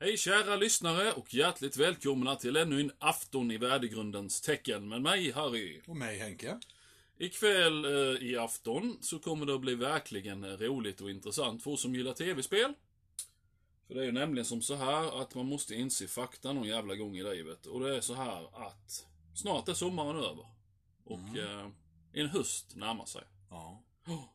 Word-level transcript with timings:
Hej 0.00 0.16
kära 0.16 0.56
lyssnare 0.56 1.12
och 1.12 1.34
hjärtligt 1.34 1.76
välkomna 1.76 2.36
till 2.36 2.56
ännu 2.56 2.80
en 2.80 2.92
afton 2.98 3.50
i 3.50 3.56
värdegrundens 3.56 4.40
tecken 4.40 4.88
med 4.88 5.02
mig 5.02 5.32
Harry. 5.32 5.80
Och 5.86 5.96
mig 5.96 6.18
Henke. 6.18 6.60
Ikväll 7.16 7.84
eh, 7.84 8.22
i 8.22 8.36
afton 8.36 8.98
så 9.00 9.18
kommer 9.18 9.46
det 9.46 9.54
att 9.54 9.60
bli 9.60 9.74
verkligen 9.74 10.56
roligt 10.56 11.00
och 11.00 11.10
intressant 11.10 11.62
för 11.62 11.70
oss 11.70 11.82
som 11.82 11.94
gillar 11.94 12.12
tv-spel. 12.12 12.74
För 13.86 13.94
det 13.94 14.00
är 14.00 14.04
ju 14.04 14.12
nämligen 14.12 14.44
som 14.44 14.62
så 14.62 14.74
här 14.74 15.22
att 15.22 15.34
man 15.34 15.46
måste 15.46 15.74
inse 15.74 16.08
fakta 16.08 16.52
någon 16.52 16.68
jävla 16.68 16.94
gång 16.94 17.16
i 17.16 17.22
livet. 17.22 17.66
Och 17.66 17.80
det 17.80 17.96
är 17.96 18.00
så 18.00 18.14
här 18.14 18.66
att 18.66 19.06
snart 19.34 19.68
är 19.68 19.74
sommaren 19.74 20.16
över. 20.16 20.46
Och 21.04 21.38
eh, 21.38 21.68
en 22.12 22.28
höst 22.28 22.76
närmar 22.76 23.04
sig. 23.04 23.22
Ja. 23.50 23.82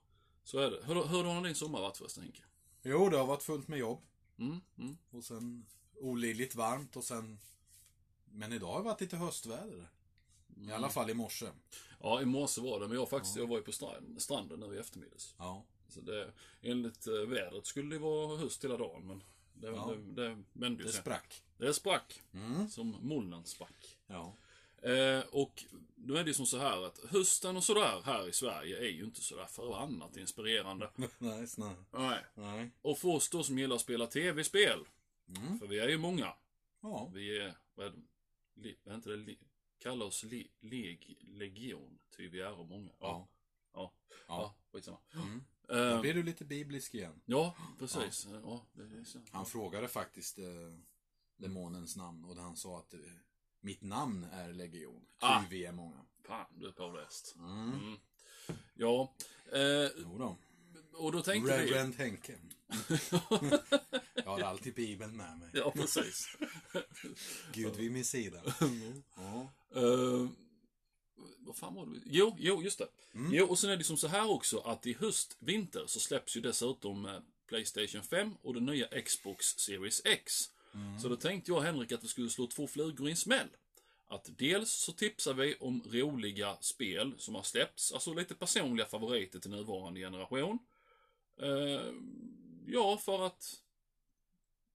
Så 0.43 0.59
är 0.59 0.71
det. 0.71 0.79
Hur, 0.85 0.93
hur 0.93 1.23
har 1.23 1.43
din 1.43 1.55
sommar 1.55 1.81
varit 1.81 1.97
förresten 1.97 2.23
Henke? 2.23 2.43
Jo, 2.83 3.09
det 3.09 3.17
har 3.17 3.25
varit 3.25 3.43
fullt 3.43 3.67
med 3.67 3.79
jobb. 3.79 4.01
Mm, 4.37 4.61
mm. 4.77 4.97
Och 5.11 5.23
sen 5.23 5.65
olidligt 5.99 6.55
varmt 6.55 6.95
och 6.95 7.03
sen... 7.03 7.39
Men 8.25 8.53
idag 8.53 8.67
har 8.71 8.77
det 8.79 8.85
varit 8.85 9.01
lite 9.01 9.17
höstväder. 9.17 9.89
I 10.67 10.71
alla 10.71 10.89
fall 10.89 11.09
i 11.09 11.13
morse. 11.13 11.47
Ja, 11.99 12.21
i 12.21 12.25
morse 12.25 12.61
var 12.61 12.79
det, 12.79 12.87
men 12.87 12.97
jag 12.97 13.09
faktiskt, 13.09 13.35
jag 13.35 13.47
var 13.47 13.57
ju 13.57 13.63
på 13.63 13.71
strand, 13.71 14.21
stranden 14.21 14.59
nu 14.59 14.75
i 14.75 14.79
eftermiddags. 14.79 15.35
Ja. 15.37 15.63
Så 15.87 16.01
det, 16.01 16.33
enligt 16.61 17.07
eh, 17.07 17.13
vädret 17.13 17.65
skulle 17.65 17.95
det 17.95 17.99
vara 17.99 18.37
höst 18.37 18.63
hela 18.63 18.77
dagen, 18.77 19.07
men 19.07 19.23
det, 19.53 19.67
Ja. 19.67 19.95
det, 19.95 20.21
det 20.27 20.43
vände 20.53 20.79
ju 20.83 20.87
Det 20.87 20.93
sig. 20.93 21.01
sprack. 21.01 21.43
Det 21.57 21.73
sprack. 21.73 22.21
Mm. 22.33 22.69
Som 22.69 22.97
molnen 23.01 23.45
sprack. 23.45 23.97
Ja. 24.07 24.35
Eh, 24.83 25.19
och 25.31 25.63
nu 25.95 26.17
är 26.17 26.23
det 26.23 26.27
ju 26.29 26.33
som 26.33 26.45
så 26.45 26.57
här 26.57 26.85
att 26.85 26.99
hösten 27.09 27.57
och 27.57 27.63
sådär 27.63 28.01
här 28.05 28.27
i 28.29 28.33
Sverige 28.33 28.77
är 28.77 28.89
ju 28.91 29.03
inte 29.03 29.21
sådär 29.21 29.45
förbannat 29.45 30.17
inspirerande. 30.17 30.89
Nej, 31.17 31.47
snö. 31.47 31.73
Nej. 31.91 32.19
Nej. 32.35 32.69
Och 32.81 32.97
för 32.97 33.09
oss 33.09 33.29
då 33.29 33.43
som 33.43 33.59
gillar 33.59 33.75
att 33.75 33.81
spela 33.81 34.07
tv-spel, 34.07 34.79
Mm. 35.27 35.59
för 35.59 35.67
vi 35.67 35.79
är 35.79 35.87
ju 35.89 35.97
många. 35.97 36.33
Ja. 36.81 37.09
Vi 37.13 37.37
är, 37.39 37.55
vad 37.75 37.85
är 37.85 37.89
det, 37.89 38.01
li, 38.61 38.77
är 38.85 38.95
inte 38.95 39.09
det, 39.09 39.15
li, 39.15 39.37
kallar 39.79 40.05
oss 40.05 40.23
li, 40.23 40.51
leg, 40.59 41.17
legion, 41.21 41.99
ty 42.17 42.27
vi 42.29 42.39
är 42.41 42.55
många. 42.55 42.91
Ja. 42.99 43.27
Ja. 43.73 43.93
Ja. 44.09 44.23
Ja, 44.27 44.55
skitsamma. 44.71 44.97
Mm. 45.13 45.43
Då 45.67 45.73
Eh, 45.75 46.01
blir 46.01 46.13
du 46.13 46.23
lite 46.23 46.45
biblisk 46.45 46.93
igen. 46.95 47.21
ja, 47.25 47.55
precis. 47.79 48.27
Ja, 48.43 48.65
så. 49.05 49.19
Han 49.31 49.45
frågade 49.45 49.87
faktiskt 49.87 50.37
eh, 50.39 50.45
demonens 51.37 51.95
namn 51.95 52.25
och 52.25 52.35
han 52.35 52.55
sa 52.57 52.79
att 52.79 52.93
eh, 52.93 52.99
mitt 53.63 53.81
namn 53.81 54.27
är 54.31 54.53
legion. 54.53 55.01
Ah. 55.19 55.43
vi 55.49 55.65
är 55.65 55.71
många. 55.71 56.05
Fan, 56.27 56.45
du 56.55 56.67
är 56.67 56.71
påläst. 56.71 57.35
Mm. 57.37 57.73
Mm. 57.73 57.97
Ja, 58.73 59.15
eh, 59.51 60.03
då. 60.17 60.37
och 60.93 61.11
då 61.11 61.21
tänkte 61.21 61.57
vi... 61.57 61.65
Reverend 61.65 61.95
Henke. 61.95 62.35
Jag 64.15 64.31
har 64.31 64.41
alltid 64.41 64.73
Bibeln 64.75 65.17
med 65.17 65.37
mig. 65.39 65.49
ja, 65.53 65.71
precis. 65.71 66.37
Gud 67.53 67.75
vid 67.75 67.91
min 67.91 68.05
sida. 68.05 68.41
Ja. 69.15 69.53
Eh, 69.75 70.27
vad 71.39 71.55
fan 71.55 71.75
var 71.75 71.85
det? 71.85 71.99
Jo, 72.05 72.35
jo, 72.39 72.63
just 72.63 72.77
det. 72.77 72.87
Mm. 73.13 73.33
Jo, 73.33 73.45
och 73.45 73.59
sen 73.59 73.69
är 73.69 73.77
det 73.77 73.83
som 73.83 73.97
så 73.97 74.07
här 74.07 74.29
också 74.29 74.59
att 74.59 74.85
i 74.85 74.93
höst, 74.93 75.37
vinter, 75.39 75.83
så 75.87 75.99
släpps 75.99 76.37
ju 76.37 76.41
dessutom 76.41 77.05
eh, 77.05 77.19
Playstation 77.47 78.03
5 78.03 78.33
och 78.41 78.53
den 78.53 78.65
nya 78.65 79.01
Xbox 79.01 79.45
Series 79.45 80.01
X. 80.05 80.49
Mm. 80.73 80.99
Så 80.99 81.09
då 81.09 81.15
tänkte 81.15 81.51
jag 81.51 81.61
Henrik 81.61 81.91
att 81.91 82.03
vi 82.03 82.07
skulle 82.07 82.29
slå 82.29 82.47
två 82.47 82.67
flugor 82.67 83.07
i 83.07 83.11
en 83.11 83.17
smäll. 83.17 83.49
Att 84.07 84.29
dels 84.37 84.71
så 84.71 84.91
tipsar 84.91 85.33
vi 85.33 85.55
om 85.55 85.83
roliga 85.85 86.57
spel 86.61 87.15
som 87.17 87.35
har 87.35 87.43
släppts, 87.43 87.91
alltså 87.91 88.13
lite 88.13 88.35
personliga 88.35 88.85
favoriter 88.85 89.39
till 89.39 89.51
nuvarande 89.51 89.99
generation. 89.99 90.59
Eh, 91.41 91.93
ja, 92.65 92.97
för 92.97 93.25
att... 93.25 93.61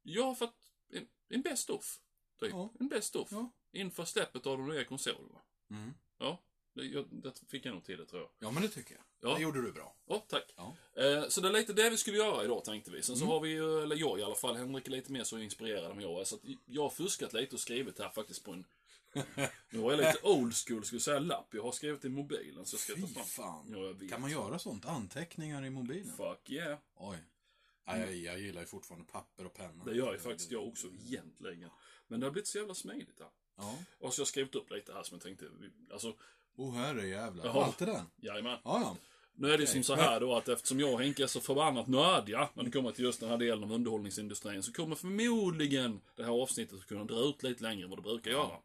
Ja, 0.02 0.34
för 0.34 0.44
att... 0.44 0.72
En, 0.92 1.08
en 1.28 1.42
best 1.42 1.70
of. 1.70 2.00
Typ. 2.40 2.50
Ja. 2.50 2.72
En 2.80 2.88
best 2.88 3.16
of. 3.16 3.28
Ja. 3.32 3.50
Inför 3.72 4.04
släppet 4.04 4.46
av 4.46 4.58
de 4.58 4.68
nya 4.68 4.84
konsolerna. 4.84 5.40
Mm. 5.70 5.94
Ja, 6.18 6.38
det, 6.78 6.84
jag, 6.86 7.04
det 7.10 7.32
fick 7.48 7.66
jag 7.66 7.74
nog 7.74 7.84
till 7.84 7.98
det 7.98 8.06
tror 8.06 8.20
jag. 8.22 8.30
Ja, 8.38 8.50
men 8.50 8.62
det 8.62 8.68
tycker 8.68 8.94
jag. 8.94 9.30
Ja. 9.30 9.36
Det 9.36 9.42
gjorde 9.42 9.62
du 9.62 9.72
bra. 9.72 9.96
Ja, 10.08 10.24
tack. 10.28 10.54
Ja. 10.56 10.76
Eh, 11.02 11.28
så 11.28 11.40
det 11.40 11.48
är 11.48 11.52
lite 11.52 11.72
det 11.72 11.90
vi 11.90 11.96
skulle 11.96 12.16
göra 12.16 12.44
idag 12.44 12.64
tänkte 12.64 12.90
vi. 12.90 13.02
Sen 13.02 13.16
så 13.16 13.24
Mm. 13.24 13.32
har 13.32 13.40
vi 13.40 13.48
ju, 13.48 13.82
eller 13.82 13.96
jag 13.96 14.18
i 14.18 14.22
alla 14.22 14.34
fall, 14.34 14.56
Henrik 14.56 14.86
är 14.86 14.90
lite 14.90 15.12
mer 15.12 15.24
så 15.24 15.38
inspirerad 15.38 15.90
än 15.90 16.00
jag 16.00 16.20
är. 16.20 16.24
Så 16.24 16.36
att 16.36 16.42
jag 16.66 16.82
har 16.82 16.90
fuskat 16.90 17.32
lite 17.32 17.54
och 17.56 17.60
skrivit 17.60 17.98
här 17.98 18.08
faktiskt 18.10 18.44
på 18.44 18.52
en... 18.52 18.64
Nu 19.70 19.78
var 19.78 19.90
jag 19.92 19.98
lite 19.98 20.18
old 20.22 20.54
school, 20.54 20.84
skulle 20.84 21.00
säga 21.00 21.18
lapp. 21.18 21.54
Jag 21.54 21.62
har 21.62 21.72
skrivit 21.72 22.04
i 22.04 22.08
mobilen 22.08 22.66
så 22.66 22.74
jag 22.74 22.80
ska 22.80 22.94
Fy 22.94 23.00
ta 23.02 23.08
fram. 23.08 23.24
fan. 23.24 23.94
Ja. 24.00 24.08
Kan 24.08 24.20
man 24.20 24.30
göra 24.30 24.58
sånt? 24.58 24.86
Anteckningar 24.86 25.64
i 25.64 25.70
mobilen? 25.70 26.16
Fuck 26.16 26.50
yeah. 26.50 26.78
Oj. 26.96 27.16
Ja, 27.86 27.98
jag, 27.98 28.16
jag 28.16 28.40
gillar 28.40 28.60
ju 28.60 28.66
fortfarande 28.66 29.06
papper 29.06 29.46
och 29.46 29.54
penna. 29.54 29.84
Det 29.84 29.94
gör 29.94 30.12
ju 30.12 30.18
faktiskt 30.18 30.50
jag 30.50 30.66
också 30.68 30.86
egentligen. 30.86 31.70
Men 32.08 32.20
det 32.20 32.26
har 32.26 32.30
blivit 32.30 32.48
så 32.48 32.58
jävla 32.58 32.74
smidigt 32.74 33.20
här. 33.20 33.28
Ja. 33.56 33.78
Och 33.98 34.14
så 34.14 34.20
har 34.20 34.22
jag 34.22 34.28
skrivit 34.28 34.54
upp 34.54 34.70
lite 34.70 34.92
här 34.92 35.02
som 35.02 35.14
jag 35.14 35.22
tänkte, 35.22 35.46
alltså, 35.92 36.16
Oh, 36.58 36.74
herre 36.74 37.06
jävlar. 37.06 37.44
Jaha. 37.44 37.64
Allt 37.64 37.78
det 37.78 37.86
där? 37.86 38.02
jajamän. 38.16 38.58
Ja, 38.64 38.80
ja. 38.80 38.96
Nu 39.34 39.48
är 39.48 39.58
det 39.58 39.64
Okej. 39.64 39.66
som 39.66 39.82
så 39.82 39.94
här 39.94 40.20
då 40.20 40.34
att 40.34 40.48
eftersom 40.48 40.80
jag 40.80 40.92
och 40.92 41.00
Henke 41.00 41.22
är 41.22 41.26
så 41.26 41.40
förbannat 41.40 41.86
nördiga 41.86 42.48
när 42.54 42.64
det 42.64 42.70
kommer 42.70 42.90
till 42.90 43.04
just 43.04 43.20
den 43.20 43.28
här 43.28 43.36
delen 43.36 43.64
av 43.64 43.72
underhållningsindustrin 43.72 44.62
så 44.62 44.72
kommer 44.72 44.96
förmodligen 44.96 46.00
det 46.16 46.24
här 46.24 46.42
avsnittet 46.42 46.78
att 46.78 46.86
kunna 46.86 47.04
dra 47.04 47.20
ut 47.20 47.42
lite 47.42 47.62
längre 47.62 47.84
än 47.84 47.90
vad 47.90 47.98
det 47.98 48.02
brukar 48.02 48.30
göra. 48.30 48.56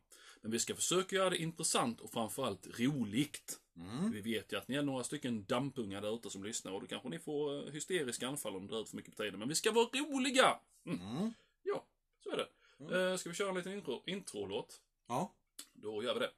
Men 0.42 0.52
vi 0.52 0.60
ska 0.60 0.76
försöka 0.76 1.16
göra 1.16 1.30
det 1.30 1.38
intressant 1.38 2.02
och 2.02 2.12
framförallt 2.12 2.80
roligt. 2.80 3.60
Mm. 3.78 4.12
Vi 4.12 4.22
vet 4.22 4.54
ju 4.54 4.58
att 4.58 4.68
ni 4.68 4.76
är 4.76 4.82
några 4.82 5.04
stycken 5.04 5.46
dampungar 5.46 6.02
där 6.02 6.16
ute 6.16 6.30
som 6.30 6.44
lyssnar 6.44 6.72
och 6.72 6.82
då 6.82 6.88
kanske 6.88 7.10
ni 7.10 7.20
får 7.20 7.68
eh, 7.68 7.74
hysteriska 7.74 8.28
anfall 8.28 8.56
om 8.56 8.68
det 8.68 8.74
drar 8.74 8.82
ut 8.82 8.90
för 8.90 8.96
mycket 8.96 9.16
på 9.18 9.24
tiden. 9.24 9.40
Men 9.40 9.50
vi 9.50 9.56
ska 9.56 9.72
vara 9.72 9.86
roliga! 9.86 10.60
Mm. 10.86 11.02
Mm. 11.02 11.34
Ja, 11.64 11.86
så 12.24 12.32
är 12.32 12.38
det. 12.38 12.48
Mm. 12.80 13.12
Eh, 13.12 13.18
ska 13.18 13.30
vi 13.30 13.36
köra 13.36 13.50
en 13.50 13.56
liten 13.56 13.74
intro, 13.74 14.04
introlåt? 14.06 14.82
Ja. 15.08 15.34
Då 15.74 16.04
gör 16.04 16.14
vi 16.14 16.20
det. 16.20 16.32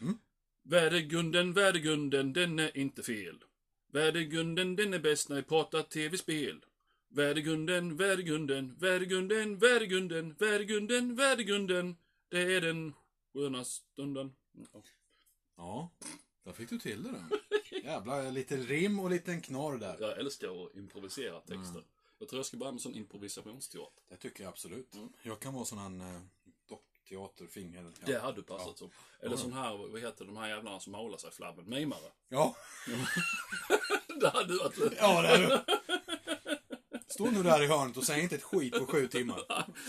Mm. 0.00 0.18
Värdegunden, 0.70 1.52
värdegunden, 1.52 2.32
den 2.32 2.58
är 2.58 2.76
inte 2.76 3.02
fel. 3.02 3.44
Värdegunden, 3.92 4.76
den 4.76 4.94
är 4.94 4.98
bäst 4.98 5.28
när 5.28 5.36
vi 5.36 5.42
pratar 5.42 5.82
tv-spel. 5.82 6.64
Värdegunden, 7.08 7.96
värdegunden, 7.96 8.76
värdegunden, 8.78 9.58
värdegunden, 9.58 10.34
värdegunden, 10.34 11.14
värdegunden. 11.14 11.96
Det 12.28 12.54
är 12.54 12.60
den 12.60 12.94
sköna 13.32 13.64
stunden. 13.64 14.32
Ja. 14.72 14.82
Ja. 15.56 15.90
Där 16.44 16.52
fick 16.52 16.70
du 16.70 16.78
till 16.78 17.02
det 17.02 17.10
då. 17.10 17.38
Jävlar, 17.84 18.32
lite 18.32 18.56
rim 18.56 19.00
och 19.00 19.10
liten 19.10 19.40
knorr 19.40 19.78
där. 19.78 19.96
Jag 20.00 20.18
älskar 20.18 20.64
att 20.64 20.76
improvisera 20.76 21.40
texter. 21.40 21.78
Mm. 21.78 21.88
Jag 22.18 22.28
tror 22.28 22.38
jag 22.38 22.46
ska 22.46 22.56
börja 22.56 22.72
med 22.72 22.80
sån 22.80 22.94
improvisationsteater. 22.94 24.02
Det 24.08 24.16
tycker 24.16 24.42
jag 24.42 24.50
absolut. 24.50 24.94
Mm. 24.94 25.08
Jag 25.22 25.40
kan 25.40 25.54
vara 25.54 25.64
sån 25.64 25.78
här 25.78 26.20
dockteaterfinger. 27.16 27.82
Ja. 28.00 28.06
Det 28.06 28.18
hade 28.18 28.42
passat 28.42 28.66
Ja. 28.68 28.74
som. 28.76 28.90
Eller 29.20 29.36
sån 29.36 29.52
här, 29.52 29.76
vad 29.92 30.00
heter 30.00 30.24
de 30.24 30.36
här 30.36 30.48
jävlarna 30.48 30.80
som 30.80 30.92
målar 30.92 31.18
sig 31.18 31.30
flabben? 31.30 31.64
Mimare. 31.68 32.10
Ja. 32.28 32.56
det 34.20 34.28
hade 34.28 34.54
varit 34.56 34.78
Ja, 34.98 35.22
det 35.22 35.36
du. 35.36 35.60
Stå 37.08 37.30
nu 37.30 37.42
där 37.42 37.62
i 37.62 37.66
hörnet 37.66 37.96
och 37.96 38.04
säg 38.04 38.22
inte 38.22 38.34
ett 38.34 38.42
skit 38.42 38.78
på 38.78 38.86
sju 38.86 39.08
timmar. 39.08 39.42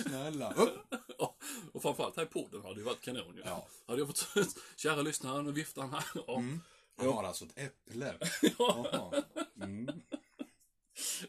Snälla. 0.08 0.54
Upp. 0.54 0.94
Och 1.74 1.82
framförallt 1.82 2.16
här 2.18 2.24
i 2.24 2.26
podden 2.26 2.62
hade 2.62 2.76
ju 2.76 2.84
varit 2.84 3.02
kanon 3.02 3.36
ju. 3.36 3.42
Ja. 3.46 3.68
Hade 3.88 4.00
jag 4.00 4.08
fått, 4.08 4.28
kära 4.76 5.02
lyssnare, 5.02 5.42
nu 5.42 5.52
viftar 5.52 5.82
han 5.82 5.92
här. 5.94 6.04
Ja. 6.28 6.38
Mm. 6.38 6.62
Han 6.98 7.08
har 7.08 7.24
alltså 7.24 7.46
ett 7.46 7.58
äpple. 7.58 8.18
Ja. 8.58 9.14
Mm. 9.62 10.02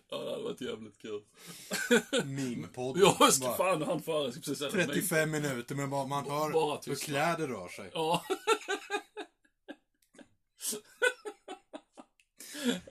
Ja, 0.09 0.19
det 0.19 0.31
hade 0.31 0.43
varit 0.43 0.61
jävligt 0.61 0.99
kul. 0.99 1.23
Meme-podd. 2.25 2.99
Ja, 3.01 3.17
jag 3.21 3.35
ska 3.35 3.55
fan 3.57 3.83
han 3.83 4.03
före. 4.03 4.25
Jag 4.25 4.33
ska 4.33 4.41
precis 4.41 4.59
säga 4.59 4.71
det. 4.71 4.87
35 4.87 5.31
minuter 5.31 5.75
men 5.75 5.91
bara 5.91 6.07
man 6.07 6.25
hör 6.25 6.53
Bara 6.53 6.81
hur 6.87 6.97
kläder 6.97 7.49
rör 7.49 7.69
sig. 7.69 7.91
Ja. 7.95 8.25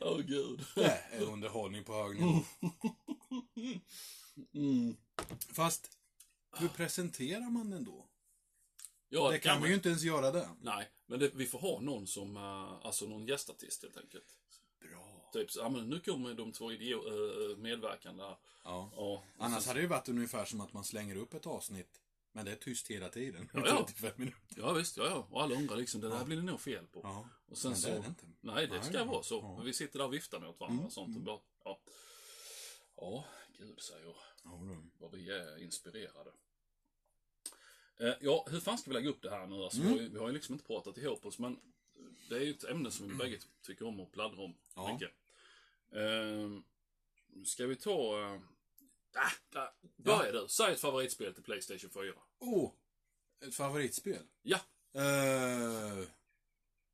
Åh 0.02 0.18
gud. 0.20 0.66
Det 0.76 1.04
är 1.12 1.22
underhållning 1.22 1.84
på 1.84 1.94
hög 1.94 2.20
nivå. 2.20 2.40
Mm. 4.54 4.96
Fast, 5.54 5.90
hur 6.58 6.68
presenterar 6.68 7.50
man 7.50 7.70
den 7.70 7.84
då? 7.84 8.10
Ja, 9.10 9.32
Det 9.32 9.40
kan 9.40 9.62
vi 9.62 9.70
ju 9.70 9.76
inte 9.76 9.90
ens 9.90 10.04
göra 10.04 10.32
det. 10.32 10.50
Nej, 10.62 10.90
men 11.06 11.20
det, 11.20 11.32
vi 11.34 11.46
får 11.46 11.60
ha 11.60 11.80
någon 11.80 12.08
som, 12.08 12.38
uh, 12.38 12.86
alltså 12.86 13.06
någon 13.06 13.26
gästartist 13.26 13.84
helt 13.84 13.98
enkelt. 13.98 14.26
Bra. 14.82 15.09
Typ 15.34 15.52
så, 15.52 15.60
ja 15.60 15.70
men 15.70 15.90
nu 15.90 16.00
kommer 16.00 16.34
de 16.34 16.52
två 16.52 16.72
idio- 16.72 17.12
uh, 17.12 17.58
medverkande 17.58 18.24
här. 18.24 18.38
Ja. 18.64 18.92
Ja. 18.96 19.02
och 19.02 19.24
Annars 19.38 19.64
så- 19.64 19.70
hade 19.70 19.80
det 19.80 19.82
ju 19.84 19.88
varit 19.88 20.10
ungefär 20.10 20.46
som 20.46 20.62
att 20.62 20.74
man 20.74 20.84
slänger 20.84 21.16
upp 21.16 21.34
ett 21.34 21.48
avsnitt, 21.48 22.02
men 22.32 22.46
det 22.46 22.52
är 22.52 22.56
tyst 22.56 22.88
hela 22.88 23.10
tiden. 23.10 23.50
Ja, 23.54 23.62
ja. 23.66 23.86
35 23.88 24.12
minuter. 24.16 24.40
Ja 24.58 24.74
visst, 24.74 24.98
ja 24.98 25.06
ja. 25.06 25.28
Och 25.32 25.42
alla 25.44 25.56
undrar 25.56 25.78
liksom, 25.78 26.02
det 26.02 26.10
där 26.10 26.18
Ja. 26.18 26.24
blir 26.26 26.38
det 26.38 26.44
nog 26.44 26.60
fel 26.62 26.88
på. 26.88 27.00
Ja. 27.04 27.30
Och 27.48 27.58
sen 27.58 27.72
Men 27.72 27.80
det 27.82 27.88
så... 27.88 27.90
är 27.94 28.00
det 28.02 28.08
inte. 28.08 28.26
Nej, 28.42 28.68
det 28.68 28.74
Nej, 28.76 28.84
ska 28.84 28.98
ja. 28.98 29.04
vara 29.06 29.24
så. 29.24 29.36
Ja. 29.36 29.56
Men 29.58 29.66
vi 29.66 29.74
sitter 29.74 30.00
där 30.00 30.06
och 30.06 30.14
viftar 30.14 30.40
mot 30.40 30.60
varandra 30.60 30.74
Mm, 30.76 30.86
och 30.86 30.94
sånt. 30.94 31.08
Och 31.08 31.22
mm. 31.22 31.26
bara, 31.26 31.40
ja. 31.64 31.80
ja, 32.96 33.26
gud 33.58 33.80
säger 33.82 34.06
Ja, 34.44 34.60
vad 35.00 35.12
vi 35.12 35.30
är 35.30 35.64
inspirerade. 35.64 36.32
Eh, 38.00 38.14
ja, 38.22 38.48
hur 38.52 38.60
fan 38.60 38.78
ska 38.78 38.90
vi 38.90 38.94
lägga 38.94 39.10
upp 39.10 39.22
det 39.22 39.30
här 39.30 39.48
nu? 39.48 39.56
Alltså, 39.64 39.82
Mm. 39.82 39.94
vi, 39.94 39.98
har 40.00 40.04
ju, 40.04 40.10
vi 40.14 40.20
har 40.20 40.28
ju 40.28 40.34
liksom 40.34 40.54
inte 40.54 40.66
pratat 40.66 40.98
ihop 40.98 41.26
oss, 41.26 41.40
men 41.40 41.60
det 42.30 42.36
är 42.36 42.42
ju 42.42 42.52
ett 42.52 42.64
ämne 42.64 42.92
som 42.92 43.08
vi 43.08 43.14
bägge 43.24 43.40
tycker 43.62 43.88
om 43.88 44.00
att 44.00 44.12
pladdra 44.12 44.42
om 44.44 44.56
Ja. 44.76 44.94
mycket. 44.94 45.12
Eh, 45.92 46.50
ska 47.46 47.68
vi 47.68 47.76
ta... 47.76 48.18
Uh, 48.18 48.42
ah, 49.16 49.60
ah, 49.60 49.74
börja 49.98 50.32
du. 50.32 50.48
säg 50.48 50.74
ett 50.74 50.80
favoritspel 50.80 51.34
till 51.34 51.44
Playstation 51.44 51.90
4. 51.90 52.14
Oh! 52.40 52.72
Ett 53.40 53.56
favoritspel? 53.56 54.28
Ja. 54.42 54.60
Uh, 54.96 56.08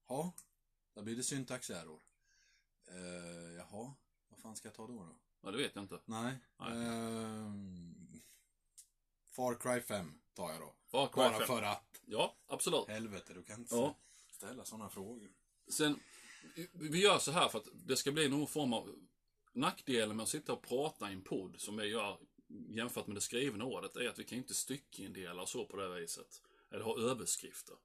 ja, 0.08 0.34
då 0.94 1.02
blir 1.02 1.16
det 1.16 1.24
syntaxerror. 1.24 2.02
Uh, 2.92 3.54
jaha, 3.58 3.94
vad 4.30 4.40
fan 4.40 4.56
ska 4.56 4.68
jag 4.68 4.76
ta 4.76 4.88
då? 4.88 4.94
då? 4.94 5.16
Ja, 5.42 5.52
det 5.52 5.58
vet 5.58 5.76
jag 5.76 5.84
inte. 5.84 6.00
Nej. 6.06 6.38
Nej. 6.58 6.72
Ehm, 6.72 8.22
Far 9.26 9.56
Cry 9.56 9.82
5 9.82 10.20
tar 10.34 10.52
jag 10.52 10.62
då. 10.62 10.74
Far 10.88 11.08
Cry 11.08 11.16
Bara 11.16 11.38
5. 11.38 11.48
för 11.48 11.62
att. 11.62 12.02
Ja, 12.06 12.36
absolut. 12.48 12.88
Helvete, 12.88 13.34
du 13.34 13.44
kan 13.44 13.60
inte 13.60 13.76
Ja. 13.76 13.96
ställa 14.32 14.66
sådana 14.66 14.90
frågor. 14.90 15.30
Sen, 15.68 16.00
vi 16.74 17.02
gör 17.02 17.20
så 17.20 17.32
här 17.32 17.50
för 17.50 17.60
att 17.60 17.68
det 17.74 17.98
ska 17.98 18.12
bli 18.12 18.30
någon 18.30 18.48
form 18.48 18.74
av 18.74 18.96
nackdelen 19.54 20.16
med 20.16 20.24
att 20.24 20.30
sitta 20.30 20.54
och 20.54 20.62
prata 20.62 21.10
i 21.10 21.14
en 21.14 21.22
podd 21.22 21.56
som 21.58 21.78
vi 21.78 21.86
gör 21.86 22.18
jämfört 22.70 23.08
med 23.08 23.16
det 23.16 23.22
skrivna 23.22 23.66
ordet 23.66 23.96
är 23.96 24.10
att 24.10 24.20
vi 24.20 24.24
kan 24.24 24.38
inte 24.38 24.54
styckindela 24.54 25.42
och 25.42 25.50
så 25.50 25.66
på 25.66 25.78
det 25.78 26.00
viset. 26.00 26.42
Eller 26.72 26.84
ha 26.84 27.00
överskrifter. 27.00 27.76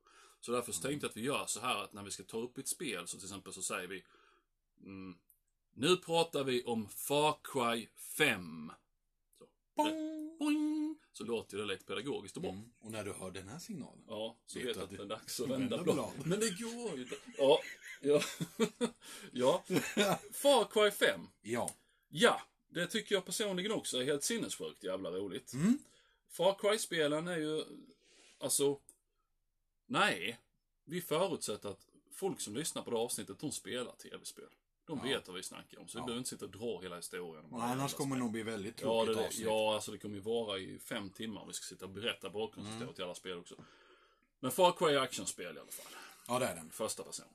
Så 0.41 0.53
därför 0.53 0.73
så 0.73 0.83
tänkte 0.83 1.05
jag 1.05 1.11
att 1.11 1.17
vi 1.17 1.23
gör 1.23 1.47
så 1.47 1.61
här 1.61 1.85
att 1.85 1.93
när 1.93 2.03
vi 2.03 2.11
ska 2.11 2.23
ta 2.23 2.39
upp 2.39 2.59
ett 2.59 2.69
spel 2.69 3.07
så 3.07 3.17
till 3.17 3.27
exempel 3.27 3.53
så 3.53 3.62
säger 3.62 3.89
vi 3.89 4.05
mm, 4.85 5.19
Nu 5.75 5.97
pratar 5.97 6.45
vi 6.45 6.65
om 6.65 6.89
Far 6.89 7.39
Cry 7.43 7.89
5. 8.17 8.73
Så, 9.39 9.47
Bong! 9.77 10.21
boing, 10.41 10.69
så 11.20 11.26
låter 11.26 11.58
det 11.58 11.64
lite 11.64 11.84
pedagogiskt 11.84 12.37
och 12.37 12.43
bra. 12.43 12.50
Mm. 12.50 12.70
Och 12.81 12.90
när 12.90 13.05
du 13.05 13.12
hör 13.12 13.31
den 13.31 13.49
här 13.49 13.58
signalen. 13.58 14.05
Ja, 14.08 14.37
så 14.46 14.58
Vet 14.58 14.69
vet 14.69 14.75
du 14.75 14.81
att 14.81 14.84
att 14.84 14.96
det 14.96 15.02
är 15.02 15.06
dags 15.06 15.40
att 15.40 15.49
vända 15.49 15.76
vända 15.76 15.82
blad. 15.82 15.94
blad. 15.94 16.26
Men 16.26 16.40
det 16.40 16.50
går 16.50 16.96
ju 16.96 17.02
inte. 17.02 17.17
Ja, 17.38 17.61
ja. 18.00 18.22
ja. 19.32 19.64
Far 20.32 20.64
Cry 20.64 20.90
5. 20.90 21.20
Ja. 21.43 21.75
Ja, 22.08 22.40
det 22.69 22.87
tycker 22.87 23.14
jag 23.14 23.25
personligen 23.25 23.72
också 23.72 23.99
är 24.00 24.05
helt 24.05 24.25
sinnessjukt 24.25 24.84
jävla 24.84 25.11
roligt. 25.11 25.52
Mm. 25.52 25.78
Far 26.28 26.55
Cry-spelen 26.55 27.28
är 27.28 27.37
ju, 27.37 27.64
alltså, 28.38 28.81
nej. 29.87 30.38
Vi 30.84 31.00
förutsätter 31.00 31.69
att 31.69 31.88
folk 32.12 32.40
som 32.40 32.56
lyssnar 32.56 32.82
på 32.82 32.90
det 32.90 32.96
avsnittet, 32.96 33.38
de 33.38 33.52
spelar 33.52 33.93
tv-spel. 33.93 34.50
De 34.91 34.99
Ja. 34.99 35.05
vet 35.05 35.29
vad 35.29 35.37
vi 35.37 35.43
snackar 35.43 35.79
om, 35.79 35.89
så 35.89 35.99
vi 35.99 36.01
Ja. 36.01 36.07
behöver 36.07 36.19
inte 36.19 36.31
sitta 36.31 36.45
och 36.45 36.51
dra 36.51 36.81
hela 36.81 36.97
historien. 36.97 37.45
Nej, 37.51 37.61
annars 37.63 37.95
kommer 37.95 38.17
det 38.17 38.21
nog 38.23 38.33
bli 38.33 38.43
väldigt 38.43 38.81
Ja, 38.81 38.87
tråkigt 39.05 39.17
det, 39.17 39.27
avsnitt. 39.27 39.47
ja, 39.47 39.75
alltså 39.75 39.93
det 39.93 39.99
kommer 39.99 40.15
ju 40.15 40.21
vara 40.21 40.59
i 40.59 40.79
fem 40.79 41.11
timmar 41.11 41.41
om 41.41 41.49
vi 41.49 41.55
ska 41.55 41.65
sitta 41.65 41.85
och 41.85 41.91
berätta 41.91 42.31
bakgrundshistorier 42.31 42.83
Mm. 42.83 42.95
till 42.95 43.05
alla 43.05 43.15
spel 43.15 43.39
också. 43.39 43.65
Men 44.41 44.51
Far 44.51 44.73
Cry 44.73 44.95
är 44.95 45.01
actionspel 45.01 45.57
i 45.57 45.61
alla 45.61 45.71
fall. 45.71 45.93
Ja, 46.29 46.39
det 46.39 46.47
är 46.47 46.55
den. 46.57 46.71
Första 46.71 47.03
person. 47.03 47.27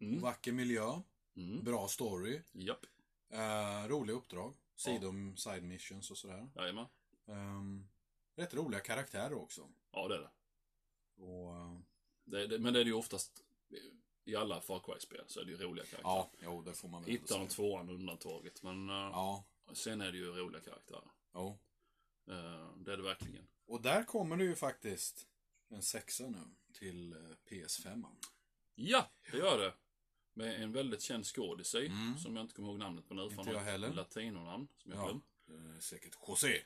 Mm. 0.00 0.20
Vacker 0.20 0.52
miljö, 0.52 1.00
Mm. 1.36 1.64
bra 1.64 1.88
story, 1.88 2.42
Japp. 2.52 2.86
eh, 3.30 3.88
roliga 3.88 4.16
uppdrag, 4.16 4.54
sidom, 4.76 5.36
side 5.36 5.62
missions 5.62 6.10
och 6.10 6.18
sådär. 6.18 6.50
Jajamän. 6.56 6.86
Um, 7.26 7.88
rätt 8.36 8.54
roliga 8.54 8.80
karaktärer 8.80 9.32
också. 9.34 9.68
Ja, 9.92 10.08
det 10.08 10.14
är 10.14 10.18
det. 10.20 10.30
Och, 11.24 11.56
eh, 11.56 11.78
det, 12.24 12.46
det 12.46 12.58
men 12.58 12.72
det 12.72 12.80
är 12.80 12.84
det 12.84 12.90
ju 12.90 12.96
oftast 12.96 13.42
i 14.24 14.36
alla 14.36 14.60
Far 14.60 14.80
Cry-spel 14.80 15.24
så 15.26 15.40
är 15.40 15.44
det 15.44 15.50
ju 15.50 15.56
roliga 15.56 15.84
karaktärer. 15.84 16.12
ja, 16.14 16.30
jo, 16.42 16.62
det 16.62 16.74
får 16.74 16.88
man 16.88 17.02
väl 17.02 17.18
och 17.22 17.28
säga. 17.28 17.46
tvåan 17.46 17.90
undantaget. 17.90 18.62
Men 18.62 18.88
eh, 18.88 18.94
Ja, 18.94 19.44
sen 19.72 20.00
är 20.00 20.12
det 20.12 20.18
ju 20.18 20.26
roliga 20.32 20.60
karaktärer. 20.62 21.10
jo. 21.34 21.58
Eh, 22.30 22.72
det 22.76 22.92
är 22.92 22.96
det 22.96 23.02
verkligen. 23.02 23.46
Och 23.66 23.82
där 23.82 24.04
kommer 24.04 24.36
det 24.36 24.44
ju 24.44 24.54
faktiskt 24.54 25.26
en 25.68 25.82
sexa 25.82 26.28
nu 26.28 26.38
till 26.72 27.12
eh, 27.12 27.18
PS5. 27.50 28.04
Ja, 28.74 29.10
det 29.32 29.38
gör 29.38 29.58
det. 29.58 29.74
Med 30.34 30.62
en 30.62 30.72
väldigt 30.72 31.02
känd 31.02 31.26
skådis 31.26 31.74
i, 31.74 31.86
Mm. 31.86 32.18
som 32.18 32.36
jag 32.36 32.44
inte 32.44 32.54
kommer 32.54 32.68
ihåg 32.68 32.78
namnet 32.78 33.08
på 33.08 33.14
nu. 33.14 33.22
Inte 33.22 33.50
jag 33.50 33.60
heller. 33.60 33.92
Latinonamn 33.92 34.68
som 34.76 34.92
jag 34.92 35.00
Ja, 35.00 35.04
glömt. 35.46 35.82
säkert 35.82 36.16
José. 36.28 36.62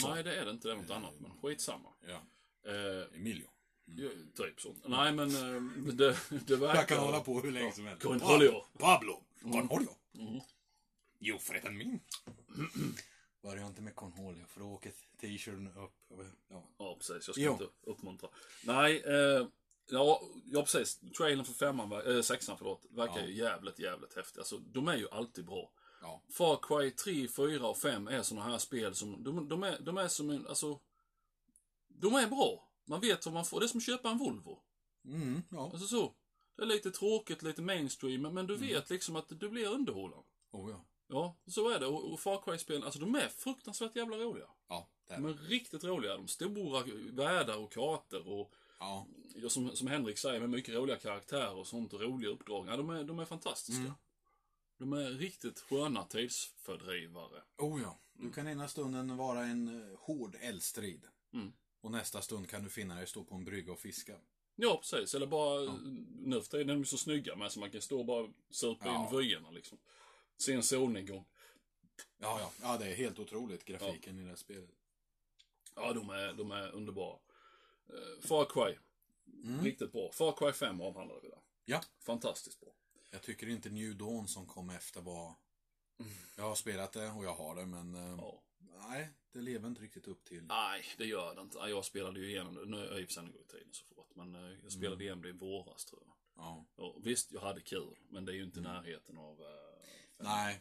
Så. 0.00 0.14
Nej, 0.14 0.24
det 0.24 0.36
är 0.40 0.44
det 0.44 0.50
inte. 0.50 0.68
Det 0.68 0.74
är 0.74 0.76
något 0.78 0.90
annat. 0.90 1.20
Men 1.20 1.30
skitsamma. 1.42 1.92
Ja, 2.00 2.22
Eh, 2.70 3.16
Emilio. 3.16 3.50
Ju- 3.86 4.26
typ 4.36 4.60
så. 4.60 4.74
Nej, 4.84 5.12
men 5.12 5.30
eh, 5.30 5.62
det, 5.94 6.16
det 6.46 6.56
verkar... 6.56 6.74
Jag 6.76 6.88
kan 6.88 6.98
hålla 6.98 7.20
på 7.20 7.40
hur 7.40 7.50
länge 7.52 7.72
som 7.72 7.86
helst. 7.86 8.02
Cornholio. 8.02 8.64
Pablo. 8.78 9.22
Cornholio. 9.42 9.94
Mm. 10.14 10.40
Jo, 11.18 11.38
förresten 11.38 11.76
min. 11.76 12.00
Börja 13.42 13.66
inte 13.66 13.82
med 13.82 13.94
Cornholio, 13.94 14.44
för 14.48 14.60
då 14.60 14.66
åker 14.66 14.92
t-shirten 15.20 15.66
upp. 15.76 15.92
Ja. 16.48 16.62
Ja, 16.78 16.94
precis. 16.96 17.14
Jag 17.28 17.34
ska 17.34 17.40
Jo. 17.40 17.52
inte 17.52 17.66
uppmuntra. 17.82 18.28
Nej, 18.64 19.02
eh, 19.06 19.46
ja, 19.90 20.22
ja, 20.44 20.62
precis. 20.62 21.00
Trailern 21.16 21.44
för 21.44 21.52
femman, 21.52 21.92
eh, 22.16 22.22
sexan 22.22 22.58
förlåt, 22.58 22.84
verkar 22.90 23.18
Ja. 23.20 23.26
ju 23.26 23.34
jävligt, 23.34 23.78
jävligt 23.78 24.16
häftig. 24.16 24.38
Alltså, 24.38 24.58
de 24.58 24.88
är 24.88 24.96
ju 24.96 25.08
alltid 25.10 25.46
bra. 25.46 25.70
Ja. 26.02 26.22
Far 26.30 26.58
Cry 26.62 26.90
3, 26.90 27.28
4 27.28 27.66
och 27.66 27.78
5 27.78 28.08
är 28.08 28.22
såna 28.22 28.42
här 28.42 28.58
spel 28.58 28.94
som, 28.94 29.22
de, 29.24 29.48
de, 29.48 29.62
är, 29.62 29.78
de 29.80 29.98
är 29.98 30.08
som 30.08 30.30
en, 30.30 30.46
alltså, 30.46 30.80
de 31.88 32.14
är 32.14 32.26
bra. 32.26 32.65
Man 32.86 33.00
vet 33.00 33.26
vad 33.26 33.34
man 33.34 33.44
får. 33.44 33.60
Det 33.60 33.66
är 33.66 33.68
som 33.68 33.78
att 33.78 33.84
köpa 33.84 34.10
en 34.10 34.18
Volvo. 34.18 34.62
Mm, 35.04 35.42
ja. 35.50 35.70
Alltså 35.72 35.86
så. 35.86 36.14
Det 36.56 36.62
är 36.62 36.66
lite 36.66 36.90
tråkigt, 36.90 37.42
lite 37.42 37.62
mainstream, 37.62 38.22
men- 38.22 38.46
du 38.46 38.54
Mm. 38.54 38.68
vet 38.68 38.90
liksom 38.90 39.16
att 39.16 39.28
du 39.40 39.48
blir 39.48 39.66
underhållen. 39.68 40.22
Oh, 40.50 40.70
ja. 40.70 40.84
Ja, 41.08 41.36
så 41.46 41.68
är 41.70 41.78
det. 41.80 41.86
Och, 41.86 42.12
och 42.12 42.20
Far 42.20 42.40
Cry-spelen, 42.42 42.82
alltså 42.82 43.00
de 43.00 43.14
är 43.14 43.28
fruktansvärt 43.28 43.96
jävla 43.96 44.16
roliga. 44.16 44.46
Ja, 44.68 44.88
där. 45.08 45.14
De 45.16 45.24
är 45.26 45.34
riktigt 45.34 45.84
roliga. 45.84 46.16
De 46.16 46.28
stora 46.28 46.84
världar 47.12 47.56
och 47.56 47.72
kartor 47.72 48.28
och 48.28 48.52
Ja. 48.78 49.06
Ja, 49.34 49.48
som, 49.48 49.76
som 49.76 49.86
Henrik 49.88 50.18
säger, 50.18 50.40
med 50.40 50.50
mycket 50.50 50.74
roliga 50.74 50.96
karaktärer 50.96 51.54
och 51.54 51.66
sånt 51.66 51.92
och 51.92 52.00
roliga 52.00 52.30
uppdrag. 52.30 52.68
Ja, 52.68 52.76
de, 52.76 52.90
är, 52.90 53.04
de 53.04 53.18
är 53.18 53.24
fantastiska. 53.24 53.80
Mm. 53.80 53.92
De 54.78 54.92
är 54.92 55.10
riktigt 55.10 55.60
sköna 55.60 56.04
tidsfördrivare. 56.04 57.42
Oh 57.58 57.82
ja. 57.82 57.98
Du 58.12 58.32
kan 58.32 58.48
ena 58.48 58.68
stunden 58.68 59.16
vara 59.16 59.44
en 59.44 59.90
eh, 59.92 59.98
hård 59.98 60.36
eldstrid. 60.40 61.06
Mm. 61.32 61.52
Och 61.86 61.92
nästa 61.92 62.22
stund 62.22 62.48
kan 62.48 62.64
du 62.64 62.70
finna 62.70 62.94
dig 62.94 63.06
stå 63.06 63.24
på 63.24 63.34
en 63.34 63.44
brygga 63.44 63.72
och 63.72 63.78
fiska. 63.78 64.16
Ja, 64.56 64.76
precis. 64.76 65.14
Eller 65.14 65.26
bara, 65.26 65.64
Ja. 65.64 65.78
nu 66.22 66.40
för 66.40 66.50
tiden 66.50 66.70
är 66.70 66.74
de 66.74 66.84
så 66.84 66.98
snygga 66.98 67.36
med 67.36 67.52
så 67.52 67.60
man 67.60 67.70
kan 67.70 67.80
stå 67.82 67.98
och 67.98 68.04
bara 68.06 68.32
supa 68.50 68.86
Ja. 68.86 69.10
in 69.12 69.18
vyerna 69.18 69.50
liksom. 69.50 69.78
Se 70.36 70.52
en 70.52 70.62
solnedgång. 70.62 71.24
Ja, 72.18 72.40
ja. 72.40 72.52
Ja, 72.62 72.76
det 72.78 72.86
är 72.90 72.94
helt 72.94 73.18
otroligt, 73.18 73.64
grafiken 73.64 74.18
i 74.18 74.22
det 74.22 74.28
här 74.28 74.36
spelet. 74.36 74.70
Ja, 75.74 75.92
de 75.92 76.10
är, 76.10 76.32
de 76.32 76.50
är 76.50 76.70
underbara. 76.70 77.18
Uh, 77.90 78.20
Far 78.20 78.44
Cry, 78.44 78.78
Mm. 79.44 79.64
riktigt 79.64 79.92
bra. 79.92 80.12
Far 80.12 80.32
Cry 80.32 80.52
5 80.52 80.80
avhandlade 80.80 81.20
vi 81.22 81.28
där. 81.28 81.40
Ja. 81.64 81.80
Fantastiskt 82.00 82.60
bra. 82.60 82.70
Jag 83.10 83.22
tycker 83.22 83.48
inte 83.48 83.70
New 83.70 83.96
Dawn 83.96 84.28
som 84.28 84.46
kom 84.46 84.70
efter 84.70 85.00
var... 85.00 85.34
Jag 86.36 86.44
har 86.44 86.54
spelat 86.54 86.92
det 86.92 87.10
och 87.10 87.24
jag 87.24 87.34
har 87.34 87.54
det, 87.56 87.66
men... 87.66 87.94
eh, 87.94 88.14
Ja. 88.18 88.42
Nej, 88.88 89.08
det 89.32 89.40
lever 89.40 89.68
inte 89.68 89.82
riktigt 89.82 90.08
upp 90.08 90.24
till... 90.24 90.42
Nej, 90.44 90.84
det 90.98 91.04
gör 91.04 91.34
det 91.34 91.40
inte. 91.40 91.58
Jag 91.58 91.84
spelade 91.84 92.20
ju 92.20 92.30
igenom 92.30 92.54
det. 92.54 92.64
Nu 92.64 92.76
är 92.76 92.90
jag 92.90 93.00
i 93.00 93.06
och 93.06 93.10
gång 93.32 93.40
i 93.40 93.44
tiden 93.44 93.68
så 93.72 93.84
fort. 93.94 94.10
Men 94.14 94.34
eh, 94.34 94.56
jag 94.62 94.72
spelade 94.72 94.94
Mm. 94.94 95.00
igenom 95.02 95.22
det 95.22 95.28
i 95.28 95.32
våras 95.32 95.84
tror 95.84 96.02
jag. 96.06 96.14
Ja. 96.44 96.64
Ja, 96.76 96.94
visst, 97.02 97.32
jag 97.32 97.40
hade 97.40 97.60
kul, 97.60 97.96
men 98.08 98.24
det 98.24 98.32
är 98.32 98.36
ju 98.36 98.42
inte 98.42 98.58
i 98.58 98.62
närheten 98.62 99.18
av... 99.18 99.36
fem- 100.16 100.26
Nej. 100.26 100.60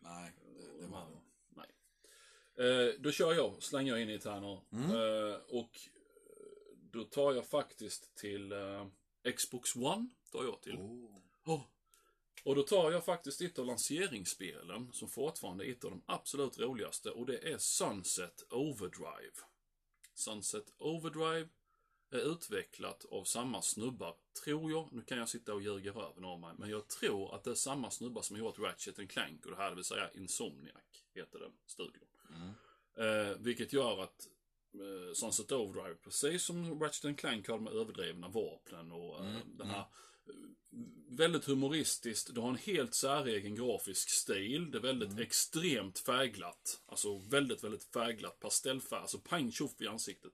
Nej, 0.00 0.32
det, 0.56 0.80
det 0.80 0.86
var... 0.86 1.00
de 1.00 1.12
här- 1.14 1.20
Nej. 1.48 2.86
Eh, 2.88 2.94
då 3.00 3.10
kör 3.10 3.34
jag, 3.34 3.62
slänger 3.62 3.92
jag 3.92 4.02
in 4.02 4.10
i 4.10 4.18
här 4.30 4.40
nu. 4.40 4.60
Mm. 4.72 4.90
Eh, 4.90 5.36
och 5.48 5.78
eh, 5.94 6.76
då 6.92 7.04
tar 7.04 7.32
jag 7.34 7.46
faktiskt 7.46 8.14
till 8.14 8.52
eh, 8.52 8.86
Xbox 9.36 9.76
One. 9.76 10.08
Tar 10.32 10.44
jag 10.44 10.62
till. 10.62 10.76
Oh. 10.76 11.16
Oh. 11.44 11.60
Och 12.44 12.54
då 12.54 12.62
tar 12.62 12.92
jag 12.92 13.04
faktiskt 13.04 13.40
ett 13.40 13.58
av 13.58 13.66
lanseringsspelen 13.66 14.92
som 14.92 15.08
fortfarande 15.08 15.66
är 15.66 15.72
ett 15.72 15.84
av 15.84 15.90
de 15.90 16.02
absolut 16.06 16.58
roligaste 16.58 17.10
och 17.10 17.26
det 17.26 17.52
är 17.52 17.58
Sunset 17.58 18.44
Overdrive. 18.50 19.36
Sunset 20.14 20.72
Overdrive 20.78 21.48
är 22.10 22.32
utvecklat 22.32 23.04
av 23.04 23.24
samma 23.24 23.62
snubbar, 23.62 24.14
tror 24.44 24.70
jag. 24.70 24.88
Nu 24.92 25.02
kan 25.02 25.18
jag 25.18 25.28
sitta 25.28 25.54
och 25.54 25.62
ljuga 25.62 25.92
röven 25.92 26.24
av 26.24 26.40
mig, 26.40 26.54
men 26.58 26.70
jag 26.70 26.88
tror 26.88 27.34
att 27.34 27.44
det 27.44 27.50
är 27.50 27.54
samma 27.54 27.90
snubbar 27.90 28.22
som 28.22 28.36
har 28.36 28.40
gjort 28.40 28.58
Ratchet 28.58 29.10
Clank 29.10 29.44
och 29.46 29.50
det 29.50 29.56
här, 29.56 29.70
det 29.70 29.76
vill 29.76 29.84
säga 29.84 30.10
Insomniac, 30.14 31.04
heter 31.14 31.38
den 31.38 31.52
studion. 31.66 32.06
Mm. 32.30 32.52
Eh, 32.96 33.36
vilket 33.38 33.72
gör 33.72 34.02
att 34.02 34.28
eh, 34.74 35.14
Sunset 35.14 35.52
Overdrive, 35.52 35.94
precis 35.94 36.42
som 36.42 36.80
Ratchet 36.80 37.18
Clank 37.18 37.48
har 37.48 37.54
de 37.54 37.68
överdrivna 37.68 38.28
vapnen 38.28 38.92
och 38.92 39.20
eh, 39.20 39.26
Mm, 39.26 39.56
den 39.56 39.66
här 39.66 39.78
eh, 39.78 39.86
väldigt 41.08 41.44
humoristiskt. 41.44 42.34
Det 42.34 42.40
har 42.40 42.48
en 42.48 42.56
helt 42.56 42.94
säregen 42.94 43.54
grafisk 43.54 44.10
stil. 44.10 44.70
Det 44.70 44.78
är 44.78 44.82
väldigt 44.82 45.10
Mm. 45.10 45.22
extremt 45.22 45.98
färgglatt. 45.98 46.80
Alltså 46.86 47.18
väldigt, 47.18 47.64
väldigt 47.64 47.84
färgglatt 47.84 48.40
pastellfärg. 48.40 49.00
Alltså 49.00 49.18
pang 49.18 49.52
tjoff 49.52 49.80
i 49.80 49.86
ansiktet. 49.86 50.32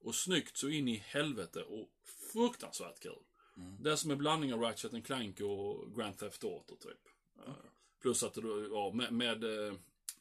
Och 0.00 0.14
snyggt 0.14 0.56
så 0.56 0.68
in 0.68 0.88
i 0.88 0.96
helvete 0.96 1.62
och 1.62 1.90
fruktansvärt 2.32 3.00
kul. 3.00 3.18
Mm. 3.56 3.82
Det 3.82 3.92
är 3.92 3.96
som 3.96 4.10
en 4.10 4.18
blandning 4.18 4.54
av 4.54 4.60
Ratchet 4.60 5.04
Clank 5.06 5.40
och 5.40 5.96
Grand 5.96 6.18
Theft 6.18 6.44
Auto 6.44 6.76
typ. 6.76 7.08
Eh, 7.46 7.52
Plus 8.00 8.22
att 8.22 8.34
då, 8.34 8.66
ja, 8.70 8.92
med, 8.94 9.12
med 9.12 9.44
eh, 9.68 9.74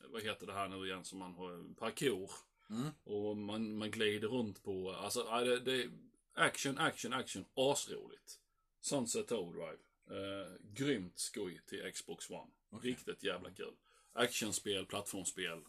vad 0.10 0.24
heter 0.24 0.48
det 0.48 0.54
här 0.54 0.68
nu 0.68 0.86
igen 0.88 1.06
som 1.06 1.20
man 1.20 1.34
har, 1.34 1.74
parkour. 1.76 2.32
Mm. 2.70 2.88
Och 3.04 3.38
man, 3.38 3.78
man 3.78 3.92
glider 3.92 4.28
runt 4.28 4.64
på, 4.64 4.92
alltså 4.92 5.24
det, 5.24 5.60
det 5.60 5.84
är 5.84 5.92
action, 6.34 6.78
action, 6.78 7.14
action, 7.14 7.46
asroligt. 7.56 8.40
Sunset 8.86 9.32
Overdrive. 9.32 9.78
Eh, 10.10 10.54
grymt 10.74 11.20
skoj 11.20 11.62
till 11.66 11.92
Xbox 11.94 12.30
One. 12.30 12.52
Okej. 12.70 12.90
Riktigt 12.92 13.24
jävla 13.24 13.52
kul. 13.52 13.74
Actionspel, 14.14 14.86
plattformsspel. 14.86 15.64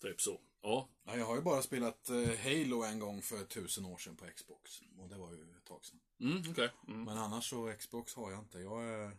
Typ 0.00 0.20
så. 0.20 0.40
Ja, 0.62 0.88
Ja, 1.04 1.16
jag 1.16 1.26
har 1.26 1.36
ju 1.36 1.42
bara 1.42 1.62
spelat 1.62 2.08
eh, 2.08 2.16
Halo 2.16 2.82
en 2.82 2.98
gång 2.98 3.22
för 3.22 3.44
tusen 3.44 3.84
år 3.84 3.98
sedan 3.98 4.16
på 4.16 4.26
Xbox. 4.36 4.80
Och 4.98 5.08
det 5.08 5.16
var 5.16 5.32
ju 5.32 5.42
ett 5.42 5.64
tag 5.64 5.84
sedan. 5.84 6.00
mm, 6.20 6.42
okej. 6.50 6.70
Mm. 6.88 7.04
Men 7.04 7.18
annars 7.18 7.50
så 7.50 7.72
Xbox 7.78 8.14
har 8.14 8.30
jag 8.30 8.40
inte. 8.40 8.58
Jag 8.58 8.84
är, 8.84 9.16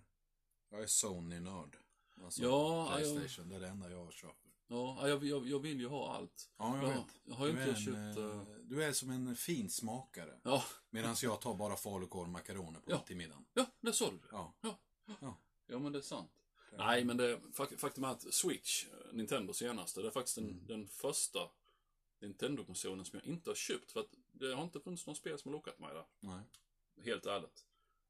jag 0.70 0.82
är 0.82 0.88
Sony-nörd. 0.88 1.78
Alltså, 2.24 2.44
Ja, 2.44 2.88
Playstation, 2.96 3.50
det 3.50 3.56
är 3.56 3.60
det 3.60 3.68
enda 3.68 3.90
jag 3.92 4.14
köper. 4.14 4.45
Ja, 4.68 5.08
jag, 5.10 5.24
jag, 5.26 5.48
jag 5.48 5.60
vill 5.60 5.80
ju 5.80 5.88
ha 5.88 6.16
allt. 6.16 6.50
Ja, 6.58 6.78
jag 6.78 6.86
Ja, 6.86 6.90
vet. 6.90 7.20
jag 7.26 7.36
har 7.36 7.46
ju 7.46 7.52
inte 7.52 7.64
en, 7.64 7.76
köpt, 7.76 8.18
eh, 8.18 8.26
eh, 8.26 8.42
du 8.64 8.84
är 8.84 8.92
som 8.94 9.10
en 9.10 9.36
finsmakare. 9.36 10.40
Ja, 10.44 10.64
Medan 10.90 11.16
jag 11.22 11.42
tar 11.42 11.54
bara 11.56 11.76
falukorv 11.76 12.22
och 12.24 12.30
makaroner 12.30 12.80
på 12.80 12.92
Ja. 12.92 12.98
till 13.00 13.16
middagen. 13.18 13.46
ja, 13.54 13.66
det 13.82 13.94
sa 13.94 14.12
du. 14.12 14.20
Ja. 14.32 14.54
Ja. 14.62 14.80
Ja. 15.22 15.38
Ja, 15.68 15.80
men 15.80 15.92
det 15.92 16.00
är 16.00 16.02
sant. 16.04 16.32
Nej, 16.78 17.04
men 17.04 17.18
det, 17.18 17.38
fak- 17.54 17.78
faktum 17.78 18.04
är 18.04 18.08
att 18.08 18.34
Switch, 18.34 18.86
eh, 18.86 19.14
Nintendo 19.14 19.54
senaste, 19.54 20.02
det 20.02 20.08
är 20.08 20.12
faktiskt 20.12 20.36
den, 20.36 20.46
Mm. 20.50 20.68
den 20.68 20.88
första 20.88 21.40
Nintendo-konsolen 22.22 23.06
som 23.06 23.20
jag 23.24 23.28
inte 23.28 23.50
har 23.50 23.56
köpt. 23.56 23.92
För 23.92 24.00
att 24.00 24.10
det 24.32 24.54
har 24.56 24.64
inte 24.64 24.80
funnits 24.80 25.06
någon 25.08 25.16
spel 25.16 25.40
som 25.40 25.50
har 25.50 25.54
lockat 25.54 25.80
mig 25.80 25.94
där. 25.94 26.06
Nej. 26.20 26.42
Helt 27.06 27.26
ärligt. 27.26 27.66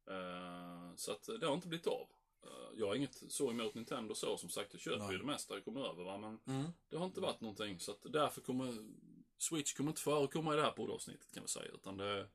Eh, 0.09 0.95
så 0.95 1.11
att 1.11 1.23
det 1.39 1.45
har 1.47 1.53
inte 1.53 1.67
blivit 1.67 1.87
av. 1.87 2.07
Eh, 2.45 2.79
jag 2.79 2.87
har 2.87 2.95
inget 2.95 3.23
så 3.31 3.51
emot 3.51 3.73
Nintendo 3.75 4.15
så. 4.15 4.37
Som 4.37 4.49
sagt, 4.49 4.73
jag 4.73 4.81
köper 4.81 4.99
Nej. 5.03 5.11
ju 5.11 5.17
det 5.17 5.23
mesta 5.25 5.53
jag 5.53 5.65
kommer 5.65 5.81
över. 5.81 6.03
Va? 6.03 6.17
Men 6.17 6.39
Mm. 6.47 6.71
det 6.89 6.97
har 6.97 7.05
inte 7.05 7.21
varit 7.21 7.41
någonting. 7.41 7.79
Så 7.79 7.91
att 7.91 8.01
därför 8.13 8.41
kommer 8.41 8.73
Switch 9.37 9.73
kommer 9.73 9.89
inte 9.91 10.01
förekomma 10.01 10.53
i 10.53 10.55
det 10.55 10.61
här 10.63 10.71
poddavsnittet 10.71 11.31
kan 11.33 11.43
vi 11.43 11.49
säga. 11.49 11.71
Utan 11.73 11.97
det, 11.97 12.27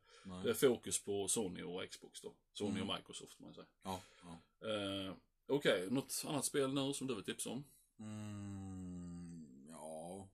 det 0.45 0.50
är 0.50 0.55
fokus 0.55 1.05
på 1.05 1.29
Sony 1.29 1.62
och 1.62 1.90
Xbox 1.90 2.21
då. 2.21 2.35
Sony 2.52 2.71
Mm. 2.81 2.90
och 2.90 2.97
Microsoft 2.97 3.40
man 3.40 3.55
säga. 3.55 3.67
Ja, 3.83 4.00
ja. 4.23 4.69
Eh, 4.69 5.14
Okej, 5.49 5.90
något 5.90 6.25
annat 6.26 6.45
spel 6.45 6.75
nu 6.75 6.93
som 6.93 7.07
du 7.07 7.14
vill 7.14 7.25
tipsa 7.25 7.50
om? 7.50 7.64
Mm, 7.99 9.67
ja, 9.71 10.29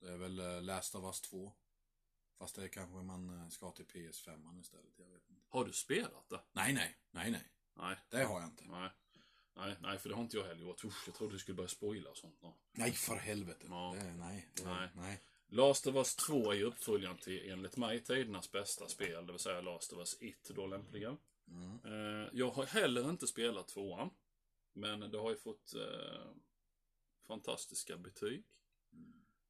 det 0.00 0.08
är 0.12 0.16
väl 0.16 0.38
eh, 0.38 0.62
Last 0.62 0.94
of 0.94 1.04
Us 1.04 1.20
2. 1.20 1.52
Fast 2.38 2.56
det 2.56 2.68
kanske 2.68 2.96
man 2.96 3.40
eh, 3.42 3.48
ska 3.48 3.70
till 3.70 3.86
PS5 3.86 4.60
istället. 4.60 4.92
Jag 4.98 5.06
vet 5.06 5.30
inte. 5.30 5.42
Har 5.48 5.64
du 5.64 5.72
spelat 5.72 6.28
det? 6.28 6.40
Nej, 6.52 6.72
nej, 6.74 6.96
nej, 7.10 7.30
nej. 7.30 7.50
Nej. 7.74 7.96
Det 8.08 8.24
har 8.24 8.40
jag 8.40 8.48
inte. 8.48 8.64
Nej. 8.64 8.90
Nej, 9.56 9.76
nej, 9.80 9.98
för 9.98 10.08
det 10.08 10.14
har 10.14 10.22
inte 10.22 10.36
jag 10.36 10.44
heller 10.44 10.66
gjort. 10.66 10.84
Usch, 10.84 11.02
jag 11.06 11.14
trodde 11.14 11.34
du 11.34 11.38
skulle 11.38 11.56
börja 11.56 11.68
spoila 11.68 12.10
och 12.10 12.16
sånt. 12.16 12.38
Ja. 12.42 12.56
Nej, 12.72 12.92
för 12.92 13.16
helvete. 13.16 13.66
Ja. 13.68 13.94
Det, 13.98 14.12
nej, 14.12 14.48
det, 14.54 14.64
Nej. 14.64 14.88
nej. 14.94 15.20
Last 15.48 15.86
of 15.86 15.94
Us 15.94 16.16
2 16.16 16.52
är 16.52 16.56
ju 16.56 16.64
uppföljaren 16.64 17.16
till, 17.16 17.50
enligt 17.50 17.76
mig, 17.76 18.00
tidernas 18.04 18.52
bästa 18.52 18.88
spel. 18.88 19.26
Det 19.26 19.32
vill 19.32 19.40
säga 19.40 19.60
Last 19.60 19.92
of 19.92 19.98
Us 19.98 20.16
1 20.20 20.50
då 20.54 20.66
lämpligen. 20.66 21.16
Mm. 21.48 21.78
Eh, 21.84 22.28
jag 22.32 22.50
har 22.50 22.66
heller 22.66 23.10
inte 23.10 23.26
spelat 23.26 23.68
tvåan. 23.68 24.10
Men 24.72 25.00
det 25.00 25.18
har 25.18 25.30
ju 25.30 25.36
fått 25.36 25.74
eh, 25.74 26.26
fantastiska 27.26 27.96
betyg. 27.96 28.44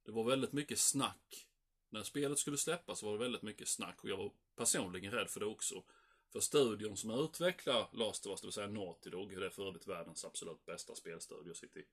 Det 0.05 0.11
var 0.11 0.23
väldigt 0.23 0.53
mycket 0.53 0.79
snack. 0.79 1.47
När 1.89 2.03
spelet 2.03 2.39
skulle 2.39 2.57
släppas 2.57 3.03
var 3.03 3.11
det 3.11 3.17
väldigt 3.19 3.41
mycket 3.41 3.67
snack 3.67 4.03
och 4.03 4.09
jag 4.09 4.17
var 4.17 4.31
personligen 4.55 5.11
rädd 5.11 5.29
för 5.29 5.39
det 5.39 5.45
också. 5.45 5.83
För 6.31 6.39
studion 6.39 6.97
som 6.97 7.11
utvecklar 7.11 7.89
Last 7.93 8.25
of 8.25 8.29
Us, 8.29 8.41
det 8.41 8.47
vill 8.47 8.53
säga 8.53 8.67
Naughty 8.67 9.09
Dog, 9.09 9.29
det 9.29 9.45
är 9.45 9.49
för 9.49 9.67
övrigt 9.67 9.87
världens 9.87 10.25
absolut 10.25 10.65
bästa 10.65 10.95
spelstudio 10.95 11.53
sitt 11.53 11.77
i 11.77 11.83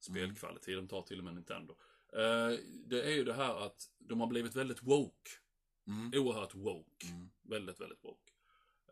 spelkvalitet. 0.00 0.76
De 0.76 0.88
tar 0.88 1.02
till 1.02 1.18
och 1.18 1.24
med 1.24 1.34
Nintendo. 1.34 1.76
Eh, 2.12 2.58
det 2.86 3.02
är 3.02 3.10
ju 3.10 3.24
det 3.24 3.34
här 3.34 3.66
att 3.66 3.90
de 3.98 4.20
har 4.20 4.26
blivit 4.26 4.54
väldigt 4.54 4.82
woke. 4.82 5.30
Mm. 5.86 6.22
Oerhört 6.22 6.54
woke. 6.54 7.06
Mm. 7.06 7.30
Väldigt, 7.42 7.80
väldigt 7.80 8.04
woke. 8.04 8.32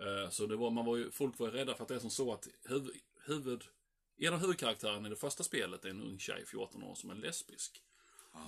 Eh, 0.01 0.31
Så 0.31 0.47
det 0.47 0.57
var, 0.57 0.71
man 0.71 0.85
var 0.85 0.97
ju, 0.97 1.11
folk 1.11 1.39
var 1.39 1.47
ju 1.47 1.53
rädda 1.53 1.75
för 1.75 1.83
att 1.83 1.89
det 1.89 1.95
är 1.95 1.99
som 1.99 2.11
så 2.11 2.33
att 2.33 2.49
huvud, 2.65 3.01
huvud, 3.27 3.65
en 4.17 4.35
av 4.35 4.41
huvudkaraktärerna 4.41 5.07
i 5.07 5.11
det 5.11 5.17
första 5.17 5.45
spelet 5.45 5.85
är 5.85 5.91
en 5.91 6.03
ung 6.03 6.19
tjej, 6.19 6.45
14 6.47 6.83
år, 6.83 6.95
som 6.95 7.11
är 7.11 7.15
lesbisk. 7.15 7.83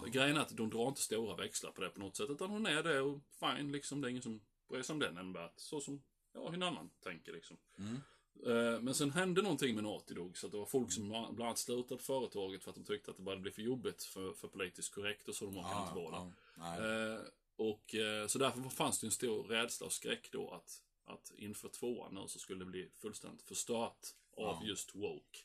Men 0.02 0.12
Grejen 0.12 0.37
är 0.37 0.40
att 0.40 0.57
de 0.57 0.71
drar 0.71 0.88
inte 0.88 1.00
stora 1.00 1.37
växlar 1.37 1.71
på 1.71 1.81
det 1.81 1.90
på 1.90 2.00
något 2.00 2.17
sätt, 2.17 2.31
utan 2.31 2.50
hon 2.50 2.67
är 2.67 2.83
det 2.83 3.00
och 3.00 3.21
fine, 3.40 3.73
liksom. 3.73 4.00
Det 4.00 4.09
är 4.09 4.11
ingen 4.11 4.23
som 4.23 4.40
bryr 4.69 4.83
sig 4.83 4.93
om 4.93 4.99
den 4.99 5.17
enbart. 5.19 5.52
Så 5.57 5.81
som, 5.81 6.02
ja, 6.42 6.49
hur 6.49 6.54
en 6.54 6.62
annan 6.62 6.90
tänker 7.02 7.33
liksom. 7.33 7.57
Mm. 7.78 8.00
Eh, 8.47 8.80
Men 8.80 8.95
sen 8.95 9.11
hände 9.11 9.42
någonting 9.42 9.75
med 9.75 9.85
Naughty 9.85 10.14
Dog, 10.14 10.38
så 10.38 10.47
att 10.47 10.52
det 10.52 10.59
var 10.59 10.66
folk 10.66 10.92
som 10.92 11.09
bland 11.09 11.40
annat 11.40 11.59
slutade 11.59 12.02
företaget 12.02 12.62
för 12.62 12.71
att 12.71 12.76
de 12.76 12.85
tyckte 12.85 13.11
att 13.11 13.16
det 13.16 13.23
började 13.23 13.42
bli 13.42 13.50
för 13.50 13.62
jobbigt 13.62 14.02
för, 14.02 14.33
för 14.33 14.49
politiskt 14.49 14.95
korrekt 14.95 15.28
och 15.28 15.35
så 15.35 15.45
de 15.45 15.57
orkade 15.57 15.83
inte 15.83 15.95
vara 15.95 16.18
där. 16.25 16.33
Nej. 16.57 17.12
Eh, 17.14 17.21
och 17.57 17.95
eh, 17.95 18.26
så 18.26 18.38
därför 18.38 18.62
fanns 18.62 19.00
det 19.00 19.07
en 19.07 19.11
stor 19.11 19.42
rädsla 19.42 19.87
och 19.87 19.92
skräck 19.92 20.28
då 20.33 20.50
att, 20.50 20.83
att 21.04 21.33
inför 21.37 21.68
tvåan 21.68 22.14
nu 22.14 22.25
så 22.28 22.38
skulle 22.38 22.59
det 22.64 22.71
bli 22.71 22.90
fullständigt 22.95 23.42
förstört 23.42 24.07
av 24.37 24.59
Ja. 24.61 24.62
just 24.64 24.95
woke. 24.95 25.38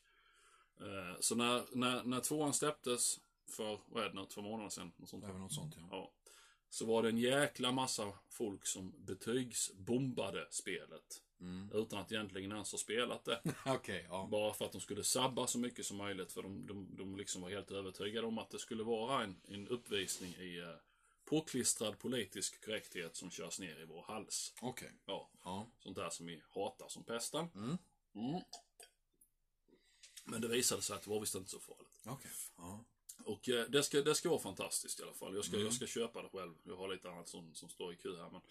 Så 1.20 1.36
när, 1.36 1.64
när, 1.72 2.04
när 2.04 2.20
tvåan 2.20 2.54
släpptes 2.54 3.20
för, 3.50 3.80
vad 3.86 4.04
är 4.04 4.10
det 4.10 4.16
nu, 4.16 4.26
två 4.26 4.42
månader 4.42 4.70
sedan? 4.70 4.92
Något 4.98 5.10
sånt. 5.10 5.26
Det 5.28 5.34
något 5.34 5.54
sånt, 5.54 5.76
ja. 5.78 5.88
Ja. 5.92 6.12
Så 6.74 6.86
var 6.86 7.04
det 7.04 7.10
en 7.10 7.18
jäkla 7.18 7.72
massa 7.72 8.14
folk 8.30 8.66
som 8.66 8.94
betygsbombade 9.06 10.48
spelet. 10.50 11.22
Mm. 11.42 11.70
Utan 11.74 12.00
att 12.00 12.12
egentligen 12.12 12.52
ens 12.52 12.72
ha 12.72 12.80
spelat 12.80 13.26
det. 13.26 13.42
Okej, 13.66 14.06
ja. 14.10 14.28
Bara 14.32 14.54
för 14.54 14.66
att 14.66 14.72
de 14.72 14.82
skulle 14.82 15.04
sabba 15.04 15.48
så 15.48 15.60
mycket 15.60 15.86
som 15.86 15.98
möjligt. 15.98 16.32
För 16.32 16.42
de, 16.44 16.68
de, 16.68 16.96
de 16.98 17.18
liksom 17.18 17.42
var 17.42 17.50
helt 17.50 17.72
övertygade 17.72 18.28
om 18.28 18.38
att 18.38 18.50
det 18.50 18.60
skulle 18.60 18.84
vara 18.84 19.24
en, 19.24 19.36
en 19.48 19.68
uppvisning 19.68 20.34
i 20.36 20.60
eh, 20.60 20.76
påklistrad 21.26 22.00
politisk 22.00 22.66
korrekthet 22.66 23.16
som 23.16 23.32
körs 23.32 23.60
ner 23.60 23.80
i 23.82 23.86
vår 23.86 24.02
hals. 24.02 24.54
Okej. 24.62 24.92
Ja, 25.06 25.30
Ja. 25.44 25.68
sånt 25.80 25.96
där 25.96 26.10
som 26.10 26.26
vi 26.26 26.42
hatar 26.50 26.88
som 26.90 27.04
pesten. 27.04 27.50
Mm. 27.56 27.78
Mm. 28.16 28.42
Men 30.26 30.42
det 30.42 30.48
visade 30.48 30.82
sig 30.82 30.96
att 30.96 31.04
det 31.04 31.10
var 31.10 31.20
visst 31.20 31.36
inte 31.36 31.50
så 31.50 31.60
farligt. 31.60 32.02
Okej. 32.06 32.32
Ja. 32.58 32.86
Och 33.26 33.50
eh, 33.50 33.66
det, 33.70 33.84
ska, 33.84 34.02
det 34.02 34.16
ska 34.16 34.30
vara 34.30 34.40
fantastiskt 34.40 35.00
i 35.00 35.04
alla 35.04 35.14
fall. 35.14 35.36
Jag 35.36 35.46
ska, 35.46 35.54
Mm. 35.56 35.66
jag 35.66 35.74
ska 35.74 35.88
köpa 35.88 36.22
det 36.22 36.30
själv. 36.30 36.54
Jag 36.64 36.78
har 36.78 36.88
lite 36.94 37.10
annat 37.10 37.28
som, 37.28 37.54
som 37.56 37.70
står 37.70 37.94
i 37.94 37.96
kö 37.96 38.10
här. 38.18 38.30
Men 38.30 38.42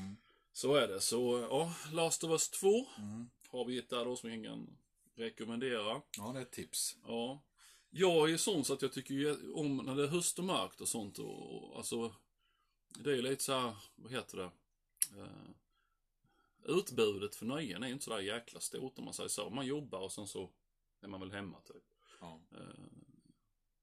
Mm. 0.00 0.16
så 0.52 0.74
är 0.74 0.88
det. 0.88 1.00
Så 1.00 1.46
ja, 1.50 1.74
Last 1.92 2.24
of 2.24 2.30
Us 2.30 2.48
2 2.50 2.86
Mm. 2.98 3.30
har 3.48 3.64
vi 3.64 3.78
ett 3.78 3.88
där 3.90 4.04
då 4.04 4.16
som 4.16 4.30
vi 4.30 4.44
kan 4.44 4.76
rekommendera. 5.14 6.02
Ja, 6.16 6.32
det 6.32 6.38
är 6.38 6.42
ett 6.42 6.50
tips. 6.52 6.96
Ja. 7.06 7.42
Jag 7.90 8.30
är 8.32 8.36
sån 8.36 8.64
så 8.64 8.72
att 8.72 8.82
jag 8.82 8.92
tycker 8.92 9.14
ju 9.14 9.52
om 9.52 9.76
när 9.76 9.94
det 9.96 10.02
är 10.02 10.06
höst 10.06 10.38
och 10.38 10.44
mörkt 10.44 10.80
och 10.80 10.88
sånt 10.88 11.18
och, 11.18 11.52
och 11.70 11.76
alltså 11.76 12.14
Det 12.88 13.10
är 13.10 13.14
ju 13.16 13.22
lite 13.22 13.42
så 13.44 13.52
här, 13.52 13.76
vad 13.96 14.12
heter 14.12 14.36
det? 14.38 14.50
Eh, 15.20 15.50
utbudet 16.64 17.34
för 17.36 17.46
nöjen 17.46 17.82
är 17.82 17.88
inte 17.88 18.04
så 18.04 18.10
där 18.10 18.18
jäkla 18.20 18.60
stort 18.60 18.98
om 18.98 19.04
man 19.04 19.14
säger 19.14 19.28
så. 19.28 19.50
Man 19.50 19.66
jobbar 19.66 19.98
och 20.00 20.12
sen 20.12 20.26
så 20.26 20.50
är 21.00 21.08
man 21.08 21.20
väl 21.20 21.32
hemma 21.32 21.60
typ. 21.60 21.84
Ja. 22.20 22.40
Eh, 22.52 22.84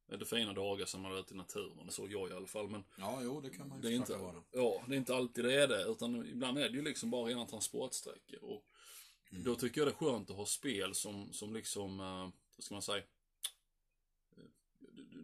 det 0.07 0.25
fina 0.25 0.53
dagar 0.53 0.85
som 0.85 1.01
man 1.01 1.11
är 1.11 1.19
ute 1.19 1.33
i 1.33 1.37
naturen, 1.37 1.85
det 1.85 1.91
såg 1.91 2.11
jag 2.11 2.29
i 2.29 2.33
alla 2.33 2.47
fall. 2.47 2.69
Men 2.69 2.83
Ja, 2.97 3.19
jo, 3.23 3.41
det 3.41 3.49
kan 3.49 3.69
man 3.69 3.81
det 3.81 3.89
ju 3.89 3.95
är, 3.95 3.99
försöka 3.99 4.19
inte, 4.19 4.33
vara. 4.33 4.43
ja, 4.51 4.83
det 4.87 4.95
är 4.95 4.97
inte 4.97 5.15
alltid 5.15 5.45
det 5.45 5.53
är 5.63 5.67
det, 5.67 5.83
utan 5.83 6.15
ibland 6.27 6.57
är 6.57 6.69
det 6.69 6.75
ju 6.75 6.81
liksom 6.81 7.09
bara 7.11 7.29
rena 7.29 7.45
transportsträckor. 7.45 8.43
Och 8.43 8.65
Mm. 9.31 9.43
Då 9.43 9.55
tycker 9.55 9.81
jag 9.81 9.87
det 9.87 9.91
är 9.91 9.95
skönt 9.95 10.29
att 10.29 10.35
ha 10.35 10.45
spel 10.45 10.95
som, 10.95 11.33
som 11.33 11.53
liksom, 11.53 11.99
eh, 11.99 12.29
vad 12.55 12.63
ska 12.63 12.75
man 12.75 12.81
säga, 12.81 13.03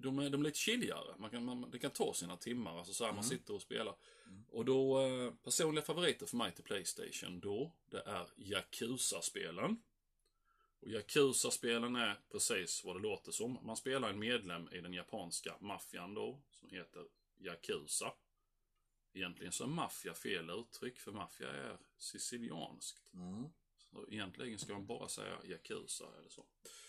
de 0.02 0.20
är, 0.20 0.30
de 0.30 0.42
är 0.42 0.44
lite 0.46 0.58
chilligare. 0.60 1.16
Man 1.18 1.30
kan, 1.30 1.46
man, 1.46 1.70
det 1.72 1.80
kan 1.80 1.92
ta 1.92 2.14
sina 2.14 2.38
timmar, 2.38 2.78
alltså 2.78 2.94
så 2.94 3.04
här, 3.06 3.12
man 3.12 3.24
Mm. 3.24 3.30
sitter 3.30 3.54
och 3.54 3.62
spelar. 3.62 3.96
Mm. 4.28 4.44
Och 4.50 4.66
då, 4.66 5.02
eh, 5.02 5.34
personliga 5.44 5.86
favoriter 5.86 6.26
för 6.26 6.38
mig 6.38 6.52
till 6.52 6.64
Playstation 6.64 7.40
då, 7.40 7.72
det 7.90 8.02
är 8.06 8.28
Yakuza-spelen. 8.38 9.82
Och 10.82 10.90
Yakuza-spelen 10.90 11.96
är 11.96 12.20
precis 12.32 12.84
vad 12.84 12.96
det 12.96 13.02
låter 13.02 13.32
som. 13.32 13.60
Man 13.64 13.78
spelar 13.78 14.10
en 14.10 14.20
medlem 14.20 14.70
i 14.72 14.82
den 14.82 14.94
japanska 14.94 15.58
maffian 15.60 16.14
då, 16.14 16.42
som 16.52 16.70
heter 16.70 17.06
Yakuza. 17.38 18.14
Egentligen 19.14 19.52
så 19.52 19.64
är 19.64 19.68
maffia 19.68 20.14
fel 20.14 20.50
uttryck, 20.50 21.00
för 21.00 21.12
maffia 21.12 21.50
är 21.50 21.78
sicilianskt. 21.98 23.02
Mm. 23.14 23.50
Så 23.78 24.08
egentligen 24.10 24.60
ska 24.60 24.74
man 24.74 24.86
bara 24.86 25.08
säga 25.08 25.38
Yakuza 25.44 26.06
eller 26.20 26.30
så. 26.30 26.46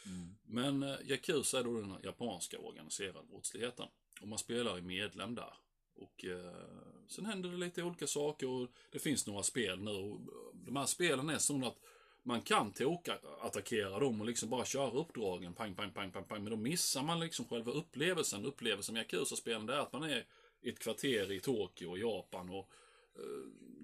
Mm. 0.06 0.37
Men 0.42 0.82
eh, 0.82 1.11
Yakuza 1.11 1.58
är 1.58 1.64
då 1.64 1.80
den 1.80 1.96
japanska 2.02 2.58
organiserade 2.58 3.26
brottsligheten. 3.26 3.88
Och 4.20 4.28
man 4.28 4.38
spelar 4.38 4.78
i 4.78 4.82
medlem 4.82 5.34
där. 5.34 5.54
Och 5.94 6.25
eh, 6.25 7.06
sen 7.08 7.26
händer 7.26 7.50
det 7.50 7.56
lite 7.56 7.82
olika 7.82 8.06
saker 8.06 8.49
och 8.49 8.68
det 8.90 8.99
finns 8.99 9.26
några 9.26 9.42
spel 9.42 9.80
nu. 9.80 9.90
Och 9.90 10.20
de 10.54 10.76
här 10.76 10.87
spelen 10.87 11.30
är 11.30 11.38
sådana 11.38 11.66
att 11.66 11.78
man 12.22 12.42
kan 12.42 12.72
toka 12.72 13.18
attackera 13.40 13.98
dem 13.98 14.20
och 14.20 14.26
liksom 14.26 14.50
bara 14.50 14.64
köra 14.64 14.90
uppdragen, 14.90 15.54
pang, 15.54 15.74
pang, 15.74 15.90
pang, 15.90 16.10
pang, 16.10 16.24
pang. 16.24 16.42
Men 16.42 16.50
då 16.50 16.56
missar 16.56 17.02
man 17.02 17.20
liksom 17.20 17.44
själva 17.44 17.72
upplevelsen. 17.72 18.44
Upplevelsen 18.44 18.92
med 18.94 19.00
Yakuza-spelen 19.00 19.66
det 19.66 19.74
är 19.74 19.78
att 19.78 19.92
man 19.92 20.02
är 20.02 20.24
i 20.62 20.68
ett 20.68 20.78
kvarter 20.78 21.32
i 21.32 21.40
Tokyo, 21.40 21.96
Japan 21.96 22.50
och 22.50 22.70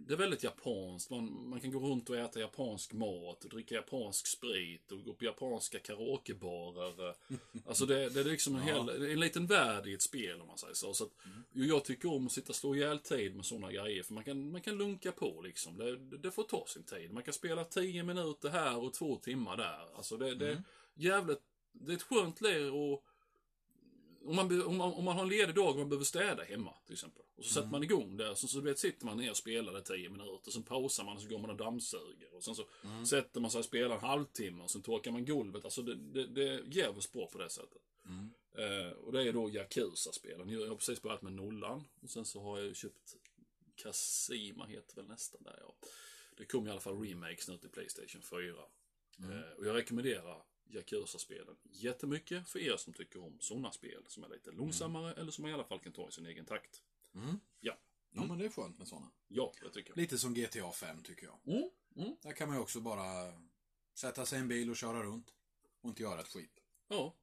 det 0.06 0.14
är 0.14 0.18
väldigt 0.18 0.42
japanskt. 0.42 1.10
Man, 1.10 1.48
man 1.48 1.60
kan 1.60 1.72
gå 1.72 1.78
runt 1.78 2.10
och 2.10 2.16
äta 2.16 2.40
japansk 2.40 2.92
mat 2.92 3.44
och 3.44 3.50
dricka 3.50 3.74
japansk 3.74 4.26
sprit 4.26 4.92
och 4.92 5.04
gå 5.04 5.14
på 5.14 5.24
japanska 5.24 5.78
karaokebarer. 5.78 7.14
Alltså 7.66 7.86
det, 7.86 8.08
det 8.08 8.20
är 8.20 8.24
liksom 8.24 8.56
en, 8.56 8.66
Ja. 8.66 8.74
hel, 8.92 9.10
en 9.12 9.20
liten 9.20 9.46
värld 9.46 9.86
i 9.86 9.94
ett 9.94 10.02
spel 10.02 10.40
om 10.40 10.46
man 10.46 10.58
säger 10.58 10.74
så. 10.74 10.94
så 10.94 11.04
att, 11.04 11.10
Jag 11.52 11.84
tycker 11.84 12.12
om 12.12 12.26
att 12.26 12.32
sitta 12.32 12.48
och 12.48 12.56
slå 12.56 12.74
ihjäl 12.76 12.98
tid 12.98 13.36
med 13.36 13.44
sådana 13.44 13.72
grejer 13.72 14.02
för 14.02 14.14
man 14.14 14.24
kan, 14.24 14.50
man 14.50 14.60
kan 14.60 14.78
lunka 14.78 15.12
på 15.12 15.40
liksom. 15.42 15.76
Det, 15.76 15.96
det 16.18 16.30
får 16.30 16.42
ta 16.44 16.64
sin 16.66 16.84
tid. 16.84 17.12
Man 17.12 17.22
kan 17.22 17.34
spela 17.34 17.64
10 17.64 18.02
minuter 18.02 18.48
här 18.48 18.76
och 18.78 18.94
två 18.94 19.16
timmar 19.16 19.56
där. 19.56 19.96
Alltså 19.96 20.16
det, 20.16 20.34
det 20.34 20.46
är 20.46 20.52
Mm. 20.52 21.10
jävligt, 21.10 21.42
det 21.72 21.92
är 21.92 21.96
ett 21.96 22.02
skönt 22.02 22.40
ler 22.40 22.72
och 22.72 23.04
om, 24.28 24.36
man, 24.36 24.62
om, 24.62 24.76
man, 24.76 24.92
om 24.92 25.04
man 25.04 25.16
har 25.16 25.22
en 25.22 25.28
ledig 25.28 25.54
dag 25.54 25.70
och 25.70 25.76
man 25.76 25.88
behöver 25.88 26.04
städa 26.04 26.42
hemma 26.44 26.74
till 26.84 26.92
exempel. 26.92 27.22
Och 27.36 27.44
så 27.44 27.54
sätter 27.54 27.68
man 27.68 27.82
igång 27.82 28.16
det. 28.16 28.36
Så, 28.36 28.48
så 28.48 28.60
vet, 28.60 28.78
sitter 28.78 29.06
man 29.06 29.16
ner 29.16 29.30
och 29.30 29.36
spelar 29.36 29.72
det 29.72 29.82
10 29.82 30.08
minuter. 30.08 30.50
Sen 30.50 30.62
pausar 30.62 31.04
man 31.04 31.16
och 31.16 31.22
så 31.22 31.28
går 31.28 31.38
man 31.38 31.50
och 31.50 31.56
dammsuger. 31.56 32.34
Och 32.34 32.44
sen 32.44 32.54
så 32.54 32.64
sätter 33.06 33.40
man 33.40 33.50
sig 33.50 33.58
och 33.58 33.64
spelar 33.64 33.94
en 33.94 34.00
halvtimme. 34.00 34.62
Och 34.62 34.70
sen 34.70 34.82
torkar 34.82 35.10
man 35.10 35.24
golvet. 35.24 35.64
Alltså 35.64 35.82
det, 35.82 35.94
det, 35.94 36.26
det 36.26 36.48
är 36.48 36.62
jävligt 36.66 37.12
bra 37.12 37.26
på 37.26 37.38
det 37.38 37.50
sättet. 37.50 37.82
Mm. 38.04 38.30
Eh, 38.58 38.92
och 38.92 39.12
det 39.12 39.28
är 39.28 39.32
då 39.32 39.50
Yakuza-spelen. 39.50 40.48
Jag 40.48 40.68
har 40.68 40.76
precis 40.76 41.02
börjat 41.02 41.22
med 41.22 41.32
nollan. 41.32 41.84
Och 42.02 42.10
sen 42.10 42.24
så 42.24 42.42
har 42.42 42.58
jag 42.58 42.66
ju 42.66 42.74
köpt 42.74 43.16
Kasima 43.82 44.66
heter 44.66 44.96
väl 44.96 45.06
nästan 45.06 45.42
där 45.42 45.58
ja. 45.60 45.74
Det 46.36 46.44
kom 46.44 46.66
i 46.66 46.70
alla 46.70 46.80
fall 46.80 47.00
remakes 47.00 47.48
nu 47.48 47.58
till 47.58 47.70
Playstation 47.70 48.22
4. 48.22 48.54
Eh, 49.18 49.58
och 49.58 49.66
jag 49.66 49.76
rekommenderar 49.76 50.42
Yakuza-spelen 50.68 51.56
jättemycket 51.62 52.48
för 52.48 52.58
er 52.58 52.76
som 52.76 52.92
tycker 52.92 53.22
om 53.24 53.40
sådana 53.40 53.72
spel 53.72 54.04
som 54.08 54.24
är 54.24 54.28
lite 54.28 54.50
långsammare 54.52 55.12
eller 55.14 55.30
som 55.32 55.42
man 55.42 55.50
i 55.50 55.54
alla 55.54 55.64
fall 55.64 55.78
kan 55.80 55.92
ta 55.92 56.08
i 56.08 56.12
sin 56.12 56.26
egen 56.26 56.44
takt. 56.44 56.82
Mm. 57.14 57.40
Ja, 57.60 57.78
Ja, 58.10 58.24
men 58.24 58.38
det 58.38 58.44
är 58.44 58.48
skönt 58.48 58.78
med 58.78 58.88
sådana. 58.88 59.10
ja, 59.28 59.52
det 59.62 59.70
tycker 59.70 59.90
jag. 59.90 59.96
Lite 59.96 60.18
som 60.18 60.34
GTA 60.34 60.72
5 60.72 61.02
tycker 61.02 61.26
jag. 61.26 61.38
Mm, 61.56 61.70
mm, 61.96 62.16
Där 62.22 62.32
kan 62.32 62.48
man 62.48 62.56
ju 62.56 62.62
också 62.62 62.80
bara 62.80 63.32
sätta 63.94 64.26
sig 64.26 64.38
i 64.38 64.42
en 64.42 64.48
bil 64.48 64.70
och 64.70 64.76
köra 64.76 65.02
runt. 65.02 65.34
Och 65.80 65.88
inte 65.88 66.02
göra 66.02 66.20
ett 66.20 66.28
skit. 66.28 66.60
ja. 66.88 67.14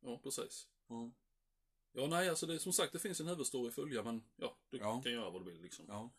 Ja, 0.00 0.18
precis. 0.22 0.68
Ja. 0.88 1.10
Ja, 1.92 2.06
nej, 2.06 2.28
alltså 2.28 2.46
det 2.46 2.58
som 2.58 2.72
sagt, 2.72 2.92
det 2.92 2.98
finns 2.98 3.20
en 3.20 3.26
huvudstory 3.28 3.68
att 3.68 3.74
följa, 3.74 4.02
men 4.02 4.24
ja, 4.36 4.56
du 4.70 4.78
Ja. 4.78 5.02
kan 5.02 5.12
göra 5.12 5.30
vad 5.30 5.44
du 5.44 5.52
vill 5.52 5.62
liksom. 5.62 5.84
Ja. 5.88 6.10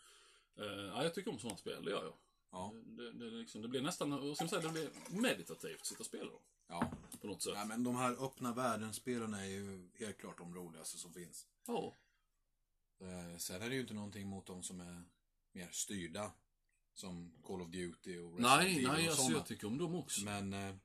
Eh, 0.56 0.66
ja, 0.66 1.04
jag 1.04 1.14
tycker 1.14 1.32
om 1.32 1.40
sådana 1.40 1.58
spel, 1.58 1.84
det 1.86 1.92
gör 1.92 2.04
jag. 2.04 2.18
Ja. 2.52 2.74
Det, 2.86 3.12
det, 3.12 3.30
det, 3.30 3.36
liksom, 3.36 3.62
det 3.62 3.68
blir 3.68 3.82
nästan, 3.82 4.10
vad 4.10 4.36
ska 4.36 4.44
man 4.46 4.50
säga, 4.50 4.62
det 4.62 4.70
blir 4.70 4.90
meditativt 5.22 5.82
att 5.82 5.88
sitta 5.88 6.00
och 6.00 6.06
spela 6.06 6.26
då, 6.26 6.42
Ja. 6.68 6.92
på 7.22 7.28
något 7.28 7.42
sätt. 7.44 7.54
Nej, 7.56 7.68
men 7.68 7.84
de 7.84 7.96
här 7.96 8.26
öppna 8.26 8.54
världen-spelen 8.54 9.34
är 9.34 9.46
ju 9.46 9.90
helt 10.00 10.18
klart 10.18 10.38
de 10.38 10.56
roligaste 10.56 10.98
som 10.98 11.14
finns. 11.14 11.48
Ja, 11.68 11.96
Eh, 13.00 13.38
Sen 13.38 13.62
är 13.62 13.70
det 13.70 13.76
ju 13.76 13.82
inte 13.82 13.94
någonting 13.94 14.28
mot 14.28 14.46
de 14.46 14.64
som 14.64 14.80
är 14.82 15.04
mer 15.52 15.70
styrda. 15.72 16.32
Som 16.94 17.34
Call 17.44 17.62
of 17.62 17.68
Duty 17.70 18.18
och 18.20 18.32
Resident 18.38 18.42
nej, 18.42 18.74
Evil 18.76 18.88
nej, 18.88 19.06
och 19.06 19.12
alltså 19.12 19.32
jag 19.32 19.46
tycker 19.46 19.68
om 19.68 19.78
dem 19.78 19.96
också. 19.96 20.26
Men 20.26 20.54
eh, 20.54 20.76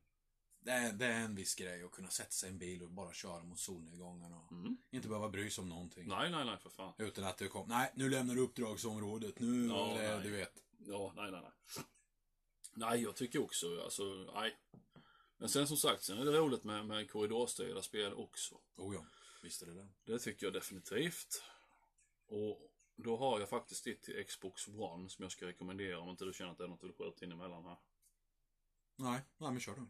det, 0.60 0.70
är, 0.70 0.92
det 0.92 1.06
är 1.06 1.20
en 1.20 1.34
viss 1.34 1.54
grej 1.54 1.82
att 1.82 1.90
kunna 1.90 2.08
sätta 2.08 2.30
sig 2.30 2.48
i 2.48 2.52
en 2.52 2.58
bil 2.58 2.82
och 2.82 2.90
bara 2.90 3.12
köra 3.12 3.44
mot 3.44 3.58
solnedgången 3.58 4.32
och 4.34 4.52
Mm. 4.52 4.76
inte 4.90 5.08
behöva 5.08 5.28
bry 5.28 5.50
sig 5.50 5.62
om 5.62 5.68
någonting. 5.68 6.08
Nej, 6.08 6.30
nej, 6.30 6.44
nej, 6.44 6.58
för 6.58 6.70
fan. 6.70 6.94
Utan 6.98 7.24
att 7.24 7.38
det 7.38 7.48
kom, 7.48 7.68
nej, 7.68 7.92
nu 7.94 8.10
lämnar 8.10 8.34
du 8.34 8.40
uppdragsområdet, 8.40 9.40
nu, 9.40 9.66
Ja, 9.66 9.94
det, 9.98 10.08
nej. 10.16 10.20
du 10.22 10.30
vet. 10.30 10.62
Ja, 10.86 11.12
nej, 11.16 11.30
nej, 11.30 11.40
nej. 11.42 11.84
Nej, 12.74 13.02
jag 13.02 13.16
tycker 13.16 13.42
också, 13.42 13.82
alltså, 13.82 14.04
nej. 14.34 14.56
Men 15.36 15.48
sen 15.48 15.66
som 15.68 15.76
sagt, 15.76 16.02
sen 16.02 16.18
är 16.18 16.24
det 16.24 16.38
roligt 16.38 16.64
med, 16.64 16.86
med 16.86 17.10
korridorstyrda 17.10 17.82
spel 17.82 18.14
också. 18.14 18.60
Oh 18.76 18.94
ja, 18.94 19.06
visst 19.42 19.62
är 19.62 19.66
det 19.66 19.74
det. 19.74 19.88
Det 20.04 20.18
tycker 20.18 20.46
jag 20.46 20.52
definitivt. 20.52 21.42
Och 22.26 22.70
då 22.96 23.16
har 23.16 23.40
jag 23.40 23.48
faktiskt 23.48 23.86
ett 23.86 24.02
till 24.02 24.24
Xbox 24.26 24.68
One 24.68 25.08
som 25.08 25.22
jag 25.22 25.32
ska 25.32 25.46
rekommendera 25.46 25.98
om 25.98 26.08
inte 26.08 26.24
du 26.24 26.32
känner 26.32 26.52
att 26.52 26.58
det 26.58 26.64
är 26.64 26.68
något 26.68 26.80
du 26.80 26.86
vill 26.86 26.96
skjuta 26.96 27.24
in 27.24 27.32
emellan 27.32 27.64
här. 27.64 27.76
Nej, 28.96 29.20
nej 29.38 29.50
men 29.50 29.60
kör 29.60 29.74
du. 29.74 29.86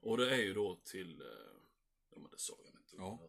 Och 0.00 0.16
det 0.16 0.30
är 0.34 0.42
ju 0.42 0.54
då 0.54 0.80
till... 0.84 1.20
eh, 1.20 1.26
Ja, 2.10 2.18
men 2.22 2.30
det 2.30 2.38
sa 2.38 2.54
jag 2.64 2.80
inte. 2.80 2.96
Ja. 2.96 3.28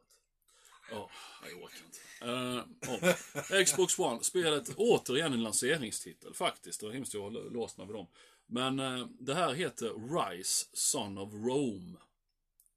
Ja, 0.92 1.10
jag 1.50 1.64
orkar 1.64 1.86
inte. 1.86 2.00
Uh, 2.26 2.64
ja. 3.50 3.64
Xbox 3.66 4.00
One, 4.00 4.24
spelet 4.24 4.76
återigen 4.76 5.34
en 5.34 5.44
lanseringstitel 5.44 6.34
faktiskt. 6.34 6.80
Det 6.80 6.86
var 6.86 6.94
hemskt 6.94 7.14
jag 7.14 7.54
låst 7.54 7.78
mig 7.78 7.88
vid 7.88 7.96
dem. 7.96 8.08
Men 8.46 8.80
uh, 8.80 9.08
det 9.20 9.34
här 9.34 9.54
heter 9.54 9.94
Rise 10.16 10.66
Son 10.74 11.18
of 11.18 11.34
Rome. 11.34 11.98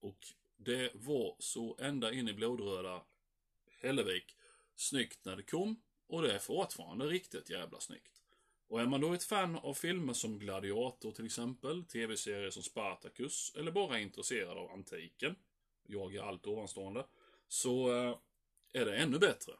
Och 0.00 0.18
det 0.56 0.90
var 0.94 1.36
så 1.38 1.76
ända 1.80 2.12
in 2.12 2.28
i 2.28 2.32
blodröda 2.32 3.02
Hällevik 3.80 4.36
snyggt 4.76 5.24
när 5.24 5.36
det 5.36 5.42
kom. 5.42 5.82
Och 6.08 6.22
det 6.22 6.32
är 6.32 6.38
fortfarande 6.38 7.06
riktigt 7.06 7.50
jävla 7.50 7.80
snyggt. 7.80 8.22
Och 8.68 8.80
är 8.80 8.86
man 8.86 9.00
då 9.00 9.12
ett 9.12 9.24
fan 9.24 9.56
av 9.56 9.74
filmer 9.74 10.12
som 10.12 10.38
Gladiator 10.38 11.12
till 11.12 11.26
exempel, 11.26 11.84
tv-serier 11.84 12.50
som 12.50 12.62
Spartacus, 12.62 13.52
eller 13.56 13.70
bara 13.70 13.98
intresserad 13.98 14.58
av 14.58 14.70
antiken, 14.70 15.36
jag 15.86 16.14
är 16.14 16.22
allt 16.22 16.46
ovanstående, 16.46 17.06
så 17.50 17.92
eh, 17.92 18.16
är 18.72 18.84
det 18.84 18.96
ännu 18.96 19.18
bättre. 19.18 19.52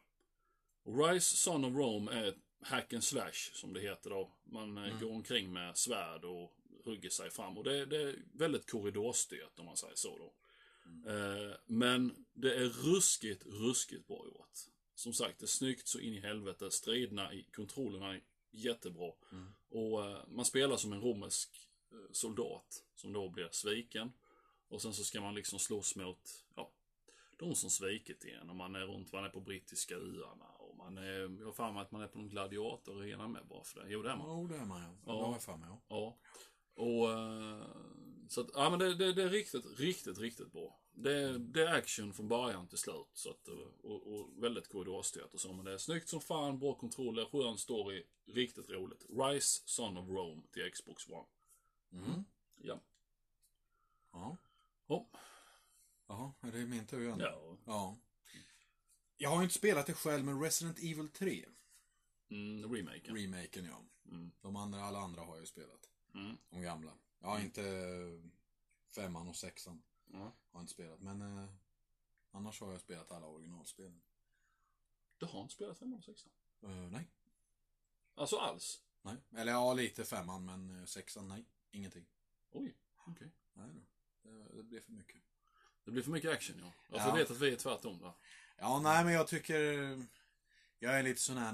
Och 0.82 1.08
Rise 1.08 1.36
Son 1.36 1.64
of 1.64 1.74
Rome 1.74 2.12
är 2.12 2.24
ett 2.24 2.38
hack 2.60 2.92
and 2.92 3.04
slash, 3.04 3.52
som 3.52 3.72
det 3.72 3.80
heter 3.80 4.10
då. 4.10 4.32
Man 4.44 4.78
eh, 4.78 5.00
går 5.00 5.10
omkring 5.10 5.52
med 5.52 5.76
svärd 5.76 6.24
och 6.24 6.56
hugger 6.84 7.10
sig 7.10 7.30
fram. 7.30 7.58
Och 7.58 7.64
det, 7.64 7.86
det 7.86 8.02
är 8.02 8.16
väldigt 8.32 8.70
korridorstyrt, 8.70 9.58
om 9.58 9.66
man 9.66 9.76
säger 9.76 9.94
så 9.94 10.18
då. 10.18 10.34
Eh, 11.10 11.56
men 11.66 12.26
det 12.32 12.54
är 12.54 12.68
ruskigt, 12.68 13.46
ruskigt 13.46 14.06
bra 14.06 14.26
gjort. 14.26 14.58
Som 14.94 15.12
sagt, 15.12 15.38
det 15.38 15.44
är 15.44 15.48
snyggt 15.48 15.88
så 15.88 16.00
in 16.00 16.14
i 16.14 16.20
helvete. 16.20 16.70
Striderna 16.70 17.32
i 17.32 17.42
kontrollerna 17.42 18.14
är 18.14 18.22
jättebra. 18.50 19.12
Och 19.70 20.06
eh, 20.06 20.18
man 20.28 20.44
spelar 20.44 20.76
som 20.76 20.92
en 20.92 21.00
romersk 21.00 21.68
soldat 22.12 22.84
som 22.94 23.12
då 23.12 23.28
blir 23.28 23.48
sviken. 23.52 24.12
Och 24.68 24.82
sen 24.82 24.94
så 24.94 25.04
ska 25.04 25.20
man 25.20 25.34
liksom 25.34 25.58
slåss 25.58 25.96
mot, 25.96 26.44
ja, 26.54 26.72
de 27.40 27.54
som 27.54 27.70
svikit 27.70 28.24
igen. 28.24 28.50
Och 28.50 28.56
man 28.56 28.74
är 28.74 28.80
runt, 28.80 29.12
man 29.12 29.24
är 29.24 29.28
på 29.28 29.40
brittiska 29.40 29.94
öarna. 29.94 30.46
Och 30.58 30.76
man 30.76 30.98
är, 30.98 31.38
jag 31.40 31.46
har 31.46 31.52
för 31.52 31.72
mig 31.72 31.82
att 31.82 31.90
man 31.90 32.02
är 32.02 32.06
på 32.06 32.18
någon 32.18 32.28
gladiatorarena 32.28 33.28
med 33.28 33.46
bara 33.46 33.64
för 33.64 33.80
det. 33.80 33.86
Jo, 33.88 34.02
det 34.02 34.10
är 34.10 34.16
man. 34.16 34.26
Jo, 34.28 34.46
det 34.46 34.56
är 34.56 34.64
man 34.64 34.82
ja. 34.82 34.96
Ja. 35.06 35.12
Det 35.12 35.24
har 35.24 35.32
jag 35.32 35.42
för 35.42 35.56
mig 35.56 35.68
ja. 35.68 35.82
Ja. 35.88 36.18
Och, 36.74 37.10
eh, 37.10 37.66
så 38.28 38.40
att, 38.40 38.50
ja 38.54 38.70
men 38.70 38.78
det, 38.78 38.94
det, 38.94 39.12
det 39.12 39.22
är 39.22 39.28
riktigt, 39.28 39.80
riktigt, 39.80 40.18
riktigt 40.18 40.52
bra. 40.52 40.80
Det, 40.92 41.38
det 41.38 41.62
är 41.62 41.74
action 41.74 42.12
från 42.12 42.28
början 42.28 42.68
till 42.68 42.78
slut. 42.78 43.10
Så 43.12 43.30
att, 43.30 43.48
eh, 43.48 43.54
och, 43.82 44.14
och 44.14 44.42
väldigt 44.42 44.68
korridorstyrt 44.68 45.34
och 45.34 45.40
så. 45.40 45.52
Men 45.52 45.64
det 45.64 45.72
är 45.72 45.78
snyggt 45.78 46.08
som 46.08 46.20
fan, 46.20 46.58
bra 46.58 46.74
kontroller, 46.74 47.24
skön 47.24 47.58
story, 47.58 48.04
riktigt 48.26 48.70
roligt. 48.70 49.06
Rise 49.08 49.62
Son 49.64 49.96
of 49.96 50.08
Rome 50.08 50.42
till 50.52 50.70
Xbox 50.70 51.08
One. 51.08 51.26
Mm. 51.92 52.24
Ja. 52.56 52.80
Ja. 54.12 54.36
Ja. 54.86 55.06
Jaha, 56.10 56.32
är 56.40 56.52
det 56.52 56.66
min 56.66 56.86
tur 56.86 57.00
igen? 57.02 57.18
ja. 57.20 57.56
Ja. 57.64 57.96
Jag 59.16 59.30
har 59.30 59.36
ju 59.36 59.42
inte 59.42 59.54
spelat 59.54 59.86
det 59.86 59.94
själv, 59.94 60.24
men 60.24 60.40
Resident 60.42 60.78
Evil 60.78 61.08
3, 61.08 61.46
Mm, 62.30 62.74
remaken. 62.74 63.16
remaken 63.16 63.64
ja. 63.64 63.82
Mm. 64.04 64.30
De 64.40 64.56
andra, 64.56 64.80
alla 64.84 64.98
andra 64.98 65.20
har 65.22 65.32
jag 65.34 65.40
ju 65.40 65.46
spelat. 65.46 65.90
Mm. 66.14 66.36
De 66.50 66.62
gamla. 66.62 66.92
Jag 67.20 67.28
har 67.28 67.40
inte 67.40 67.62
femman 68.94 69.28
och 69.28 69.36
sexan. 69.36 69.82
Ja. 70.12 70.18
Har 70.18 70.32
jag 70.52 70.62
inte 70.62 70.72
spelat, 70.72 71.00
men 71.00 71.20
eh, 71.38 71.48
annars 72.30 72.60
har 72.60 72.72
jag 72.72 72.80
spelat 72.80 73.10
alla 73.12 73.26
originalspelen. 73.26 74.02
Du 75.18 75.26
har 75.26 75.42
inte 75.42 75.54
spelat 75.54 75.78
5 75.78 75.94
och 75.94 76.04
6 76.04 76.26
Eh, 76.62 76.68
nej. 76.70 77.08
Alltså 78.14 78.36
alls? 78.36 78.82
Nej. 79.02 79.16
Eller 79.36 79.52
ja, 79.52 79.74
lite 79.74 80.04
femman, 80.04 80.44
men 80.44 80.78
eh, 80.80 80.84
sexan, 80.84 81.28
nej. 81.28 81.44
Ingenting. 81.70 82.06
Oj, 82.50 82.74
okej. 83.06 83.30
Nej 83.52 83.68
då. 83.74 83.80
Det, 84.30 84.56
det 84.56 84.62
blev 84.62 84.80
för 84.80 84.92
mycket. 84.92 85.22
Det 85.90 85.94
blir 85.94 86.02
för 86.02 86.10
mycket 86.10 86.30
action 86.30 86.56
ja. 86.60 86.72
Jag 86.88 87.00
Ja. 87.00 87.10
får 87.10 87.16
veta 87.18 87.32
att 87.32 87.40
vi 87.40 87.52
är 87.52 87.56
tvärtom 87.56 87.98
där. 87.98 88.12
Ja, 88.58 88.80
nej 88.80 89.04
men 89.04 89.12
jag 89.12 89.28
tycker... 89.28 89.58
Jag 90.78 90.98
är 90.98 91.02
lite 91.02 91.20
sån 91.20 91.36
här... 91.36 91.52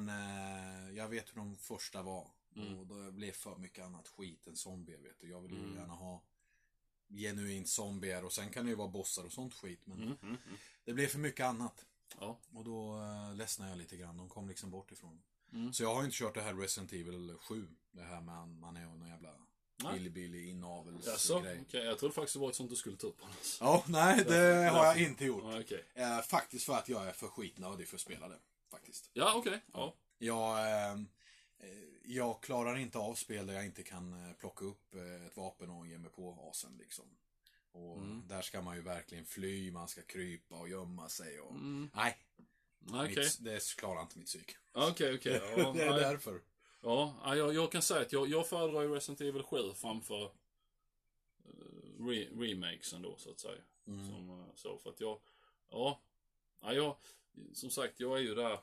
eh, 0.88 0.96
Jag 0.96 1.09
vet 1.09 1.31
hur 1.31 1.37
de 1.37 1.57
första 1.57 2.03
var. 2.03 2.31
Mm. 2.57 2.79
Och 2.79 2.87
då 2.87 3.11
blev 3.11 3.33
för 3.33 3.57
mycket 3.57 3.85
annat 3.85 4.09
skit 4.09 4.46
än 4.46 4.57
zombier, 4.57 4.99
vet 4.99 5.20
du. 5.20 5.29
Jag 5.31 5.40
vill 5.40 5.53
ju 5.53 5.59
Mm. 5.64 5.75
gärna 5.77 5.92
ha 5.94 6.22
genuint 7.09 7.68
zombier 7.68 8.25
och 8.25 8.33
sen 8.33 8.51
kan 8.51 8.64
det 8.64 8.70
ju 8.70 8.77
vara 8.77 8.88
bossar 8.88 9.25
och 9.25 9.33
sånt 9.33 9.55
skit. 9.55 9.81
Men 9.87 9.96
Mm, 10.03 10.16
mm, 10.22 10.37
mm. 10.46 10.57
det 10.85 10.92
blev 10.92 11.07
för 11.07 11.18
mycket 11.18 11.46
annat. 11.46 11.85
Ja. 12.20 12.38
Och 12.53 12.64
då 12.64 12.96
uh, 12.96 13.35
ledsnade 13.35 13.70
jag 13.70 13.79
lite 13.79 13.96
grann. 13.96 14.16
De 14.16 14.29
kom 14.29 14.49
liksom 14.49 14.70
bort 14.70 14.92
ifrån. 14.92 15.22
Mm. 15.53 15.72
Så 15.72 15.83
jag 15.83 15.94
har 15.94 16.05
inte 16.05 16.16
kört 16.16 16.35
det 16.35 16.42
här 16.42 16.55
Resident 16.55 16.92
Evil 16.92 17.35
7. 17.40 17.68
Det 17.92 18.03
här 18.03 18.20
med 18.20 18.49
man, 18.49 18.77
är 18.77 18.85
någon 18.87 19.09
jävla 19.09 19.35
Nej. 19.76 19.92
billig-billig 19.92 20.38
Jaså, 20.44 20.50
inavelsgrej. 20.56 21.60
okej. 21.68 21.84
Jag 21.84 21.98
trodde 21.98 22.14
faktiskt 22.14 22.34
det 22.34 22.40
var 22.40 22.48
ett 22.50 22.54
sånt 22.56 22.70
du 22.70 22.76
skulle 22.76 22.96
ta 22.96 23.06
upp 23.06 23.18
annars. 23.24 23.58
Ja, 23.60 23.84
nej 23.88 24.24
det 24.28 24.68
har 24.72 24.84
jag 24.86 25.00
inte 25.02 25.24
gjort. 25.24 25.44
Ja, 25.46 25.60
okej. 25.60 25.84
Eh, 25.94 26.20
faktiskt 26.20 26.64
för 26.66 26.72
att 26.72 26.88
jag 26.88 27.06
är 27.08 27.12
för 27.12 27.28
skitnödig 27.28 27.88
för 27.88 27.96
att 27.96 28.00
spela 28.00 28.28
det. 28.28 28.38
Faktiskt. 28.70 29.10
Ja, 29.12 29.32
okej. 29.36 29.60
Ja. 29.72 29.94
Jag, 30.18 30.58
eh, 30.58 30.92
eh, 30.92 30.98
jag 32.04 32.42
klarar 32.42 32.76
inte 32.78 32.98
av 32.98 33.14
spel 33.14 33.46
där 33.46 33.54
jag 33.54 33.64
inte 33.64 33.82
kan 33.82 34.12
eh, 34.28 34.32
plocka 34.32 34.64
upp 34.64 34.94
eh, 34.94 35.26
ett 35.26 35.36
vapen 35.36 35.70
och 35.70 35.86
ge 35.86 35.98
mig 35.98 36.10
på 36.10 36.48
asen 36.50 36.76
liksom. 36.78 37.04
Och 37.72 37.96
Mm. 37.96 38.22
där 38.28 38.42
ska 38.42 38.62
man 38.62 38.76
ju 38.76 38.82
verkligen 38.82 39.24
fly, 39.24 39.70
man 39.70 39.88
ska 39.88 40.02
krypa 40.02 40.54
och 40.54 40.68
gömma 40.68 41.08
sig 41.08 41.40
och... 41.40 41.50
Mm. 41.50 41.90
Nej, 41.94 42.16
Okej. 42.90 43.08
mitt, 43.16 43.36
det 43.44 43.76
klarar 43.76 44.02
inte 44.02 44.18
mitt 44.18 44.26
psyk. 44.26 44.56
Okej, 44.72 45.14
okej. 45.14 45.40
Ja, 45.56 45.72
det 45.72 45.82
är 45.82 45.90
nej. 45.90 46.00
därför. 46.00 46.40
Ja, 46.87 47.14
ja, 47.25 47.37
jag, 47.37 47.55
jag 47.55 47.72
kan 47.72 47.83
säga 47.83 48.01
att 48.01 48.12
jag, 48.12 48.29
jag 48.29 48.49
föredrar 48.49 48.83
ju 48.83 48.94
Resident 48.94 49.20
Evil 49.20 49.42
7 49.42 49.57
framför 49.75 50.22
uh, 50.25 50.31
re, 52.07 52.29
remakesen 52.35 53.03
då, 53.03 53.16
så 53.16 53.31
att 53.31 53.40
säga. 53.40 53.62
Mm. 53.87 54.07
Som, 54.07 54.31
eh, 54.31 54.46
så, 54.55 54.79
för 54.79 54.90
att 54.90 55.01
jag, 55.01 55.20
ja, 55.70 56.01
ja, 56.61 56.72
jag, 56.72 56.96
som 57.53 57.70
sagt, 57.70 58.01
jag 58.01 58.18
är 58.18 58.22
ju 58.22 58.35
där, 58.35 58.59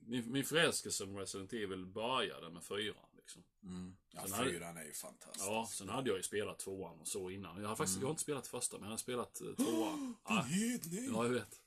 min, 0.00 0.32
min 0.32 0.44
förälskelse 0.44 1.06
med 1.06 1.16
Resident 1.18 1.52
Evil 1.52 1.86
började 1.86 2.50
med 2.50 2.64
fyran. 2.64 3.06
liksom. 3.16 3.42
Mm. 3.62 3.96
Ja, 4.10 4.20
Sen 4.22 4.32
hade- 4.32 4.50
fyran 4.50 4.76
är 4.76 4.84
ju 4.84 4.92
fantastisk. 4.92 5.46
Ja, 5.46 5.68
sen 5.72 5.88
hade 5.88 6.08
jag 6.10 6.16
ju 6.16 6.22
spelat 6.22 6.58
tvåan 6.58 7.00
och 7.00 7.08
så 7.08 7.30
innan. 7.30 7.62
Jag 7.62 7.68
har 7.68 7.76
faktiskt 7.76 7.96
Mm. 7.96 8.02
jag 8.02 8.08
har 8.08 8.12
inte 8.12 8.22
spelat 8.22 8.46
första, 8.46 8.76
men 8.78 8.84
jag 8.84 8.92
har 8.92 8.98
spelat 8.98 9.40
eh, 9.40 9.54
tvåan. 9.54 9.98
Din 10.28 10.36
ja, 10.36 10.40
hedning! 10.40 11.10
ja, 11.12 11.24
jag 11.24 11.30
vet. 11.32 11.60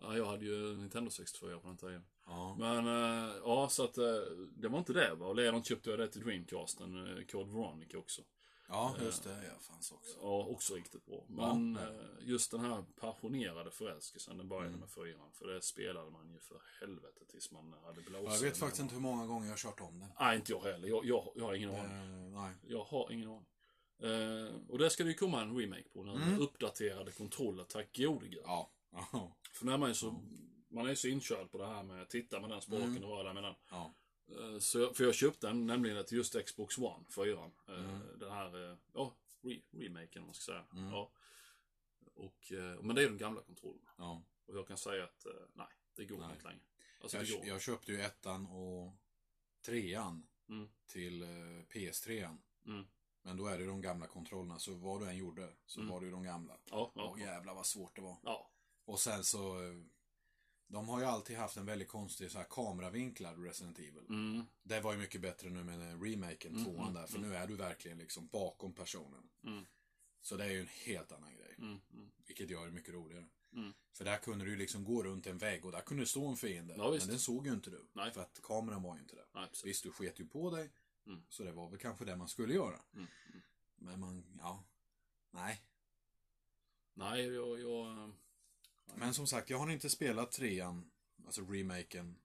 Ja, 0.00 0.16
jag 0.16 0.26
hade 0.26 0.44
ju 0.44 0.76
Nintendo 0.76 1.10
64 1.10 1.58
på 1.58 1.68
den 1.68 1.76
tiden. 1.76 2.04
Ja. 2.26 2.56
Men, 2.58 2.86
eh, 2.86 3.34
ja, 3.44 3.68
så 3.68 3.84
att 3.84 3.98
eh, 3.98 4.04
det 4.56 4.68
var 4.68 4.78
inte 4.78 4.92
det 4.92 5.14
va. 5.14 5.26
Och 5.26 5.36
likadant 5.36 5.66
köpte 5.66 5.90
jag 5.90 5.98
det 5.98 6.08
till 6.08 6.20
Dreamcasten, 6.24 7.18
eh, 7.18 7.24
Code 7.24 7.50
Veronica 7.52 7.98
också. 7.98 8.22
ja, 8.68 8.94
just 9.02 9.24
det. 9.24 9.30
Ja, 9.44 9.58
fanns 9.60 9.92
också. 9.92 10.18
Ja, 10.22 10.44
också 10.44 10.74
riktigt 10.74 11.06
bra. 11.06 11.24
Men 11.28 11.74
Ja, 11.80 11.92
ja. 11.92 12.00
just 12.20 12.50
den 12.50 12.60
här 12.60 12.84
passionerade 13.00 13.70
förälskelsen, 13.70 14.38
den 14.38 14.48
började 14.48 14.68
Mm. 14.68 14.80
med 14.80 14.90
fyran. 14.90 15.32
För 15.32 15.46
det 15.46 15.62
spelade 15.62 16.10
man 16.10 16.30
ju 16.32 16.38
för 16.40 16.60
helvete 16.80 17.24
tills 17.30 17.50
man 17.50 17.74
hade 17.84 18.00
blåst. 18.02 18.42
Jag 18.42 18.48
vet 18.48 18.58
faktiskt 18.58 18.82
inte 18.82 18.94
hur 18.94 19.02
många 19.02 19.26
gånger 19.26 19.46
jag 19.46 19.52
har 19.52 19.56
kört 19.58 19.80
om 19.80 20.00
den. 20.00 20.08
Nej, 20.20 20.36
inte 20.36 20.52
jag 20.52 20.60
heller. 20.62 20.88
Jag, 20.88 21.04
jag, 21.04 21.32
jag 21.36 21.44
har 21.44 21.54
ingen 21.54 21.70
aning. 21.70 22.24
Eh, 22.24 22.40
nej. 22.42 22.52
Jag 22.62 22.84
har 22.84 23.12
ingen 23.12 23.28
aning. 23.30 23.46
Eh, 24.02 24.54
och 24.68 24.78
det 24.78 24.90
ska 24.90 25.02
det 25.04 25.08
ju 25.10 25.14
komma 25.16 25.40
en 25.42 25.56
remake 25.58 25.88
på 25.92 26.02
nu. 26.04 26.12
Mm. 26.12 26.40
Uppdaterade 26.40 27.12
kontroller, 27.12 27.64
tack 27.64 27.96
gode 27.96 28.28
gud. 28.28 28.42
Ja. 28.44 28.70
För 29.52 29.66
när 29.66 29.78
man 29.78 29.90
är 29.90 29.94
så, 29.94 30.20
man 30.74 30.86
är 30.86 30.94
så 30.94 31.08
inkörd 31.08 31.50
på 31.50 31.58
det 31.58 31.66
här 31.66 31.82
med 31.82 32.02
att 32.02 32.10
titta 32.10 32.40
med 32.40 32.50
den 32.50 32.60
spaken 32.62 32.82
Mm. 32.90 33.04
och 33.04 33.10
röra 33.16 33.32
med 33.32 33.42
den. 33.42 33.54
ja. 33.70 33.94
Eh, 34.28 34.58
Så 34.58 34.78
jag, 34.78 34.96
för 34.96 35.04
jag 35.04 35.14
köpte 35.14 35.46
den 35.46 35.66
nämligen 35.66 36.04
till 36.04 36.16
just 36.16 36.44
Xbox 36.46 36.78
One, 36.78 37.04
4 37.14 37.50
eh, 37.68 37.74
Mm. 37.74 38.18
Den 38.18 38.32
här, 38.32 38.70
eh, 38.72 38.76
ja, 38.94 39.16
re, 39.42 39.60
remaken 39.70 40.22
om 40.22 40.26
man 40.26 40.34
ska 40.34 40.52
säga. 40.52 40.64
Mm. 40.72 40.90
Ja. 40.90 41.10
Och, 42.14 42.52
men 42.80 42.96
det 42.96 43.02
är 43.02 43.08
de 43.08 43.18
gamla 43.18 43.40
kontrollerna. 43.42 43.90
ja. 43.98 44.22
Och 44.46 44.56
jag 44.56 44.68
kan 44.68 44.78
säga 44.78 45.04
att, 45.04 45.26
nej, 45.54 45.66
det 45.94 46.04
går 46.04 46.18
Nej. 46.18 46.30
inte 46.32 46.44
längre. 46.48 46.60
Alltså 47.00 47.16
Jag, 47.22 47.46
jag 47.46 47.62
köpte 47.62 47.92
ju 47.92 48.00
ettan 48.00 48.46
och 48.46 48.92
trean 49.64 50.26
Mm. 50.48 50.68
till 50.86 51.22
eh, 51.22 51.28
PS3. 51.70 52.36
Mm. 52.66 52.86
Men 53.22 53.36
då 53.36 53.46
är 53.46 53.58
det 53.58 53.66
de 53.66 53.80
gamla 53.80 54.06
kontrollerna, 54.06 54.58
så 54.58 54.74
vad 54.74 55.00
du 55.00 55.06
än 55.08 55.16
gjorde 55.16 55.52
så 55.66 55.80
Mm. 55.80 55.92
var 55.92 56.00
det 56.00 56.06
ju 56.06 56.12
de 56.12 56.22
gamla. 56.22 56.58
Ja, 56.70 56.92
ja. 56.94 57.10
Åh 57.12 57.20
jävlar 57.20 57.54
vad 57.54 57.66
svårt 57.66 57.96
det 57.96 58.02
var. 58.02 58.16
ja. 58.22 58.50
Och 58.84 59.00
sen 59.00 59.24
så... 59.24 59.56
De 60.66 60.88
har 60.88 61.00
ju 61.00 61.06
alltid 61.06 61.36
haft 61.36 61.56
en 61.56 61.66
väldigt 61.66 61.88
konstig 61.88 62.30
så 62.30 62.38
här 62.38 62.46
kameravinklad 62.50 63.44
Resident 63.44 63.78
Evil. 63.78 64.06
Mm. 64.08 64.46
Det 64.62 64.80
var 64.80 64.92
ju 64.92 64.98
mycket 64.98 65.20
bättre 65.20 65.50
nu 65.50 65.64
med 65.64 66.02
remaken, 66.02 66.52
Mm, 66.52 66.64
tvåan 66.64 66.80
mm, 66.80 66.94
där. 66.94 67.06
För 67.06 67.18
mm. 67.18 67.30
nu 67.30 67.36
är 67.36 67.46
du 67.46 67.56
verkligen 67.56 67.98
liksom 67.98 68.26
bakom 68.26 68.72
personen. 68.72 69.28
Mm. 69.44 69.64
Så 70.20 70.36
det 70.36 70.44
är 70.44 70.50
ju 70.50 70.60
en 70.60 70.66
helt 70.66 71.12
annan 71.12 71.34
grej. 71.34 71.54
Mm. 71.58 71.80
Vilket 72.26 72.50
gör 72.50 72.66
det 72.66 72.72
mycket 72.72 72.94
roligare. 72.94 73.26
För 73.92 74.04
där 74.04 74.16
kunde 74.16 74.44
du 74.44 74.50
ju 74.50 74.56
liksom 74.56 74.84
gå 74.84 75.02
runt 75.02 75.26
en 75.26 75.38
vägg 75.38 75.64
och 75.64 75.72
där 75.72 75.80
kunde 75.80 76.02
det 76.02 76.06
stå 76.06 76.26
en 76.26 76.36
fiende. 76.36 76.74
Ja, 76.78 76.90
men 76.90 77.08
den 77.08 77.18
såg 77.18 77.46
ju 77.46 77.52
inte 77.52 77.70
du. 77.70 77.86
Nej. 77.92 78.10
För 78.10 78.20
att 78.20 78.40
kameran 78.42 78.82
var 78.82 78.94
ju 78.94 79.00
inte 79.00 79.14
där. 79.14 79.26
Nej, 79.34 79.48
precis. 79.48 79.64
Visst, 79.64 79.82
du 79.82 79.90
sket 79.90 80.20
ju 80.20 80.26
på 80.26 80.50
dig. 80.50 80.70
Så 81.28 81.42
det 81.42 81.52
var 81.52 81.68
väl 81.70 81.78
kanske 81.78 82.04
det 82.04 82.16
man 82.16 82.28
skulle 82.28 82.54
göra. 82.54 82.80
Men 83.76 84.00
man, 84.00 84.24
ja. 84.38 84.64
Nej. 85.30 85.62
Nej, 86.94 87.24
jag, 87.24 87.60
jag... 87.60 88.12
Men 88.94 89.14
som 89.14 89.26
sagt, 89.26 89.50
jag 89.50 89.58
har 89.58 89.70
inte 89.70 89.90
spelat 89.90 90.32
trean. 90.32 90.90
Alltså 91.26 91.42
remaken. 91.42 92.16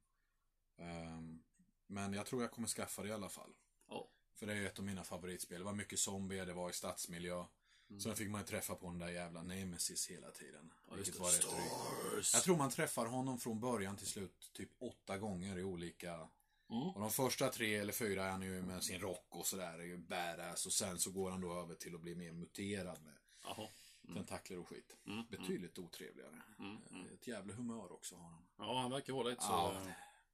Ehm, 0.77 1.43
men 1.87 2.13
jag 2.13 2.25
tror 2.25 2.41
jag 2.41 2.51
kommer 2.51 2.67
skaffa 2.67 3.01
det 3.01 3.09
i 3.09 3.11
alla 3.11 3.29
fall. 3.29 3.53
Ja. 3.87 4.09
För 4.33 4.47
det 4.47 4.53
är 4.53 4.57
ju 4.57 4.67
ett 4.67 4.79
av 4.79 4.85
mina 4.85 5.03
favoritspel. 5.03 5.59
Det 5.59 5.65
var 5.65 5.73
mycket 5.73 5.99
zombier, 5.99 6.45
det 6.45 6.53
var 6.53 6.69
i 6.69 6.73
stadsmiljö. 6.73 7.45
Mm. 7.89 8.01
Sen 8.01 8.15
fick 8.15 8.29
man 8.29 8.41
ju 8.41 8.47
träffa 8.47 8.75
på 8.75 8.87
den 8.87 8.99
där 8.99 9.09
jävla 9.09 9.43
Nemesis 9.43 10.07
hela 10.07 10.31
tiden. 10.31 10.73
Ja, 10.89 10.95
vilket 10.95 11.13
det. 11.13 11.19
var 11.19 11.31
rätt 11.31 11.41
drygt. 11.41 12.33
Jag 12.33 12.43
tror 12.43 12.57
man 12.57 12.69
träffar 12.69 13.05
honom 13.05 13.39
från 13.39 13.59
början 13.59 13.97
till 13.97 14.07
slut 14.07 14.51
typ 14.53 14.69
åtta 14.79 15.17
gånger 15.17 15.57
i 15.57 15.63
olika... 15.63 16.29
Mm. 16.71 16.89
Och 16.89 17.01
de 17.01 17.11
första 17.11 17.49
tre 17.49 17.75
eller 17.75 17.93
fyra 17.93 18.25
är 18.25 18.29
han 18.29 18.41
ju 18.41 18.61
med 18.61 18.83
sin 18.83 18.99
rock 18.99 19.27
och 19.29 19.47
sådär, 19.47 19.79
är 19.79 19.83
ju 19.83 19.97
badass. 19.97 20.65
Och 20.65 20.73
sen 20.73 20.99
så 20.99 21.11
går 21.11 21.31
han 21.31 21.41
då 21.41 21.53
över 21.53 21.75
till 21.75 21.95
att 21.95 22.01
bli 22.01 22.15
mer 22.15 22.31
muterad 22.31 23.01
med 23.03 23.17
Jaha. 23.43 23.67
Tentakler 24.13 24.57
och 24.59 24.67
skit. 24.69 24.95
Mm. 25.07 25.25
Betydligt 25.29 25.79
otrevligare. 25.79 26.41
Mm. 26.59 26.77
Mm. 26.91 27.13
Ett 27.13 27.27
jävla 27.27 27.53
humör 27.53 27.91
också 27.91 28.15
har 28.15 28.29
han. 28.29 28.47
Ja, 28.57 28.79
han 28.81 28.91
verkar 28.91 29.13
vara 29.13 29.27
lite 29.29 29.41
så... 29.41 29.47
Ja. 29.51 29.73
eh, 29.87 29.93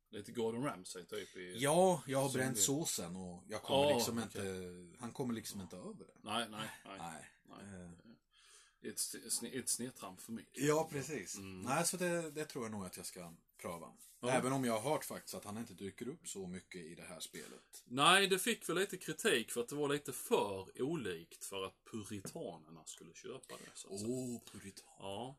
Lite 0.09 0.31
Gordon 0.31 0.63
Ramsay 0.63 1.03
typ 1.05 1.35
i... 1.35 1.55
Ja, 1.59 2.03
jag 2.07 2.21
har 2.21 2.29
bränt 2.33 2.57
Zombie. 2.59 2.85
såsen 2.85 3.15
och 3.15 3.43
jag 3.47 3.61
kommer 3.63 3.89
Ja, 3.89 3.95
liksom 3.95 4.17
okej. 4.17 4.41
inte... 4.41 4.97
Han 5.01 5.11
kommer 5.11 5.33
liksom 5.33 5.61
inte 5.61 5.75
över 5.77 5.93
det. 6.05 6.13
Nej, 6.21 6.47
nej, 6.49 6.69
nej. 6.85 6.97
Nej. 6.99 7.29
nej. 7.49 7.81
Eh, 7.81 8.89
Ett, 8.91 9.53
ett 9.53 9.69
snedtramp 9.69 10.21
för 10.21 10.31
mycket. 10.31 10.63
Ja, 10.63 10.87
precis. 10.91 11.37
Mm. 11.37 11.61
Nej, 11.61 11.85
så 11.85 11.97
det, 11.97 12.31
det 12.31 12.45
tror 12.45 12.65
jag 12.65 12.71
nog 12.71 12.85
att 12.85 12.97
jag 12.97 13.05
ska 13.05 13.33
pröva. 13.57 13.93
Ja. 14.19 14.29
Även 14.29 14.53
om 14.53 14.65
jag 14.65 14.79
har 14.79 14.91
hört 14.91 15.05
faktiskt 15.05 15.35
att 15.35 15.45
han 15.45 15.57
inte 15.57 15.73
dyker 15.73 16.07
upp 16.07 16.27
så 16.27 16.47
mycket 16.47 16.81
i 16.81 16.95
det 16.95 17.03
här 17.03 17.19
spelet. 17.19 17.83
Nej, 17.85 18.27
det 18.27 18.39
fick 18.39 18.69
väl 18.69 18.75
lite 18.75 18.97
kritik 18.97 19.51
för 19.51 19.61
att 19.61 19.67
det 19.67 19.75
var 19.75 19.89
lite 19.89 20.13
för 20.13 20.81
olikt 20.81 21.45
för 21.45 21.65
att 21.65 21.85
puritanerna 21.91 22.85
skulle 22.85 23.13
köpa 23.13 23.55
det. 23.57 23.87
Åh, 23.89 24.41
puritan. 24.51 24.85
Ja. 24.99 25.35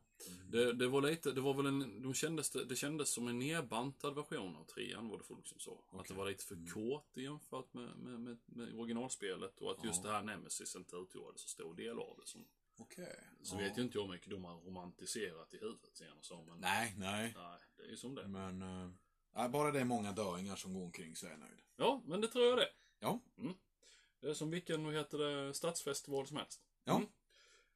Det, 0.51 0.73
det 0.73 0.87
var 0.87 1.01
lite, 1.01 1.31
det 1.31 1.41
var 1.41 1.53
väl 1.53 1.65
en, 1.65 2.01
de 2.01 2.13
kändes, 2.13 2.49
det, 2.49 2.75
kändes 2.75 3.09
som 3.09 3.27
en 3.27 3.39
nedbantad 3.39 4.15
version 4.15 4.55
av 4.55 4.63
trean 4.63 5.09
var 5.09 5.17
det 5.17 5.23
folk 5.23 5.47
som 5.47 5.59
sa. 5.59 5.83
Att 5.91 6.07
det 6.07 6.13
var 6.13 6.25
lite 6.29 6.43
för 6.45 6.73
kort 6.73 7.17
jämfört 7.17 7.73
med, 7.73 7.97
med, 7.97 8.19
med, 8.19 8.37
med 8.45 8.73
originalspelet 8.79 9.59
och 9.59 9.71
att 9.71 9.83
just 9.83 10.03
Ja. 10.03 10.09
det 10.09 10.15
här 10.15 10.23
Nemesis 10.23 10.75
inte 10.75 10.95
utgjorde 10.95 11.37
så 11.37 11.47
stor 11.47 11.73
del 11.73 11.99
av 11.99 12.17
det. 12.21 12.27
Som, 12.27 12.45
Okej. 12.77 13.19
så 13.43 13.55
Ja. 13.55 13.59
vet 13.59 13.77
ju 13.77 13.81
inte 13.81 13.97
jag 13.97 14.03
hur 14.05 14.11
mycket 14.11 14.29
de 14.29 14.43
har 14.45 14.55
romantiserat 14.59 15.53
i 15.53 15.57
huvudet 15.57 15.89
sen 15.97 16.17
och 16.17 16.25
så. 16.25 16.41
Men, 16.43 16.59
Nej, 16.59 16.93
nej. 16.97 17.33
nej, 17.35 17.59
det 17.77 17.83
är 17.83 17.87
ju 17.87 17.97
som 17.97 18.15
det 18.15 18.27
Men... 18.27 18.61
Uh, 18.61 18.89
nej, 19.35 19.49
bara 19.49 19.71
det 19.71 19.79
är 19.79 19.85
många 19.85 20.11
döingar 20.11 20.55
som 20.55 20.73
går 20.73 20.83
omkring 20.83 21.15
så 21.15 21.25
är 21.25 21.29
jag 21.29 21.39
nöjd. 21.39 21.61
Ja, 21.75 22.01
men 22.05 22.21
det 22.21 22.27
tror 22.27 22.45
jag 22.45 22.57
det. 22.57 22.69
Ja. 22.99 23.19
Mm. 23.37 23.53
Det 24.19 24.27
är 24.29 24.33
som 24.33 24.49
vilken, 24.51 24.85
vad 24.85 24.93
heter 24.93 25.17
det, 25.17 25.53
stadsfestival 25.53 26.27
som 26.27 26.37
helst. 26.37 26.61
Ja. 26.83 26.95
Mm. 26.95 27.07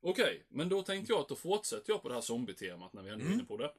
Okej, 0.02 0.46
men 0.50 0.70
då 0.70 0.84
tänkte 0.84 1.14
jag 1.14 1.22
att 1.22 1.30
då 1.30 1.36
fortsätter 1.36 1.94
jag 1.94 2.02
på 2.02 2.08
det 2.10 2.14
här 2.14 2.22
zombie-temat 2.22 2.94
när 2.94 3.02
vi 3.04 3.10
ändå 3.10 3.22
är 3.24 3.28
Mm. 3.28 3.40
inne 3.40 3.48
på 3.48 3.58
det. 3.58 3.74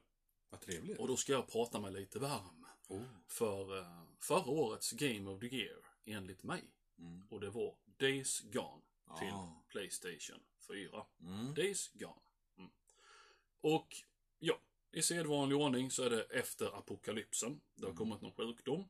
Vad 0.49 0.61
trevligt. 0.61 0.99
Och 0.99 1.07
då 1.07 1.17
ska 1.17 1.31
jag 1.31 1.47
prata 1.47 1.79
mig 1.79 1.91
lite 1.91 2.19
varm 2.19 2.59
Oh. 2.87 3.01
för 3.27 3.77
uh, 3.79 4.03
förra 4.19 4.49
årets 4.51 4.91
Game 4.91 5.29
of 5.29 5.39
the 5.39 5.55
Year, 5.55 5.77
enligt 6.05 6.43
mig. 6.43 6.63
Mm. 6.99 7.27
Och 7.29 7.39
det 7.39 7.49
var 7.49 7.75
Days 7.85 8.39
Gone 8.41 8.81
till 9.19 9.27
Ja. 9.27 9.63
Playstation 9.67 10.39
4. 10.67 11.05
Mm. 11.21 11.53
Days 11.53 11.91
Gone. 11.93 12.19
Mm. 12.57 12.71
Och 13.61 13.95
ja, 14.39 14.59
i 14.91 15.01
sedvanlig 15.01 15.57
ordning 15.57 15.91
så 15.91 16.03
är 16.03 16.09
det 16.09 16.23
efter 16.23 16.77
apokalypsen. 16.77 17.61
Det 17.75 17.81
har 17.85 17.89
Mm. 17.91 17.97
kommit 17.97 18.21
någon 18.21 18.31
sjukdom. 18.33 18.85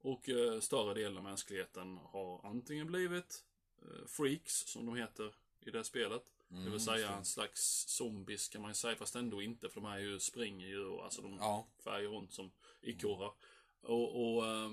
Och 0.00 0.28
eh, 0.28 0.60
större 0.60 0.94
delen 0.94 1.16
av 1.18 1.24
mänskligheten 1.24 1.96
har 1.96 2.46
antingen 2.46 2.86
blivit 2.86 3.44
eh, 3.82 4.06
freaks, 4.06 4.52
som 4.66 4.86
de 4.86 4.94
heter 4.96 5.34
i 5.60 5.70
det 5.70 5.84
spelet. 5.84 6.32
det 6.48 6.54
Mm, 6.56 6.70
vill 6.72 6.80
säga 6.80 6.96
just 6.96 7.08
det. 7.10 7.14
en 7.16 7.24
slags 7.24 7.84
zombies 7.88 8.48
kan 8.48 8.62
man 8.62 8.70
ju 8.70 8.74
säga, 8.74 8.96
fast 8.96 9.14
ändå 9.16 9.42
inte. 9.42 9.68
För 9.68 9.80
de 9.80 9.86
här 9.86 9.98
ju 9.98 10.20
springer 10.20 10.66
ju 10.66 10.84
och 10.86 11.04
alltså 11.04 11.22
de 11.22 11.36
Ja. 11.36 11.66
färger 11.84 12.08
runt 12.08 12.32
som 12.32 12.52
ekorrar. 12.82 13.32
Och, 13.80 14.36
och 14.36 14.46
eh, 14.46 14.70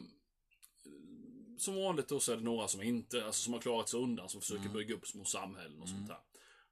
som 1.61 1.75
vanligt 1.75 2.07
då 2.07 2.19
så 2.19 2.31
är 2.31 2.37
det 2.37 2.43
några 2.43 2.67
som 2.67 2.81
inte, 2.81 3.25
alltså 3.25 3.41
som 3.43 3.53
har 3.53 3.59
klarat 3.61 3.89
sig 3.89 3.99
undan, 3.99 4.29
som 4.29 4.41
försöker 4.41 4.61
Mm. 4.61 4.73
bygga 4.73 4.95
upp 4.95 5.07
små 5.07 5.25
samhällen 5.25 5.81
och 5.81 5.87
Mm. 5.87 5.97
sånt 5.99 6.07
där. 6.07 6.19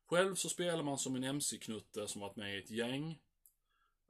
Själv 0.06 0.36
så 0.36 0.50
spelar 0.50 0.84
man 0.84 0.98
som 0.98 1.16
en 1.16 1.24
MC-knutte 1.24 2.08
som 2.08 2.22
varit 2.22 2.36
med 2.36 2.56
i 2.56 2.60
ett 2.64 2.72
gäng. 2.72 3.20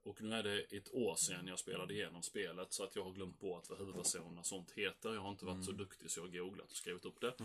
Och 0.03 0.21
nu 0.21 0.35
är 0.35 0.43
det 0.43 0.59
ett 0.61 0.93
år 0.93 1.15
sedan 1.15 1.47
jag 1.47 1.59
spelade 1.59 1.93
igenom 1.93 2.23
spelet 2.23 2.73
så 2.73 2.83
att 2.83 2.95
jag 2.95 3.03
har 3.03 3.11
glömt 3.11 3.39
bort 3.39 3.69
vad 3.69 3.79
huvudpersonen 3.79 4.37
och 4.37 4.45
sånt 4.45 4.71
heter. 4.71 5.13
Jag 5.13 5.21
har 5.21 5.29
inte 5.29 5.45
varit 5.45 5.65
så 5.65 5.71
duktig 5.71 6.11
så 6.11 6.19
jag 6.19 6.23
har 6.23 6.29
googlat 6.49 6.71
och 6.71 6.77
skrivit 6.77 7.05
upp 7.05 7.21
det. 7.21 7.33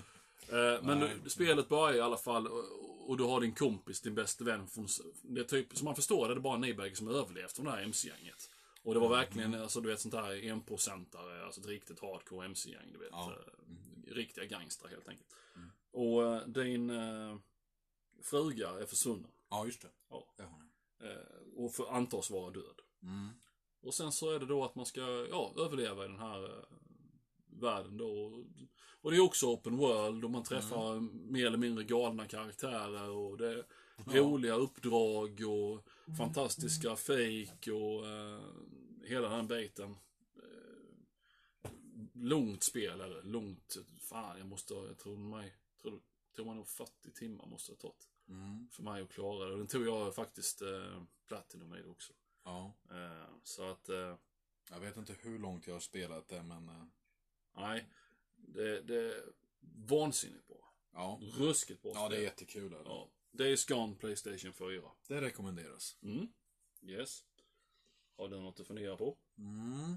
Eh, 0.49 0.83
Men 0.83 0.99
Nej. 0.99 1.11
spelet 1.27 1.69
börjar 1.69 1.95
i 1.97 2.01
alla 2.01 2.17
fall 2.17 2.47
och, 2.47 2.65
och 3.11 3.17
du 3.17 3.25
har 3.25 3.41
din 3.41 3.55
kompis, 3.55 4.01
din 4.01 4.15
bästa 4.15 4.45
vän 4.45 4.67
från, 4.69 4.87
det 5.23 5.41
är 5.41 5.45
typ, 5.45 5.77
som 5.77 5.85
man 5.85 5.97
förstår 5.97 6.27
det, 6.29 6.33
är 6.33 6.35
det 6.35 6.41
bara 6.41 6.59
ni 6.59 6.75
bägge 6.75 6.97
som 6.97 7.07
har 7.07 7.15
överlevt 7.15 7.53
från 7.53 7.65
det 7.67 7.73
här 7.73 7.83
MC-gänget. 7.83 8.51
Och 8.85 8.95
det 8.95 9.01
var 9.01 9.09
verkligen, 9.09 9.55
alltså 9.55 9.81
du 9.81 9.89
vet 9.89 10.01
sånt 10.01 10.15
här 10.15 10.49
enprocentare, 10.51 11.45
alltså 11.45 11.61
ett 11.61 11.67
riktigt 11.67 12.01
hardcore 12.01 12.47
MC-gäng, 12.47 12.93
du 12.93 12.99
vet. 12.99 13.09
Ja. 13.11 13.33
Eh, 13.33 14.15
Riktiga 14.15 14.45
gangstrar 14.45 14.91
helt 14.91 15.09
enkelt. 15.09 15.35
Och 15.91 16.25
eh, 16.25 16.47
din 16.47 16.91
eh, 16.91 17.37
fruga 18.23 18.71
är 18.71 18.87
försvunnen. 18.87 19.31
Ja, 19.51 19.67
just 19.67 19.83
det. 19.83 19.89
Ja. 20.11 20.27
Det 20.37 20.43
har. 20.43 20.65
Eh, 21.11 21.55
och 21.57 21.75
för, 21.75 21.87
antas 21.93 22.31
vara 22.31 22.51
död. 22.51 22.81
Mm. 23.03 23.29
Och 23.83 23.95
sen 23.95 24.13
så 24.13 24.31
är 24.31 24.39
det 24.39 24.47
då 24.47 24.65
att 24.65 24.75
man 24.75 24.87
ska, 24.87 25.27
ja, 25.31 25.55
överleva 25.59 26.05
i 26.05 26.09
den 26.09 26.19
här 26.19 26.45
eh, 26.45 26.65
världen 27.47 27.97
då. 27.97 28.45
Och 29.01 29.11
det 29.11 29.17
är 29.17 29.21
också 29.21 29.47
open 29.47 29.77
world 29.77 30.25
och 30.25 30.31
man 30.31 30.43
träffar 30.43 31.01
mer 31.31 31.47
eller 31.47 31.59
mindre 31.59 31.85
galna 31.85 32.27
karaktärer 32.27 33.11
och 33.11 33.39
det 33.39 33.65
är 33.97 34.19
roliga 34.21 34.55
uppdrag 34.55 35.41
och 35.49 35.87
fantastiska 36.17 36.97
fake 36.97 37.73
och 37.73 38.07
eh, 38.07 38.41
hela 39.05 39.29
den 39.29 39.47
biten. 39.47 39.97
Eh, 40.37 41.71
långt 42.15 42.63
spel 42.63 43.01
eller 43.01 43.23
långt, 43.23 43.77
fan 44.01 44.39
jag 44.39 44.47
måste, 44.47 44.75
jag 44.75 44.99
tror 44.99 45.17
mig, 45.17 45.55
tror, 45.83 46.01
tror 46.37 46.47
man 46.47 46.57
nog 46.57 46.69
40 46.69 47.11
timmar 47.15 47.47
måste 47.47 47.73
det 47.73 47.77
ha 47.77 47.81
tagit 47.81 48.09
Mm. 48.29 48.69
för 48.73 48.83
mig 48.83 49.03
att 49.03 49.11
klara 49.11 49.45
det. 49.47 49.53
Och 49.53 49.59
den 49.59 49.67
tog 49.67 49.87
jag 49.87 50.15
faktiskt 50.15 50.63
eh, 50.63 51.03
Platinum 51.27 51.75
i 51.75 51.83
det 51.83 51.89
också. 51.89 52.13
Ja. 52.45 52.73
Eh, 52.91 53.29
så 53.43 53.71
att, 53.71 53.89
eh, 53.89 54.17
Jag 54.71 54.81
vet 54.81 54.97
inte 54.97 55.15
hur 55.21 55.39
långt 55.39 55.67
jag 55.67 55.75
har 55.75 55.81
spelat 55.81 56.29
det, 56.29 56.43
men... 56.43 56.69
eh, 56.69 56.85
nej. 57.57 57.89
Det, 58.37 58.81
det 58.81 58.95
är 58.97 59.25
vansinnigt 59.89 60.47
bra. 60.47 60.73
Ja. 60.93 61.21
Ruskigt 61.23 61.83
bra 61.83 61.93
ja, 61.95 62.09
det 62.09 62.17
är 62.17 62.23
jättekul. 62.23 62.73
Är 62.73 62.79
det. 62.79 62.85
Ja. 62.85 63.09
Days 63.37 63.65
Gone 63.65 63.95
Playstation 63.95 64.53
4. 64.53 64.91
Det 65.09 65.21
rekommenderas. 65.21 65.99
Mm. 66.03 66.29
Yes. 66.83 67.25
Har 68.17 68.29
du 68.29 68.41
något 68.41 68.61
att 68.61 68.67
fundera 68.67 68.97
på? 68.97 69.19
Mm. 69.39 69.97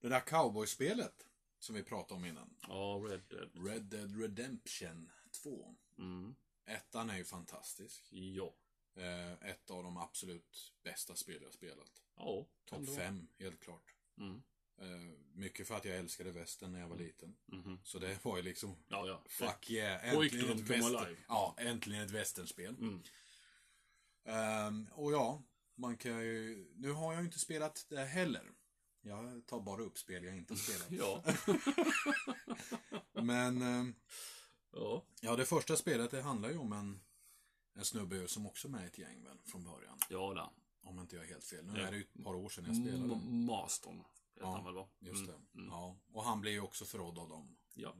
Det 0.00 0.08
där 0.08 0.20
cowboyspelet 0.20 1.26
som 1.58 1.74
vi 1.74 1.82
pratade 1.82 2.18
om 2.18 2.24
innan. 2.24 2.56
Ja, 2.68 3.02
Red 3.08 3.22
Dead. 3.28 3.66
Red 3.66 3.82
Dead 3.82 4.20
Redemption 4.20 5.10
2. 5.42 5.76
Mm. 5.98 6.36
Ettan 6.64 7.10
är 7.10 7.16
ju 7.16 7.24
fantastisk. 7.24 8.08
Ja. 8.10 8.54
Eh, 8.94 9.32
ett 9.32 9.70
av 9.70 9.82
de 9.82 9.96
absolut 9.96 10.74
bästa 10.82 11.16
spel 11.16 11.42
jag 11.42 11.52
spelat. 11.52 12.02
Ja. 12.16 12.46
Topp 12.64 12.80
det 12.80 12.86
vara. 12.86 12.96
fem, 12.96 13.28
helt 13.38 13.60
klart. 13.60 13.94
Mm. 14.16 14.42
Eh, 14.80 15.10
mycket 15.32 15.68
för 15.68 15.76
att 15.76 15.84
jag 15.84 15.96
älskade 15.96 16.32
västern 16.32 16.72
när 16.72 16.80
jag 16.80 16.88
var 16.88 16.96
liten. 16.96 17.36
Mhm. 17.46 17.78
Så 17.84 17.98
det 17.98 18.24
var 18.24 18.36
ju 18.36 18.42
liksom, 18.42 18.76
Ja, 18.88 19.06
ja. 19.06 19.22
fuck 19.28 19.70
yeah, 19.70 20.08
äntligen 20.14 20.58
ett, 20.58 20.70
alive. 20.84 21.16
ja, 21.28 21.54
äntligen 21.58 22.02
ett 22.04 22.10
västernspel. 22.10 22.74
Mm. 22.80 23.02
Ehm, 24.24 24.88
och 24.92 25.12
ja, 25.12 25.42
man 25.74 25.96
kan 25.96 26.20
ju, 26.24 26.66
nu 26.76 26.92
har 26.92 27.12
jag 27.12 27.20
ju 27.22 27.26
inte 27.26 27.38
spelat 27.38 27.86
det 27.88 28.04
heller. 28.04 28.42
Jag 29.00 29.46
tar 29.46 29.60
bara 29.60 29.82
upp 29.82 29.98
spel 29.98 30.24
jag 30.24 30.36
inte 30.36 30.56
spelat. 30.56 30.90
Ja. 30.90 31.22
Men, 33.22 33.62
ehm, 33.62 33.94
ja. 34.72 35.04
ja 35.20 35.36
det 35.36 35.44
första 35.46 35.76
spelet 35.76 36.10
det 36.10 36.22
handlar 36.22 36.50
ju 36.50 36.58
om 36.58 36.72
en, 36.72 37.00
en 37.74 37.84
snubbe 37.84 38.28
som 38.28 38.46
också 38.46 38.68
är 38.68 38.72
med 38.72 38.84
i 38.84 38.86
ett 38.86 38.98
gäng 38.98 39.24
väl, 39.24 39.38
från 39.44 39.64
början. 39.64 39.98
Ja, 40.10 40.34
där. 40.34 40.50
Om 40.90 40.98
inte 41.00 41.16
jag 41.16 41.24
är 41.24 41.28
helt 41.28 41.44
fel. 41.44 41.66
Nu 41.66 41.80
Ja. 41.80 41.86
är 41.86 41.90
det 41.90 41.96
ju 41.96 42.02
ett 42.02 42.24
par 42.24 42.34
år 42.34 42.48
sedan 42.48 42.64
jag 42.66 42.76
spelade. 42.76 43.14
M- 43.14 43.44
Mastern. 43.46 44.04
Ja, 44.40 44.52
han 44.52 44.64
väl 44.64 44.74
va? 44.74 44.88
Just 44.98 45.28
Mm. 45.28 45.40
det. 45.52 45.62
Ja. 45.70 45.96
Och 46.12 46.24
han 46.24 46.40
blir 46.40 46.52
ju 46.52 46.60
också 46.60 46.84
förrådd 46.84 47.18
av 47.18 47.28
dem. 47.28 47.56
Ja. 47.74 47.96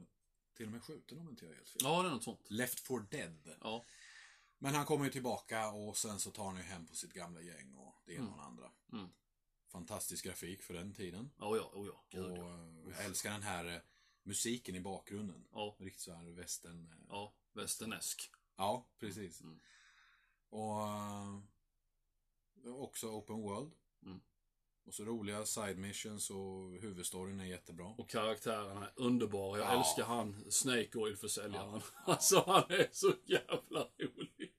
Till 0.53 0.65
och 0.65 0.71
med 0.71 0.83
skjuten 0.83 1.19
om 1.19 1.29
inte 1.29 1.45
jag 1.45 1.51
är 1.51 1.55
helt 1.57 1.69
fel. 1.69 1.81
Ja, 1.83 2.01
det 2.01 2.09
är 2.09 2.13
något 2.13 2.23
sånt. 2.23 2.51
Left 2.51 2.79
for 2.79 2.99
dead. 3.11 3.55
Ja. 3.61 3.85
Men 4.57 4.75
han 4.75 4.85
kommer 4.85 5.05
ju 5.05 5.11
tillbaka 5.11 5.69
och 5.71 5.97
sen 5.97 6.19
så 6.19 6.31
tar 6.31 6.45
han 6.45 6.57
ju 6.57 6.63
hem 6.63 6.85
på 6.85 6.95
sitt 6.95 7.13
gamla 7.13 7.41
gäng 7.41 7.75
och 7.75 7.95
det 8.05 8.13
ena 8.13 8.31
och 8.31 8.37
det 8.37 8.43
andra. 8.43 8.71
Mm. 8.93 9.09
Fantastisk 9.67 10.25
grafik 10.25 10.63
för 10.63 10.73
den 10.73 10.93
tiden. 10.93 11.31
Ja, 11.37 11.55
ja, 11.57 11.69
oh, 11.73 11.87
ja. 11.87 12.19
Och 12.21 12.37
eh, 12.37 12.93
jag 12.95 13.05
älskar 13.05 13.31
den 13.31 13.43
här 13.43 13.75
eh, 13.75 13.81
musiken 14.23 14.75
i 14.75 14.79
bakgrunden. 14.81 15.47
Ja. 15.51 15.75
Riktigt 15.79 16.01
så 16.01 16.13
här 16.13 16.23
västern. 16.31 16.85
eh, 16.91 16.97
Ja, 17.09 17.33
västernesk. 17.53 18.31
Ja, 18.55 18.87
precis. 18.99 19.41
Mm. 19.41 19.59
Och 20.49 20.79
också 22.83 23.07
open 23.09 23.41
world. 23.41 23.71
Mm. 24.05 24.21
Och 24.85 24.93
så 24.93 25.03
roliga 25.05 25.45
side 25.45 25.77
missions 25.77 26.29
och 26.29 26.71
huvudstoryn 26.81 27.39
är 27.39 27.45
jättebra. 27.45 27.85
Och 27.97 28.09
karaktärerna 28.09 28.85
är 28.87 28.91
underbara. 28.95 29.59
Jag 29.59 29.67
Ja. 29.67 29.79
älskar 29.79 30.03
han 30.03 30.51
Snake 30.51 30.97
Oil-försäljaren. 30.97 31.81
Alltså 32.05 32.43
han 32.47 32.63
är 32.69 32.89
så 32.91 33.13
jävla 33.25 33.87
rolig. 33.99 34.53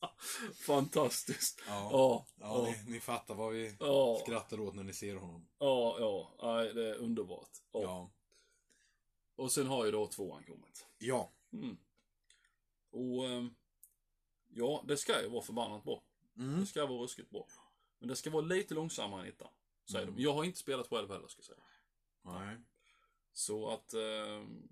Fantastiskt. 0.66 1.62
Ja, 1.66 1.88
Ja, 1.92 2.26
ja, 2.36 2.64
ja, 2.66 2.74
Ni, 2.84 2.92
ni 2.92 3.00
fattar 3.00 3.34
vad 3.34 3.52
vi 3.52 3.76
ja, 3.80 4.18
skrattar 4.22 4.60
åt 4.60 4.74
när 4.74 4.82
ni 4.82 4.92
ser 4.92 5.16
honom. 5.16 5.48
ja, 5.58 5.96
ja. 6.00 6.34
Nej, 6.42 6.74
det 6.74 6.88
är 6.90 6.94
underbart. 6.94 7.50
Ja. 7.72 7.82
Ja. 7.82 8.10
Och 9.36 9.52
sen 9.52 9.66
har 9.66 9.84
ju 9.84 9.90
då 9.90 10.06
tvåan 10.06 10.44
kommit. 10.44 10.86
Ja. 10.98 11.32
Mm. 11.52 11.76
Och 12.90 13.26
ehm, 13.28 13.54
ja, 14.48 14.84
det 14.88 14.96
ska 14.96 15.22
ju 15.22 15.28
vara 15.28 15.42
förbannat 15.42 15.84
bra. 15.84 16.02
Mm. 16.38 16.60
Det 16.60 16.66
ska 16.66 16.86
vara 16.86 16.98
ruskigt 17.02 17.30
bra. 17.30 17.46
Men 17.98 18.08
det 18.08 18.16
ska 18.16 18.30
vara 18.30 18.42
lite 18.44 18.74
långsammare 18.74 19.22
än 19.22 19.28
ettan. 19.28 19.48
Säger 19.84 20.02
Mm. 20.02 20.16
de. 20.16 20.22
Jag 20.22 20.32
har 20.34 20.44
inte 20.44 20.58
spelat 20.58 20.88
själv 20.88 21.10
heller, 21.10 21.28
ska 21.28 21.38
jag 21.40 21.44
säga. 21.46 21.58
Nej. 22.22 22.56
Så 23.32 23.70
att, 23.70 23.94
ehm, 23.94 24.68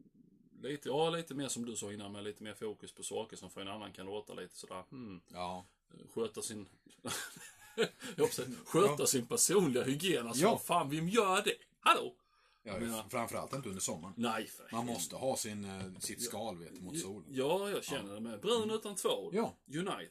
lite, 0.62 0.88
ja 0.88 1.10
lite 1.10 1.34
mer 1.34 1.48
som 1.48 1.64
du 1.64 1.76
sa 1.76 1.92
innan, 1.92 2.12
med 2.12 2.24
lite 2.24 2.42
mer 2.42 2.54
fokus 2.54 2.92
på 2.94 3.02
saker 3.02 3.36
som 3.36 3.50
för 3.50 3.60
en 3.60 3.68
annan 3.68 3.92
kan 3.92 4.06
låta 4.06 4.34
lite 4.34 4.56
sådär, 4.56 4.84
hmm, 4.90 5.20
Ja. 5.28 5.66
sköta 6.14 6.42
sin, 6.42 6.68
jag 8.16 8.30
sköta 8.66 8.94
Ja. 9.02 9.06
sin 9.06 9.26
personliga 9.26 9.84
hygien. 9.84 10.26
Alltså, 10.26 10.42
Ja. 10.42 10.58
fan, 10.58 10.90
vem 10.90 11.08
gör 11.08 11.42
det? 11.42 11.54
Hallå? 11.80 12.14
ja 12.62 12.78
menar- 12.78 13.08
framförallt 13.08 13.52
inte 13.52 13.68
under 13.68 13.80
sommaren. 13.82 14.14
Nej, 14.16 14.50
Man 14.72 14.86
måste 14.86 15.16
ha 15.16 15.36
sin, 15.36 15.64
eh, 15.64 15.98
sitt 15.98 16.22
skal 16.22 16.58
vet, 16.58 16.80
mot 16.80 16.98
solen. 17.00 17.24
Ja, 17.28 17.70
jag 17.70 17.84
känner 17.84 18.14
det 18.14 18.20
med. 18.20 18.40
Brun 18.40 18.70
utan 18.70 18.94
tvål. 18.96 19.34
Ja. 19.34 19.54
Unite. 19.66 20.10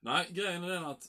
Nej, 0.00 0.28
grejen 0.30 0.64
är 0.64 0.68
den 0.68 0.84
att, 0.84 1.04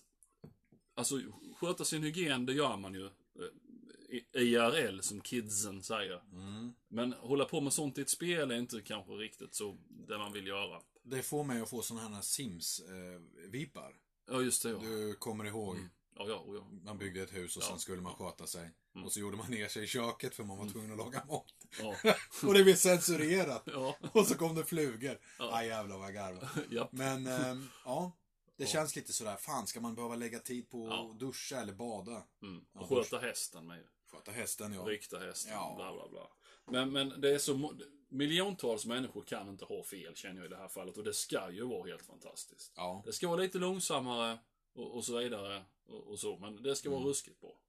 alltså, 0.96 1.16
sköta 1.60 1.86
sin 1.86 2.04
hygien, 2.04 2.46
det 2.46 2.54
gör 2.54 2.78
man 2.78 2.94
ju. 2.94 3.10
Eh, 3.40 4.42
IRL, 4.42 5.00
som 5.02 5.22
kidsen 5.22 5.84
säger. 5.84 6.22
Mm. 6.32 6.74
Men 6.88 7.14
hålla 7.14 7.46
på 7.46 7.62
med 7.62 7.74
sånt 7.74 7.98
i 7.98 8.02
ett 8.02 8.10
spel 8.10 8.52
är 8.52 8.56
inte 8.56 8.82
kanske 8.82 9.12
riktigt 9.12 9.56
så 9.56 9.78
det 10.08 10.18
man 10.18 10.34
vill 10.34 10.48
göra. 10.48 10.82
Det 11.04 11.22
får 11.24 11.44
mig 11.44 11.62
att 11.62 11.70
få 11.70 11.82
sådana 11.82 12.16
här 12.16 12.22
Sims-vibbar. 12.22 13.94
Ja, 14.28 14.42
just 14.42 14.64
det 14.64 14.70
ja. 14.70 14.78
du 14.78 15.14
kommer 15.16 15.46
ihåg, 15.46 15.78
Ja, 16.18 16.26
ja, 16.28 16.44
oh, 16.46 16.56
ja. 16.56 16.68
man 16.84 16.98
byggde 16.98 17.22
ett 17.22 17.34
hus 17.36 17.58
och 17.58 17.64
Ja. 17.64 17.68
sen 17.68 17.80
skulle 17.80 18.02
man 18.02 18.14
sköta 18.16 18.48
sig. 18.48 18.72
Och 19.06 19.12
så 19.12 19.20
gjorde 19.20 19.38
man 19.38 19.52
ner 19.52 19.68
sig 19.68 19.84
i 19.84 19.88
köket 19.88 20.36
för 20.36 20.44
man 20.44 20.58
var 20.58 20.70
tvungen 20.70 20.92
att 20.92 20.98
laga 20.98 21.26
mat. 21.26 21.46
Ja, 21.82 21.96
Och 22.48 22.54
det 22.54 22.64
blev 22.64 22.76
censurerat. 22.76 23.64
ja, 23.66 23.98
Och 24.12 24.28
så 24.28 24.36
kom 24.36 24.56
det 24.56 24.66
flugor. 24.66 25.20
Ja. 25.40 25.50
Aj 25.58 25.68
jävlar 25.68 25.98
vad 25.98 26.08
jag 26.08 26.14
garvade. 26.14 26.50
ja. 26.70 26.90
Men, 26.92 27.28
ehm, 27.28 27.68
ja. 27.86 28.12
Det 28.58 28.66
känns 28.66 28.96
lite 28.96 29.14
sådär, 29.14 29.36
fan 29.36 29.68
ska 29.68 29.82
man 29.82 29.96
behöva 29.96 30.16
lägga 30.16 30.40
tid 30.40 30.70
på 30.70 30.88
Ja. 30.88 31.12
att 31.12 31.20
duscha 31.20 31.62
eller 31.62 31.74
bada? 31.74 32.24
Mm. 32.42 32.66
Ja, 32.74 32.80
Och 32.82 32.90
sköta 32.90 33.18
hästen 33.20 33.68
med. 33.68 33.84
Sköta 34.12 34.32
hästen 34.32 34.74
ja. 34.74 34.82
Rikta 34.82 35.20
hästen, 35.20 35.54
Ja. 35.54 35.74
bla 35.78 35.94
bla 35.94 36.08
bla. 36.10 36.28
Men, 36.66 36.92
men 36.92 37.22
det 37.22 37.30
är 37.36 37.38
så, 37.38 37.74
miljontals 38.10 38.86
människor 38.86 39.22
kan 39.24 39.50
inte 39.50 39.66
ha 39.66 39.84
fel, 39.84 40.16
känner 40.16 40.36
jag 40.36 40.46
i 40.46 40.50
det 40.50 40.58
här 40.58 40.68
fallet. 40.68 40.98
Och 40.98 41.04
det 41.04 41.14
ska 41.14 41.52
ju 41.52 41.64
vara 41.68 41.88
helt 41.88 42.06
fantastiskt. 42.06 42.72
Ja. 42.76 43.02
Det 43.06 43.14
ska 43.14 43.28
vara 43.28 43.40
lite 43.42 43.58
långsammare 43.58 44.40
och, 44.74 44.96
och 44.96 45.06
så 45.06 45.18
vidare. 45.18 45.64
Och, 45.88 46.08
och 46.08 46.20
så, 46.20 46.38
men 46.38 46.64
det 46.64 46.76
ska 46.76 46.90
vara 46.90 47.00
Mm. 47.00 47.10
ruskigt 47.10 47.42
bra. 47.42 47.60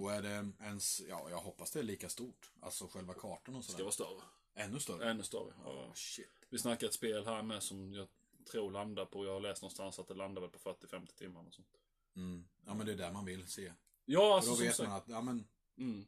Och 0.00 0.12
är 0.12 0.22
det 0.22 0.48
ens, 0.64 1.00
ja 1.08 1.30
jag 1.30 1.38
hoppas 1.38 1.70
det 1.70 1.78
är 1.78 1.82
lika 1.82 2.08
stort. 2.08 2.50
Alltså 2.60 2.86
själva 2.88 3.14
kartan 3.14 3.54
och 3.54 3.60
Det 3.60 3.64
ska 3.64 3.72
sådär. 3.72 3.84
vara 3.84 3.92
större. 3.92 4.22
Ännu 4.54 4.80
större. 4.80 5.10
Ännu 5.10 5.22
större. 5.22 5.52
Ja. 5.64 5.70
Oh, 5.70 5.92
shit. 5.94 6.28
Vi 6.48 6.58
snackar 6.58 6.86
ett 6.86 6.94
spel 6.94 7.24
här 7.26 7.42
med 7.42 7.62
som 7.62 7.92
jag 7.94 8.08
tror 8.50 8.70
landar 8.70 9.04
på, 9.04 9.24
jag 9.26 9.32
har 9.32 9.40
läst 9.40 9.62
någonstans 9.62 9.98
att 9.98 10.08
det 10.08 10.14
landar 10.14 10.42
väl 10.42 10.50
på 10.50 10.58
40-50 10.58 11.06
timmar 11.14 11.44
och 11.46 11.54
sånt. 11.54 11.68
Mm. 12.16 12.44
Ja 12.66 12.74
men 12.74 12.86
det 12.86 12.92
är 12.92 12.96
där 12.96 13.12
man 13.12 13.24
vill 13.24 13.46
se. 13.46 13.72
Ja, 14.04 14.34
alltså 14.34 14.50
då 14.50 14.56
som 14.56 14.66
vet 14.66 14.78
man 14.78 14.92
att, 14.92 15.08
ja 15.08 15.20
men, 15.20 15.44
Mm. 15.78 16.06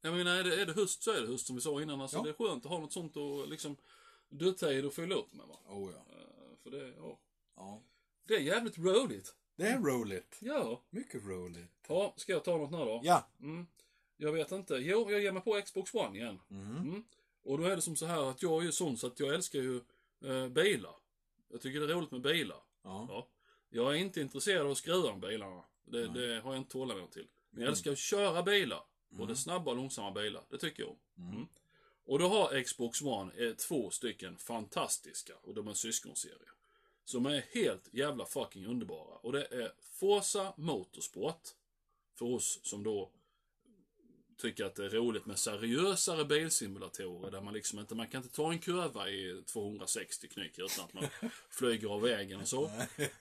Jag 0.00 0.14
menar, 0.14 0.36
är 0.36 0.44
det, 0.44 0.62
är 0.62 0.66
det 0.66 0.72
höst 0.72 1.02
så 1.02 1.10
är 1.10 1.20
det 1.20 1.26
höst 1.26 1.46
som 1.46 1.56
vi 1.56 1.62
sa 1.62 1.82
innan. 1.82 2.00
Alltså, 2.00 2.16
Ja. 2.16 2.22
Det 2.22 2.28
är 2.28 2.32
skönt 2.32 2.64
att 2.64 2.70
ha 2.70 2.78
något 2.78 2.92
sånt 2.92 3.16
och 3.16 3.48
liksom 3.48 3.76
dödtid 4.28 4.86
att 4.86 4.94
fylla 4.94 5.14
upp 5.14 5.32
med. 5.32 5.46
Va? 5.46 5.58
oh 5.68 5.92
ja. 5.92 5.98
Eh, 6.16 6.56
För 6.62 6.70
det, 6.70 6.94
ja. 6.96 7.18
ja. 7.56 7.82
det 8.24 8.34
är 8.34 8.40
jävligt 8.40 8.78
roligt. 8.78 9.34
Det 9.56 9.66
är 9.66 9.78
roligt. 9.78 10.38
Ja. 10.40 10.82
Mycket 10.90 11.24
roligt. 11.24 11.70
ja. 11.88 12.14
Ska 12.16 12.32
jag 12.32 12.44
ta 12.44 12.56
något 12.56 12.70
nu 12.70 12.76
då? 12.78 13.00
Ja. 13.04 13.28
Mm. 13.40 13.66
Jag 14.16 14.32
vet 14.32 14.52
inte. 14.52 14.74
Jo, 14.74 15.10
jag 15.10 15.22
ger 15.22 15.32
mig 15.32 15.42
på 15.42 15.62
Xbox 15.64 15.94
One 15.94 16.18
igen. 16.18 16.40
Mm. 16.50 16.76
Mm. 16.76 17.04
Och 17.42 17.58
då 17.58 17.64
är 17.64 17.76
det 17.76 17.82
som 17.82 17.96
så 17.96 18.06
här 18.06 18.30
att 18.30 18.42
jag 18.42 18.60
är 18.60 18.66
ju 18.66 18.72
sån 18.72 18.96
så 18.96 19.06
att 19.06 19.20
jag 19.20 19.34
älskar 19.34 19.58
ju 19.58 19.80
eh, 20.24 20.48
bilar. 20.48 20.94
Jag 21.54 21.60
tycker 21.60 21.80
det 21.80 21.86
är 21.86 21.96
roligt 21.96 22.10
med 22.10 22.20
bilar. 22.20 22.56
Ja. 22.82 23.06
Ja. 23.08 23.28
Jag 23.70 23.90
är 23.94 23.98
inte 23.98 24.20
intresserad 24.20 24.66
av 24.66 24.72
att 24.72 24.78
skruva 24.78 25.08
om 25.10 25.20
bilarna. 25.20 25.62
Det, 25.84 26.06
det 26.08 26.40
har 26.40 26.52
jag 26.52 26.60
inte 26.60 26.70
tålamod 26.72 27.10
till. 27.10 27.26
Men 27.50 27.60
jag 27.60 27.66
Mm. 27.66 27.68
älskar 27.72 27.92
att 27.92 27.98
köra 27.98 28.42
bilar. 28.42 28.82
Både 29.08 29.24
Mm. 29.24 29.36
snabba 29.36 29.70
och 29.70 29.76
långsamma 29.76 30.10
bilar. 30.10 30.42
Det 30.50 30.58
tycker 30.58 30.82
jag 30.82 30.90
om. 30.90 30.98
Mm. 31.18 31.34
Mm. 31.34 31.48
Och 32.04 32.18
då 32.18 32.28
har 32.28 32.62
Xbox 32.62 33.02
One 33.02 33.32
eh, 33.36 33.54
två 33.54 33.90
stycken 33.90 34.38
fantastiska, 34.38 35.34
och 35.42 35.54
de 35.54 35.68
är 35.68 35.74
syskonserie. 35.74 36.48
Som 37.04 37.26
är 37.26 37.40
helt 37.52 37.88
jävla 37.94 38.26
fucking 38.26 38.66
underbara. 38.66 39.16
Och 39.16 39.32
det 39.32 39.44
är 39.46 39.72
Forza 39.80 40.52
Motorsport. 40.56 41.48
För 42.14 42.26
oss 42.26 42.60
som 42.62 42.82
då 42.82 43.10
tycker 44.36 44.64
att 44.64 44.74
det 44.74 44.84
är 44.84 44.90
roligt 44.90 45.26
med 45.26 45.38
seriösare 45.38 46.24
bilsimulatorer 46.24 47.30
där 47.30 47.40
man 47.40 47.54
liksom 47.54 47.78
inte, 47.78 47.94
man 47.94 48.08
kan 48.08 48.22
inte 48.22 48.34
ta 48.34 48.52
en 48.52 48.58
kurva 48.58 49.08
i 49.08 49.42
260 49.46 50.28
knyck 50.28 50.58
utan 50.58 50.84
att 50.84 50.94
man 50.94 51.04
flyger 51.50 51.88
av 51.88 52.02
vägen 52.02 52.40
och 52.40 52.48
så. 52.48 52.70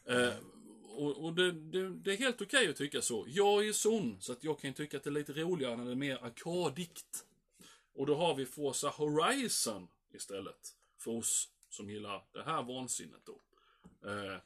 Eh, 0.06 0.34
och 0.95 1.26
och 1.26 1.34
det, 1.34 1.52
det, 1.52 1.89
det 1.89 2.13
är 2.13 2.17
helt 2.17 2.41
okej 2.41 2.69
att 2.69 2.76
tycka 2.76 3.02
så. 3.02 3.26
Jag 3.28 3.60
är 3.60 3.63
ju 3.63 3.73
sån, 3.73 4.17
så 4.19 4.32
att 4.32 4.43
jag 4.43 4.60
kan 4.60 4.73
tycka 4.73 4.97
att 4.97 5.04
det 5.04 5.10
är 5.10 5.12
lite 5.12 5.34
roligare 5.34 5.78
när 5.78 5.86
det 5.86 5.91
är 5.91 5.95
mer 5.95 6.23
arkadigt. 6.23 7.26
Och 7.93 8.06
då 8.06 8.15
har 8.15 8.36
vi 8.36 8.45
Forza 8.45 8.89
Horizon 8.89 9.88
istället. 10.13 10.76
För 10.97 11.12
oss 11.12 11.49
som 11.69 11.89
gillar 11.89 12.23
det 12.34 12.43
här 12.43 12.63
vansinnet 12.63 13.21
då. 13.26 13.41
Eh, 14.10 14.38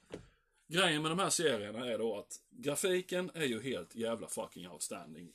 grejen 0.68 1.02
med 1.02 1.12
de 1.12 1.20
här 1.20 1.30
serierna 1.30 1.88
är 1.88 1.98
då 1.98 2.18
att 2.18 2.42
grafiken 2.50 3.32
är 3.34 3.46
ju 3.46 3.62
helt 3.62 3.96
jävla 3.96 4.28
fucking 4.28 4.70
outstanding. 4.70 5.32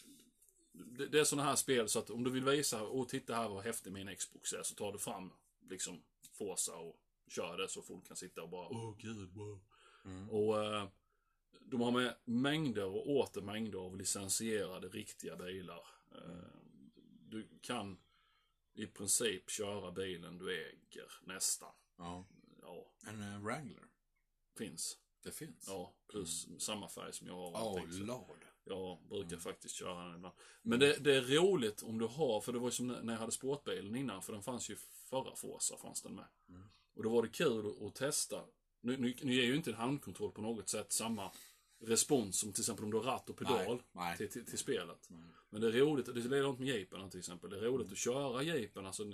Det, 0.72 1.06
det 1.06 1.20
är 1.20 1.24
såna 1.24 1.42
här 1.42 1.56
spel 1.56 1.88
så 1.88 1.98
att 1.98 2.11
om 2.11 2.24
du 2.24 2.30
vill 2.30 2.44
visa, 2.44 2.82
och 2.82 3.08
titta 3.08 3.35
här 3.35 3.48
vad 3.48 3.64
häftig 3.64 3.92
min 3.92 4.16
Xbox 4.16 4.52
är, 4.52 4.62
så 4.62 4.74
tar 4.74 4.92
du 4.92 4.98
fram 4.98 5.32
liksom 5.70 6.02
Forza 6.32 6.76
och 6.76 7.00
kör 7.28 7.58
det 7.58 7.68
så 7.68 7.82
folk 7.82 8.06
kan 8.06 8.16
sitta 8.16 8.42
och 8.42 8.48
bara 8.48 8.68
åh 8.68 8.96
gud, 8.98 9.32
wow. 9.35 9.61
Mm. 10.04 10.30
Och 10.30 10.64
eh, 10.64 10.88
de 11.61 11.80
har 11.80 11.90
med 11.90 12.16
mängder 12.24 12.85
och 12.85 13.11
åter 13.11 13.42
mängder 13.42 13.78
av 13.78 13.96
licensierade 13.96 14.88
riktiga 14.88 15.37
bilar. 15.37 15.87
Eh, 16.14 16.44
du 17.28 17.48
kan 17.62 17.98
i 18.74 18.87
princip 18.87 19.50
köra 19.50 19.90
bilen 19.92 20.38
du 20.38 20.66
äger, 20.66 21.12
nästan. 21.22 21.72
Ja. 21.96 22.26
Ja, 22.62 22.92
En 23.06 23.22
uh, 23.22 23.42
Wrangler. 23.44 23.85
finns. 24.58 24.98
Det 25.22 25.32
finns. 25.32 25.64
Ja, 25.68 25.94
plus 26.08 26.48
samma 26.58 26.88
färg 26.88 27.12
som 27.12 27.26
jag 27.26 27.35
har. 27.35 27.50
och 27.50 27.76
Oh, 27.76 27.98
lord. 27.98 28.46
Jag 28.64 28.98
brukar 29.09 29.37
faktiskt 29.37 29.75
köra 29.75 30.05
den 30.05 30.16
ibland. 30.16 30.35
Men 30.62 30.81
det, 30.81 30.96
det 31.05 31.16
är 31.16 31.22
roligt 31.22 31.83
om 31.83 31.98
du 31.98 32.07
har, 32.07 32.40
för 32.40 32.53
det 32.53 32.59
var 32.59 32.66
ju 32.66 32.72
som 32.72 32.87
när 32.87 33.12
jag 33.12 33.20
hade 33.20 33.33
sportbilen 33.33 33.96
innan, 33.96 34.22
för 34.22 34.33
den 34.33 34.42
fanns 34.42 34.70
ju 34.70 34.77
förra 35.11 35.37
Forza 35.37 35.77
fanns 35.77 36.03
den 36.03 36.14
med. 36.14 36.25
Mm. 36.48 36.62
Och 36.94 37.03
då 37.03 37.09
var 37.09 37.22
det 37.22 37.29
kul 37.29 37.87
att, 37.87 37.94
testa. 37.94 38.44
Nu, 38.81 38.96
nu, 38.96 39.14
nu 39.22 39.35
ger 39.35 39.44
ju 39.44 39.57
inte 39.57 39.70
en 39.70 39.77
handkontroll 39.77 40.33
på 40.33 40.42
något 40.42 40.68
sätt 40.68 40.92
samma 40.92 41.31
respons 41.85 42.38
som 42.38 42.53
till 42.53 42.62
exempel 42.62 42.85
om 42.85 42.90
du 42.90 42.96
har 42.96 43.05
ratt 43.05 43.31
och 43.31 43.37
pedal 43.37 43.77
Nej, 43.77 43.79
nej. 43.92 44.16
Till, 44.16 44.31
till, 44.31 44.46
till 44.46 44.59
spelet. 44.59 45.07
Nej. 45.11 45.20
Men 45.51 45.61
det 45.61 45.66
är 45.68 45.72
roligt, 45.72 46.07
det 46.07 46.12
är 46.12 46.14
likadant 46.14 46.59
med 46.59 46.68
jeepen 46.68 47.11
till 47.11 47.18
exempel. 47.18 47.51
Det 47.51 47.57
är 47.57 47.61
roligt 47.61 47.92
att 47.92 47.98
köra 47.98 48.42
jeepen, 48.42 48.87
alltså 48.87 49.05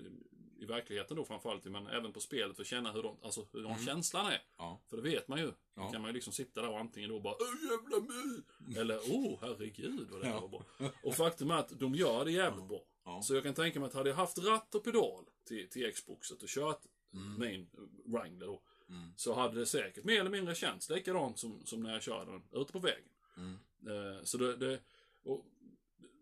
i 0.58 0.64
verkligheten 0.64 1.16
då 1.16 1.24
framförallt, 1.24 1.64
men 1.64 1.86
även 1.86 2.12
på 2.12 2.20
spelet 2.20 2.56
för 2.56 2.62
att 2.62 2.66
känna 2.68 2.92
hur, 2.92 3.02
de, 3.02 3.16
alltså, 3.22 3.46
hur 3.52 3.62
de 3.62 3.78
känslan 3.78 4.26
är. 4.26 4.42
Ja. 4.56 4.80
För 4.90 4.96
det 4.96 5.02
vet 5.02 5.28
man 5.28 5.38
ju. 5.38 5.46
Då 5.46 5.52
Ja. 5.74 5.90
kan 5.92 6.00
man 6.02 6.08
ju 6.10 6.14
liksom 6.14 6.32
sitta 6.32 6.62
där 6.62 6.68
och 6.70 6.78
antingen 6.78 7.10
då 7.10 7.20
bara 7.20 7.34
Åh 7.40 7.70
jävla 7.70 8.14
my! 8.14 8.76
Eller 8.80 9.00
åh 9.10 9.38
herregud 9.40 10.08
vad 10.10 10.20
det 10.20 10.26
här 10.26 10.34
Ja. 10.34 10.40
var 10.40 10.48
bra. 10.48 10.62
Och 11.02 11.14
faktum 11.14 11.50
är 11.50 11.54
att 11.54 11.68
de 11.80 11.94
gör 11.94 12.24
det 12.24 12.30
jävligt 12.32 12.68
bra. 12.68 12.80
Ja. 13.04 13.22
Så 13.22 13.34
jag 13.34 13.42
kan 13.44 13.54
tänka 13.54 13.80
mig 13.80 13.86
att 13.86 13.94
hade 13.94 14.08
jag 14.08 14.16
haft 14.16 14.38
ratt 14.38 14.74
och 14.74 14.84
pedal 14.84 15.24
till, 15.44 15.68
till 15.70 15.92
Xboxet 15.92 16.42
och 16.42 16.48
kört 16.48 16.80
Mm. 17.12 17.40
min 17.40 17.70
Wrangler 18.04 18.46
då. 18.46 18.62
Mm. 18.88 19.12
Så 19.16 19.34
hade 19.34 19.58
det 19.58 19.66
säkert 19.66 20.04
mer 20.04 20.20
eller 20.20 20.30
mindre 20.30 20.54
känts 20.54 20.90
likadant 20.90 21.38
som, 21.38 21.66
som 21.66 21.82
när 21.82 21.92
jag 21.92 22.02
körde 22.02 22.30
den 22.30 22.42
ute 22.62 22.72
på 22.72 22.78
vägen. 22.78 23.08
Mm. 23.36 23.56
Eh, 23.86 24.22
så 24.24 24.38
det, 24.38 24.56
det 24.56 24.80
och, 25.24 25.44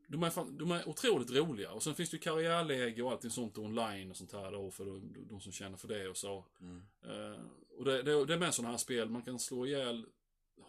de, 0.06 0.22
är 0.22 0.30
fan, 0.30 0.58
de 0.58 0.70
är 0.70 0.88
otroligt 0.88 1.30
roliga. 1.30 1.72
Och 1.72 1.82
sen 1.82 1.94
finns 1.94 2.10
det 2.10 2.14
ju 2.16 2.20
karriärläge 2.20 3.02
och 3.02 3.10
allting 3.12 3.30
sånt 3.30 3.58
online 3.58 4.10
och 4.10 4.16
sånt 4.16 4.32
här 4.32 4.52
då 4.52 4.70
för 4.70 4.84
de, 4.84 5.14
de 5.28 5.40
som 5.40 5.52
känner 5.52 5.76
för 5.76 5.88
det 5.88 6.08
och 6.08 6.16
så. 6.16 6.44
Mm. 6.60 6.82
Eh, 7.02 7.40
och 7.78 7.84
det, 7.84 8.02
det, 8.02 8.24
det 8.24 8.34
är 8.34 8.38
med 8.38 8.54
sådana 8.54 8.70
här 8.70 8.78
spel, 8.78 9.08
man 9.08 9.22
kan 9.22 9.38
slå 9.38 9.66
ihjäl 9.66 10.06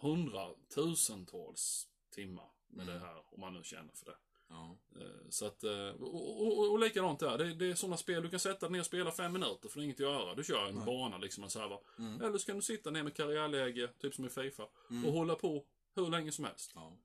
hundratusentals 0.00 1.88
timmar 2.14 2.48
med 2.68 2.82
Mm. 2.88 2.94
det 3.00 3.06
här, 3.06 3.16
om 3.34 3.40
man 3.40 3.52
nu 3.54 3.62
känner 3.64 3.92
för 3.94 4.06
det. 4.06 4.16
Ja. 4.48 4.76
Eh, 5.00 5.28
så 5.30 5.46
att, 5.46 5.64
eh, 5.64 5.88
och, 5.88 6.42
och, 6.42 6.58
och, 6.58 6.70
och 6.72 6.78
likadant 6.78 7.20
där, 7.20 7.38
det, 7.38 7.54
det 7.54 7.66
är 7.66 7.74
sådana 7.74 7.96
spel 7.96 8.22
du 8.22 8.30
kan 8.30 8.40
sätta 8.40 8.66
dig 8.66 8.72
ner 8.72 8.80
och 8.80 8.86
spela 8.86 9.10
fem 9.10 9.32
minuter 9.32 9.68
för 9.68 9.78
det 9.78 9.82
är 9.82 9.84
inget 9.84 9.96
att 9.96 10.00
göra. 10.00 10.34
Du 10.34 10.44
kör 10.44 10.66
en 10.68 10.74
Nej. 10.74 10.86
bana 10.86 11.18
liksom, 11.18 11.44
en 11.44 11.50
server. 11.50 11.78
Mm. 11.98 12.20
Eller 12.22 12.38
så 12.38 12.46
kan 12.46 12.56
du 12.56 12.62
sitta 12.62 12.90
ner 12.90 13.02
med 13.02 13.14
karriärläge, 13.16 13.88
typ 13.98 14.14
som 14.14 14.24
i 14.24 14.28
Fifa, 14.28 14.68
Mm. 14.90 15.04
och 15.06 15.12
hålla 15.12 15.34
på 15.34 15.64
hur 15.94 16.06
länge 16.10 16.32
som 16.32 16.44
helst. 16.44 16.72
Ja. 16.74 16.96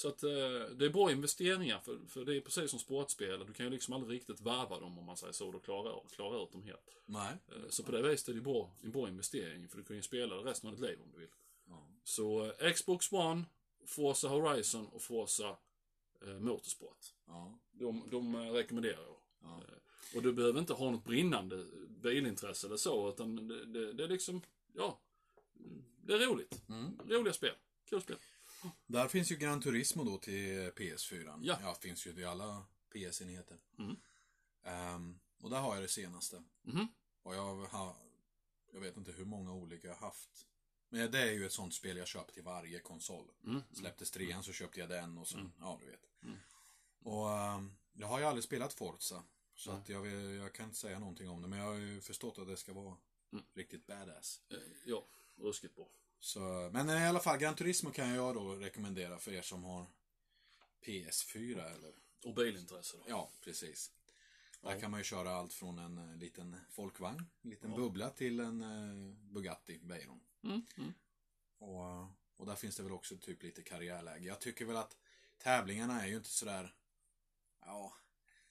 Så 0.00 0.08
att 0.08 0.22
eh, 0.22 0.30
det 0.76 0.84
är 0.84 0.90
bra 0.90 1.10
investeringar, 1.10 1.80
för, 1.80 1.98
för 2.08 2.24
det 2.24 2.36
är 2.36 2.40
precis 2.40 2.70
som 2.70 2.78
sportspel. 2.78 3.44
Du 3.46 3.52
kan 3.52 3.66
ju 3.66 3.72
liksom 3.72 3.94
aldrig 3.94 4.16
riktigt 4.16 4.40
värva 4.40 4.80
dem 4.80 4.98
om 4.98 5.04
man 5.04 5.16
säger 5.16 5.32
så, 5.32 5.48
och 5.48 5.64
klara, 5.64 6.00
klara 6.10 6.42
ut 6.42 6.52
dem 6.52 6.62
helt. 6.62 6.96
Nej. 7.06 7.36
Eh, 7.48 7.68
Så 7.68 7.82
på 7.82 7.92
det 7.92 8.02
viset 8.02 8.28
är 8.28 8.32
det 8.32 8.40
bra, 8.40 8.70
en 8.82 8.90
bra 8.90 9.08
investering, 9.08 9.68
för 9.68 9.78
du 9.78 9.84
kan 9.84 9.96
ju 9.96 10.02
spela 10.02 10.36
det 10.36 10.50
resten 10.50 10.68
av 10.70 10.76
ditt 10.76 10.84
liv 10.90 10.98
om 11.02 11.10
du 11.12 11.18
vill. 11.18 11.28
Ja. 11.68 11.86
Så 12.04 12.52
eh, 12.60 12.72
Xbox 12.72 13.12
One, 13.12 13.44
Forza 13.86 14.28
Horizon 14.28 14.86
och 14.86 15.02
Forza 15.02 15.56
eh, 16.26 16.38
Motorsport. 16.38 17.14
Ja. 17.26 17.58
De, 17.72 18.02
de 18.10 18.36
rekommenderar 18.36 19.02
jag. 19.02 19.16
Ja. 19.42 19.62
Och 20.14 20.22
du 20.22 20.32
behöver 20.32 20.60
inte 20.60 20.72
ha 20.72 20.90
något 20.90 21.04
brinnande 21.04 21.66
bilintresse 21.88 22.66
eller 22.66 22.76
så, 22.76 23.08
utan 23.08 23.48
det, 23.48 23.64
det, 23.64 23.92
det 23.92 24.04
är 24.04 24.08
liksom, 24.08 24.42
ja. 24.74 24.98
Det 26.04 26.12
är 26.14 26.18
roligt. 26.18 26.62
Mm. 26.68 26.98
Roliga 27.08 27.32
spel. 27.32 27.54
Kul 27.84 28.02
spel. 28.02 28.16
Där 28.86 29.08
finns 29.08 29.32
ju 29.32 29.36
Gran 29.36 29.60
Turismo 29.60 30.04
då 30.04 30.18
till 30.18 30.70
PS4. 30.70 31.38
Ja. 31.42 31.58
ja 31.62 31.74
finns 31.74 32.06
ju 32.06 32.12
till 32.14 32.26
alla 32.26 32.64
PS-enheter. 32.92 33.58
Mm. 33.78 33.96
Ehm, 34.62 35.20
och 35.40 35.50
där 35.50 35.60
har 35.60 35.74
jag 35.74 35.84
det 35.84 35.88
senaste. 35.88 36.42
Mhm. 36.62 36.88
Och 37.22 37.34
jag 37.34 37.56
har, 37.66 37.96
jag 38.72 38.80
vet 38.80 38.96
inte 38.96 39.12
hur 39.12 39.24
många 39.24 39.52
olika 39.52 39.88
jag 39.88 39.94
haft. 39.94 40.46
Men 40.88 41.10
det 41.10 41.18
är 41.18 41.32
ju 41.32 41.46
ett 41.46 41.52
sånt 41.52 41.74
spel 41.74 41.96
jag 41.96 42.06
köper 42.08 42.32
till 42.32 42.42
varje 42.42 42.78
konsol. 42.80 43.30
Mm. 43.46 43.62
Släpptes 43.72 44.10
trean 44.10 44.42
så 44.42 44.52
köpte 44.52 44.80
jag 44.80 44.88
den 44.88 45.18
och 45.18 45.28
sen, 45.28 45.40
Mm. 45.40 45.52
ja 45.60 45.78
du 45.84 45.90
vet. 45.90 46.06
Mm. 46.22 46.38
Och 47.02 47.30
ehm, 47.30 47.72
jag 47.92 48.06
har 48.06 48.18
ju 48.18 48.24
aldrig 48.24 48.44
spelat 48.44 48.72
Forza. 48.72 49.22
Så 49.54 49.70
att 49.70 49.88
jag, 49.88 50.06
jag 50.32 50.54
kan 50.54 50.64
inte 50.66 50.78
säga 50.78 50.98
någonting 50.98 51.28
om 51.28 51.42
det. 51.42 51.48
Men 51.48 51.58
jag 51.58 51.66
har 51.66 51.74
ju 51.74 52.00
förstått 52.00 52.38
att 52.38 52.46
det 52.46 52.56
ska 52.56 52.72
vara 52.72 52.96
Mm. 53.32 53.44
riktigt 53.54 53.86
badass. 53.86 54.40
Eh, 54.48 54.56
Ja, 54.84 55.06
ruskigt 55.36 55.74
bra. 55.76 55.88
Så, 56.20 56.70
men 56.72 56.90
i 56.90 57.06
alla 57.06 57.20
fall, 57.20 57.38
Gran 57.38 57.54
Turismo 57.54 57.90
kan 57.90 58.08
jag 58.14 58.34
då 58.34 58.54
rekommendera 58.54 59.18
för 59.18 59.32
er 59.32 59.42
som 59.42 59.64
har 59.64 59.86
PS4 60.86 61.74
eller 61.74 61.92
Och 62.24 62.34
bilintresse 62.34 62.96
då. 62.96 63.04
Ja, 63.08 63.30
precis. 63.40 63.90
Där 64.62 64.74
Ja. 64.74 64.80
kan 64.80 64.90
man 64.90 65.00
ju 65.00 65.04
köra 65.04 65.30
allt 65.34 65.52
från 65.52 65.78
en 65.78 65.98
eh, 65.98 66.16
liten 66.16 66.56
folkvagn, 66.70 67.24
en 67.42 67.50
liten 67.50 67.70
Ja. 67.70 67.76
bubbla 67.76 68.10
till 68.10 68.40
en 68.40 68.62
eh, 68.62 69.14
Bugatti 69.32 69.78
Veyron. 69.82 70.20
Mm. 70.42 70.62
Mm. 70.76 70.92
Och, 71.58 71.84
eh, 71.84 72.08
och 72.36 72.46
där 72.46 72.54
finns 72.54 72.76
det 72.76 72.82
väl 72.82 72.92
också 72.92 73.16
typ 73.16 73.42
lite 73.42 73.62
karriärläge. 73.62 74.24
Jag 74.26 74.40
tycker 74.40 74.64
väl 74.64 74.76
att 74.76 74.96
tävlingarna 75.38 76.02
är 76.02 76.08
ju 76.08 76.16
inte 76.16 76.28
sådär... 76.30 76.74
Ja, 77.60 77.94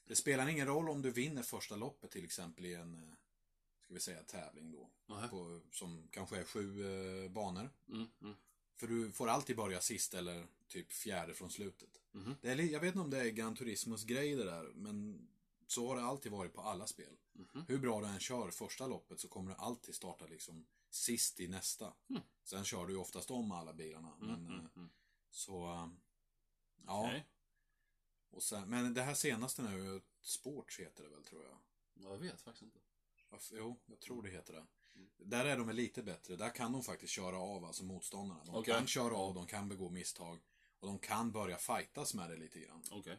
det 0.06 0.16
spelar 0.16 0.48
ingen 0.48 0.68
roll 0.68 0.90
om 0.90 1.02
du 1.02 1.12
vinner 1.12 1.44
första 1.44 1.76
loppet 1.76 2.12
till 2.12 2.26
exempel 2.26 2.66
i 2.66 2.74
en, 2.74 3.16
ska 3.90 3.94
vi 3.94 4.00
säga 4.00 4.24
tävling 4.24 4.72
då. 4.72 4.90
På, 5.30 5.62
som 5.72 6.08
kanske 6.12 6.38
är 6.38 6.44
sju 6.44 6.84
eh, 7.26 7.32
banor. 7.32 7.70
Mm. 7.88 8.08
Mm. 8.22 8.36
För 8.76 8.88
du 8.88 9.12
får 9.12 9.28
alltid 9.28 9.56
börja 9.56 9.82
sist 9.82 10.14
eller 10.14 10.48
typ 10.68 10.94
fjärde 10.94 11.34
från 11.34 11.50
slutet. 11.50 12.02
Mhm. 12.12 12.36
Det 12.42 12.50
är, 12.52 12.56
jag 12.56 12.80
vet 12.80 12.88
inte 12.88 13.00
om 13.00 13.10
det 13.10 13.18
är 13.20 13.30
Gran 13.30 13.56
Turismos 13.56 14.04
grej 14.04 14.36
det 14.36 14.44
där, 14.44 14.64
men 14.76 15.28
så 15.68 15.88
har 15.88 15.96
det 15.96 16.02
alltid 16.04 16.32
varit 16.32 16.54
på 16.54 16.62
alla 16.62 16.88
spel. 16.88 17.18
Mhm. 17.34 17.66
Hur 17.68 17.78
bra 17.78 18.02
du 18.02 18.08
än 18.08 18.20
kör 18.20 18.52
första 18.52 18.88
loppet 18.88 19.20
så 19.20 19.28
kommer 19.28 19.52
du 19.52 19.58
alltid 19.58 19.96
starta 19.96 20.26
liksom 20.26 20.66
sist 20.90 21.40
i 21.40 21.48
nästa. 21.48 21.94
Mm. 22.10 22.22
Sen 22.44 22.64
kör 22.66 22.86
du 22.88 22.94
ju 22.94 23.00
oftast 23.00 23.32
om 23.32 23.52
alla 23.52 23.74
bilarna. 23.74 24.14
Mm. 24.22 24.28
Men, 24.28 24.46
Mm. 24.46 24.60
eh, 24.66 24.72
Mm. 24.76 24.90
så, 25.30 25.64
eh, 25.74 25.90
ja. 26.86 27.06
Okej. 27.08 27.26
Och 28.30 28.44
sen, 28.44 28.70
men 28.70 28.94
det 28.94 29.02
här 29.02 29.14
senaste 29.14 29.62
nu, 29.62 30.02
Sports 30.22 30.80
heter 30.80 31.04
det 31.04 31.10
väl 31.10 31.24
tror 31.24 31.44
jag. 31.44 31.58
Ja, 31.94 32.10
Jag 32.12 32.18
vet 32.18 32.42
faktiskt 32.42 32.64
inte. 32.64 32.80
Varför- 33.30 33.56
Jo, 33.58 33.80
jag 33.86 34.00
tror 34.00 34.24
det 34.24 34.30
heter 34.30 34.54
det. 34.54 34.66
Mm. 34.96 35.10
Där 35.18 35.46
är 35.46 35.58
de 35.58 35.70
lite 35.70 36.04
bättre. 36.04 36.36
Där 36.36 36.50
kan 36.50 36.72
de 36.72 36.84
faktiskt 36.84 37.14
köra 37.14 37.38
av, 37.40 37.66
alltså 37.66 37.84
motståndarna. 37.84 38.44
De 38.46 38.56
Okej. 38.56 38.74
kan 38.74 38.88
köra 38.88 39.16
av, 39.16 39.34
de 39.34 39.48
kan 39.48 39.70
begå 39.70 39.90
misstag. 39.90 40.40
Och 40.80 40.88
de 40.88 41.00
kan 41.00 41.32
börja 41.32 41.58
fightas 41.58 42.14
med 42.14 42.30
det 42.30 42.38
lite 42.38 42.60
grann. 42.60 42.84
Okej. 42.92 43.18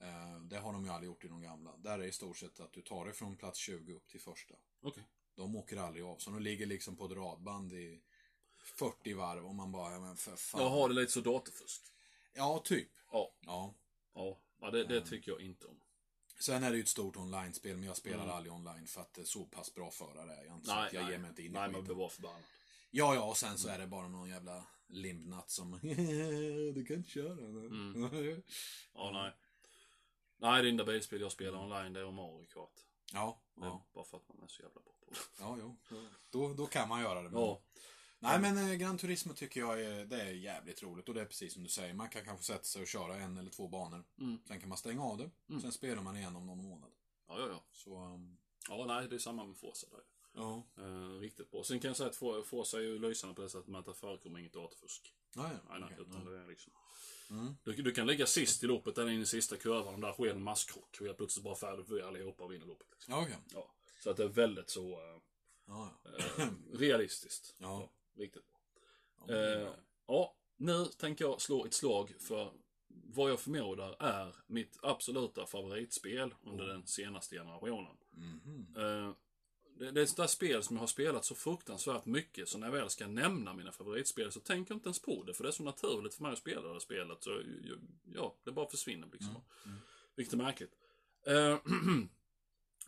Eh, 0.00 0.40
det 0.40 0.58
har 0.58 0.72
de 0.72 0.84
ju 0.84 0.90
aldrig 0.90 1.06
gjort 1.06 1.24
i 1.24 1.28
de 1.28 1.40
gamla. 1.42 1.76
Där 1.76 1.98
är 1.98 2.02
i 2.04 2.12
stort 2.12 2.36
sett 2.36 2.60
att 2.60 2.72
du 2.72 2.82
tar 2.82 3.04
dig 3.04 3.14
från 3.14 3.36
plats 3.36 3.58
20 3.58 3.92
upp 3.92 4.08
till 4.08 4.20
första. 4.20 4.54
Okej. 4.82 5.04
De 5.34 5.56
åker 5.56 5.76
aldrig 5.76 6.04
av. 6.04 6.16
Så 6.18 6.30
de 6.30 6.42
ligger 6.42 6.66
liksom 6.66 6.96
på 6.96 7.04
ett 7.06 7.12
radband 7.12 7.72
i 7.72 8.00
40 8.58 9.14
varv 9.14 9.46
och 9.46 9.54
man 9.54 9.72
bara, 9.72 9.92
ja 9.92 10.00
men 10.00 10.16
för 10.16 10.36
fan. 10.36 10.60
Jag 10.62 10.70
har 10.70 10.88
det 10.88 10.94
lite 10.94 11.12
så 11.12 11.20
datorfusk. 11.20 11.82
Ja, 12.32 12.62
typ. 12.64 12.88
Ja. 13.12 13.32
Ja. 13.40 13.74
Ja. 14.14 14.38
Ja, 14.60 14.70
det, 14.70 14.84
det 14.84 15.06
tycker 15.06 15.32
jag 15.32 15.40
inte 15.40 15.66
om. 15.66 15.80
Sen 16.44 16.62
är 16.62 16.70
det 16.70 16.76
ju 16.76 16.82
ett 16.82 16.88
stort 16.88 17.16
online-spel, 17.16 17.76
men 17.76 17.86
jag 17.86 17.96
spelar 17.96 18.22
Mm. 18.24 18.36
aldrig 18.36 18.52
online 18.52 18.86
för 18.86 19.00
att 19.00 19.18
är 19.18 19.24
så 19.24 19.44
pass 19.44 19.74
bra 19.74 19.90
förare 19.90 20.32
är 20.34 20.44
jag 20.44 20.54
inte. 20.56 20.74
Nej, 20.74 20.90
jag 20.92 21.02
nej. 21.02 21.12
ger 21.12 21.18
mig 21.18 21.28
inte 21.28 21.42
in 21.42 21.50
i 21.50 21.54
Nej, 21.54 21.70
man 21.70 21.84
bara 21.94 22.08
förbannad. 22.08 22.42
Ja, 22.90 23.14
ja, 23.14 23.24
och 23.24 23.36
sen 23.36 23.58
så 23.58 23.68
är 23.68 23.78
det 23.78 23.86
bara 23.86 24.08
någon 24.08 24.28
jävla 24.28 24.64
limbnatt 24.86 25.50
som 25.50 25.78
Du 26.74 26.84
kan 26.88 26.96
inte 26.96 27.10
köra. 27.10 27.32
Mm. 27.32 28.10
Ja, 28.94 29.10
nej. 29.12 29.32
Nej, 30.36 30.62
det 30.62 30.68
enda 30.68 30.84
bilspel 30.84 31.20
jag 31.20 31.32
spelar 31.32 31.58
online 31.58 31.92
det 31.92 32.00
är 32.00 32.10
Mario 32.10 32.46
Kart. 32.54 32.72
ja, 33.12 33.40
Ja. 33.56 33.62
ja, 33.66 33.84
Bara 33.94 34.04
för 34.04 34.16
att 34.16 34.28
man 34.28 34.42
är 34.42 34.46
så 34.46 34.62
jävla 34.62 34.80
bra 34.80 34.92
på 35.00 35.10
det. 35.10 35.16
ja, 35.38 35.56
jo. 35.60 35.76
Då, 36.30 36.54
då 36.54 36.66
kan 36.66 36.88
man 36.88 37.00
göra 37.00 37.22
det. 37.22 37.30
men- 37.30 37.40
Ja. 37.40 37.60
Nej, 38.24 38.40
men 38.40 38.58
eh, 38.70 38.74
Gran 38.74 38.98
Turismo 38.98 39.34
tycker 39.34 39.60
jag 39.60 39.80
är, 39.82 40.04
det 40.04 40.20
är 40.22 40.30
jävligt 40.30 40.82
roligt. 40.82 41.08
Och 41.08 41.14
det 41.14 41.20
är 41.20 41.24
precis 41.26 41.52
som 41.54 41.62
du 41.62 41.68
säger, 41.68 41.94
man 41.94 42.08
kan 42.08 42.24
kanske 42.24 42.44
sätta 42.44 42.64
sig 42.64 42.82
och 42.82 42.88
köra 42.88 43.16
en 43.16 43.38
eller 43.38 43.50
två 43.50 43.68
banor. 43.68 44.04
Mm. 44.20 44.38
Sen 44.48 44.60
kan 44.60 44.68
man 44.68 44.78
stänga 44.78 45.02
av 45.04 45.18
det. 45.18 45.30
Mm. 45.48 45.62
Sen 45.62 45.72
spelar 45.72 46.02
man 46.02 46.16
igen 46.16 46.36
om 46.36 46.46
någon 46.46 46.62
månad. 46.64 46.90
Ja, 47.28 47.38
ja, 47.38 47.46
ja. 47.48 47.64
Så, 47.72 47.96
um, 48.04 48.38
Ja, 48.68 48.84
nej, 48.86 49.08
det 49.08 49.14
är 49.14 49.18
samma 49.18 49.44
med 49.44 49.56
Forza 49.56 49.86
där. 49.90 50.00
ja. 50.34 50.62
Eh, 50.78 51.20
riktigt 51.20 51.50
bra. 51.50 51.64
Sen 51.64 51.80
kan 51.80 51.88
jag 51.88 51.96
säga 51.96 52.08
att 52.08 52.16
For- 52.16 52.42
Forza 52.42 52.76
är 52.76 52.82
ju 52.82 52.98
lysande 52.98 53.34
på 53.34 53.42
det 53.42 53.48
sättet 53.50 53.74
att 53.74 53.86
det 53.86 53.94
förekommer 53.94 54.38
inget 54.40 54.54
ja. 54.54 54.70
Nej, 55.36 55.50
nej, 55.68 55.82
okej, 55.84 55.96
utan 56.00 56.24
ja. 56.24 56.30
det 56.30 56.38
är 56.38 56.46
liksom... 56.46 56.72
Mm. 57.30 57.56
Du, 57.64 57.72
du 57.72 57.92
kan 57.92 58.06
ligga 58.06 58.26
sist 58.26 58.64
i 58.64 58.66
loppet, 58.66 58.94
där 58.94 59.10
inne 59.10 59.22
i 59.22 59.26
sista 59.26 59.56
kurvan, 59.56 59.94
och 59.94 60.00
där 60.00 60.12
sker 60.12 60.30
en 60.30 60.42
masskrock. 60.42 60.96
Och 61.00 61.06
helt 61.06 61.18
plötsligt 61.18 61.44
bara 61.44 61.54
färdig 61.56 61.86
för 61.86 62.00
allihopa 62.08 62.46
vinner 62.46 62.66
loppet. 62.66 62.86
Liksom. 62.90 63.14
Okej. 63.14 63.36
Ja. 63.52 63.70
Så 64.02 64.10
att 64.10 64.16
det 64.16 64.24
är 64.24 64.28
väldigt 64.28 64.70
så 64.70 64.90
eh, 64.92 65.20
Ja, 65.66 65.90
ja. 66.04 66.10
eh, 66.42 66.48
realistiskt. 66.72 67.54
Ja. 67.58 67.90
Riktigt. 68.16 68.44
Ja, 69.26 69.34
Eh, 69.34 69.68
ja, 70.06 70.34
nu 70.56 70.84
tänker 70.84 71.24
jag 71.24 71.40
slå 71.40 71.64
ett 71.64 71.74
slag 71.74 72.14
för 72.18 72.52
vad 72.88 73.30
jag 73.30 73.40
förmodar 73.40 73.96
är 73.98 74.36
mitt 74.46 74.78
absoluta 74.82 75.46
favoritspel 75.46 76.34
under 76.42 76.66
den 76.66 76.86
senaste 76.86 77.36
generationen. 77.36 77.96
Mhm. 78.10 78.74
Eh, 78.76 79.12
det, 79.78 79.90
det 79.90 80.00
är 80.00 80.02
ett 80.02 80.08
sånt 80.08 80.16
där 80.16 80.26
spel 80.26 80.62
som 80.62 80.76
jag 80.76 80.80
har 80.80 80.86
spelat 80.86 81.24
så 81.24 81.34
fruktansvärt 81.34 82.04
mycket 82.04 82.48
så 82.48 82.58
när 82.58 82.66
jag 82.66 82.72
väl 82.72 82.90
ska 82.90 83.06
nämna 83.06 83.54
mina 83.54 83.72
favoritspel 83.72 84.32
så 84.32 84.40
tänker 84.40 84.72
jag 84.72 84.76
inte 84.76 84.86
ens 84.86 85.02
på 85.02 85.22
det 85.22 85.34
för 85.34 85.44
det 85.44 85.50
är 85.50 85.52
så 85.52 85.62
naturligt 85.62 86.14
för 86.14 86.22
mig 86.22 86.32
att 86.32 86.38
spela 86.38 86.72
det 86.72 86.80
spelet. 86.80 87.22
Så, 87.22 87.42
ja, 88.04 88.36
det 88.44 88.52
bara 88.52 88.68
försvinner 88.68 89.08
liksom. 89.12 89.30
Mm, 89.30 89.42
mm. 89.64 89.78
Vilket 90.16 90.34
är 90.34 90.38
märkligt. 90.38 90.74
Eh, 91.26 91.58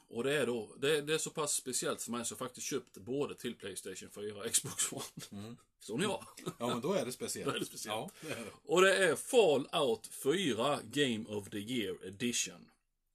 Och 0.08 0.24
det 0.24 0.32
är 0.32 0.46
då, 0.46 0.74
det, 0.78 1.00
det 1.00 1.14
är 1.14 1.18
så 1.18 1.30
pass 1.30 1.52
speciellt 1.52 2.02
för 2.02 2.10
mig 2.10 2.24
så 2.24 2.32
jag 2.32 2.38
faktiskt 2.38 2.66
köpt 2.66 2.98
både 2.98 3.34
till 3.34 3.54
Playstation 3.54 4.10
4 4.10 4.36
och 4.36 4.52
Xbox 4.52 4.92
One. 4.92 5.02
Mm. 5.32 5.56
Ni 5.88 6.04
har. 6.04 6.24
Ja, 6.58 6.66
men 6.66 6.80
då 6.80 6.92
är 6.92 7.04
det 7.04 7.12
speciellt. 7.12 7.48
Är 7.54 7.58
det 7.58 7.66
speciellt. 7.66 7.96
Ja, 7.96 8.10
det 8.20 8.32
är 8.32 8.44
det. 8.44 8.50
Och 8.64 8.82
det 8.82 8.96
är 8.96 9.16
Fallout 9.16 10.06
4 10.06 10.78
Game 10.84 11.24
of 11.28 11.50
the 11.50 11.58
Year 11.58 12.06
Edition. 12.06 12.70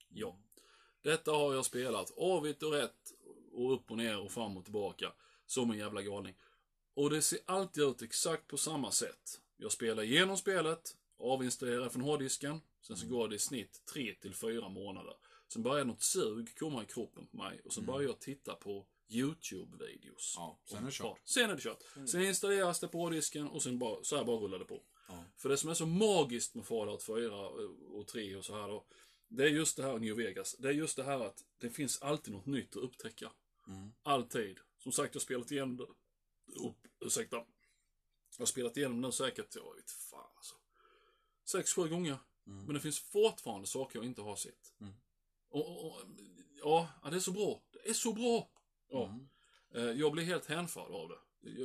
Ja. 0.08 0.38
Detta 1.02 1.30
har 1.30 1.54
jag 1.54 1.64
spelat 1.64 2.12
avigt 2.16 2.62
och 2.62 2.72
rätt 2.72 3.12
och 3.52 3.74
upp 3.74 3.90
och 3.90 3.96
ner 3.96 4.18
och 4.18 4.32
fram 4.32 4.56
och 4.56 4.64
tillbaka. 4.64 5.12
Som 5.46 5.70
en 5.70 5.78
jävla 5.78 6.02
galning. 6.02 6.34
Och 6.94 7.10
det 7.10 7.22
ser 7.22 7.38
alltid 7.46 7.84
ut 7.84 8.02
exakt 8.02 8.46
på 8.46 8.56
samma 8.56 8.90
sätt. 8.90 9.40
Jag 9.56 9.72
spelar 9.72 10.02
igenom 10.02 10.36
spelet, 10.36 10.96
avinstallerar 11.18 11.88
från 11.88 12.02
hårddisken. 12.02 12.60
Sen 12.80 12.96
så 12.96 13.06
går 13.06 13.28
det 13.28 13.34
i 13.34 13.38
snitt 13.38 13.84
3 13.92 14.14
till 14.14 14.34
4 14.34 14.68
månader. 14.68 15.14
Sen 15.52 15.62
börjar 15.62 15.84
något 15.84 16.02
sug 16.02 16.58
komma 16.58 16.82
i 16.82 16.86
kroppen 16.86 17.26
på 17.26 17.36
mig 17.36 17.60
och 17.64 17.72
sen 17.72 17.86
börjar 17.86 18.08
jag 18.08 18.20
titta 18.20 18.54
på 18.54 18.86
YouTube-videos. 19.08 20.34
Ja, 20.36 20.60
sen 20.64 20.78
är 20.78 20.86
det 20.86 20.92
kört. 20.92 21.20
Sen 21.24 21.50
är 21.50 21.54
det 21.54 21.62
kört. 21.62 21.82
Sen 22.08 22.22
installeras 22.22 22.80
det 22.80 22.88
på 22.88 22.98
hårddisken 22.98 23.48
och 23.48 23.62
sen 23.62 23.78
bara, 23.78 24.04
så 24.04 24.16
här 24.16 24.24
bara 24.24 24.36
rullar 24.36 24.58
det 24.58 24.64
på. 24.64 24.82
Ja. 25.08 25.24
För 25.36 25.48
det 25.48 25.56
som 25.56 25.70
är 25.70 25.74
så 25.74 25.86
magiskt 25.86 26.54
med 26.54 26.66
Fallout 26.66 27.02
4 27.02 27.48
och 27.92 28.06
3 28.06 28.36
och 28.36 28.44
så 28.44 28.60
här 28.60 28.68
då. 28.68 28.86
Det 29.28 29.42
är 29.42 29.48
just 29.48 29.76
det 29.76 29.82
här 29.82 29.98
New 29.98 30.16
Vegas. 30.16 30.56
Det 30.58 30.68
är 30.68 30.72
just 30.72 30.96
det 30.96 31.02
här 31.02 31.20
att 31.20 31.44
det 31.58 31.70
finns 31.70 32.02
alltid 32.02 32.34
något 32.34 32.46
nytt 32.46 32.76
att 32.76 32.82
upptäcka. 32.82 33.32
Mm. 33.68 33.92
Alltid. 34.02 34.58
Som 34.78 34.92
sagt, 34.92 35.14
jag 35.14 35.20
har 35.20 35.24
spelat 35.24 35.50
igenom 35.50 35.76
det. 35.76 35.86
Oh, 36.56 36.74
ursäkta. 37.00 37.36
Jag 37.36 37.44
har 38.38 38.46
spelat 38.46 38.76
igenom 38.76 39.00
det 39.00 39.12
säkert, 39.12 39.54
jag 39.54 39.74
vet 39.74 39.90
fan 39.90 40.30
alltså. 40.36 40.54
Sex, 41.44 41.74
sju 41.74 41.88
gånger. 41.88 42.18
Mm. 42.46 42.64
Men 42.64 42.74
det 42.74 42.80
finns 42.80 43.00
fortfarande 43.00 43.66
saker 43.66 43.98
jag 43.98 44.06
inte 44.06 44.22
har 44.22 44.36
sett. 44.36 44.74
Mm. 44.80 44.92
Och, 45.52 45.86
och, 45.86 46.00
ja, 46.64 46.88
det 47.10 47.16
är 47.16 47.20
så 47.20 47.32
bra. 47.32 47.60
Det 47.72 47.88
är 47.90 47.94
så 47.94 48.12
bra! 48.12 48.48
Ja. 48.90 49.04
Mm. 49.04 49.28
Eh, 49.74 50.00
Jag 50.00 50.12
blir 50.12 50.24
helt 50.24 50.46
hänförd 50.46 50.90
av 50.92 51.08
det. 51.08 51.18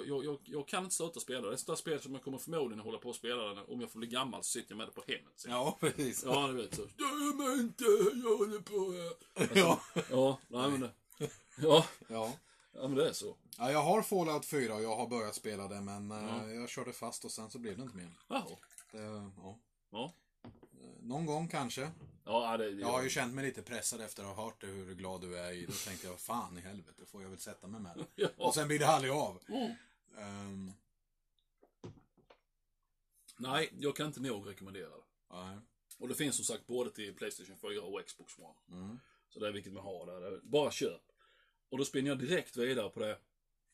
Jag, 0.08 0.26
jag, 0.26 0.38
jag, 0.44 0.68
kan 0.68 0.84
inte 0.84 0.96
sluta 0.96 1.20
spela. 1.20 1.42
Det 1.42 1.48
är 1.48 1.54
ett 1.54 1.60
sånt 1.60 1.80
spel 1.80 2.02
som 2.02 2.14
jag 2.14 2.24
kommer 2.24 2.38
förmodligen 2.38 2.80
hålla 2.80 2.98
på 2.98 3.10
att 3.10 3.16
spela 3.16 3.44
det. 3.54 3.62
Om 3.62 3.82
jag 3.82 3.92
får 3.92 4.00
bli 4.00 4.08
gammal 4.08 4.44
så 4.44 4.50
sitter 4.50 4.72
jag 4.72 4.78
med 4.78 4.88
det 4.88 4.92
på 4.92 5.04
hemmet. 5.08 5.34
sen. 5.36 5.52
Ja, 5.52 5.78
precis. 5.80 6.24
Ja, 6.26 6.48
du 6.48 6.54
vet 6.54 6.76
så. 6.76 6.82
Dö 6.82 7.36
mig 7.44 7.60
inte, 7.60 7.84
jag 8.24 8.38
håller 8.38 8.60
på 8.60 8.92
här. 9.40 9.50
Ja. 9.58 9.82
Ja, 10.12 10.40
nej 10.48 10.72
men 10.72 10.80
det. 10.80 10.92
Ja, 11.62 11.86
ja. 12.10 12.34
ja 12.74 12.88
men 12.88 12.96
det 12.96 13.10
är 13.10 13.14
så. 13.14 13.36
Ja, 13.58 13.72
jag 13.72 13.82
har 13.84 14.02
Fallout 14.02 14.46
4 14.46 14.76
och 14.76 14.84
jag 14.84 14.96
har 14.96 15.08
börjat 15.08 15.36
spela 15.36 15.68
det 15.68 15.82
men 15.82 16.12
eh, 16.12 16.18
Ja. 16.48 16.50
jag 16.50 16.70
körde 16.70 16.94
fast 16.94 17.26
och 17.26 17.32
sen 17.32 17.50
så 17.50 17.60
blev 17.60 17.78
det 17.78 17.84
inte 17.84 17.98
mer. 17.98 18.12
Jaha. 18.28 18.46
Det, 18.92 18.98
ja. 19.38 19.58
Ja. 19.92 20.14
Eh, 20.44 20.50
Någon 21.02 21.26
gång 21.26 21.48
kanske. 21.48 21.92
Ja, 22.28 22.58
det, 22.58 22.70
Jag 22.70 22.88
har 22.88 23.04
ju 23.04 23.10
känt 23.10 23.34
mig 23.34 23.46
lite 23.46 23.62
pressad 23.62 24.02
efter 24.02 24.24
att 24.24 24.36
ha 24.36 24.46
hört 24.46 24.62
det, 24.62 24.68
hur 24.68 24.96
glad 24.96 25.22
du 25.22 25.38
är 25.38 25.52
i. 25.52 25.66
Då 25.66 25.74
tänkte 25.74 26.08
jag, 26.08 26.20
fan 26.20 26.58
i 26.58 26.62
helvete, 26.62 27.06
får 27.06 27.22
jag 27.22 27.30
väl 27.30 27.40
sätta 27.40 27.68
mig 27.68 27.82
med 27.82 28.06
det. 28.16 28.34
Och 28.38 28.54
sen 28.54 28.68
blir 28.68 28.80
det 28.80 28.88
aldrig 28.88 29.14
av. 29.14 29.40
Mm. 29.48 29.72
Ehm, 30.18 30.72
Nej, 33.38 33.74
jag 33.80 33.96
kan 33.96 34.08
inte 34.08 34.20
nog 34.22 34.50
rekommendera 34.50 34.90
det. 34.90 35.04
nej. 35.32 35.58
Och 36.00 36.08
det 36.08 36.16
finns 36.16 36.36
som 36.36 36.46
sagt 36.46 36.68
både 36.68 36.92
till 36.92 37.16
Playstation 37.16 37.58
4 37.58 37.82
och 37.82 38.06
Xbox 38.06 38.40
One. 38.40 38.82
Mm. 38.82 39.00
Så 39.30 39.40
det 39.40 39.48
är 39.48 39.52
vilket 39.52 39.74
man 39.74 39.84
har 39.84 40.06
där. 40.06 40.40
Bara 40.44 40.72
köp. 40.72 41.02
Och 41.70 41.78
då 41.78 41.86
spinner 41.86 42.10
jag 42.10 42.20
direkt 42.20 42.58
vidare 42.58 42.90
på 42.90 43.00
det. 43.00 43.20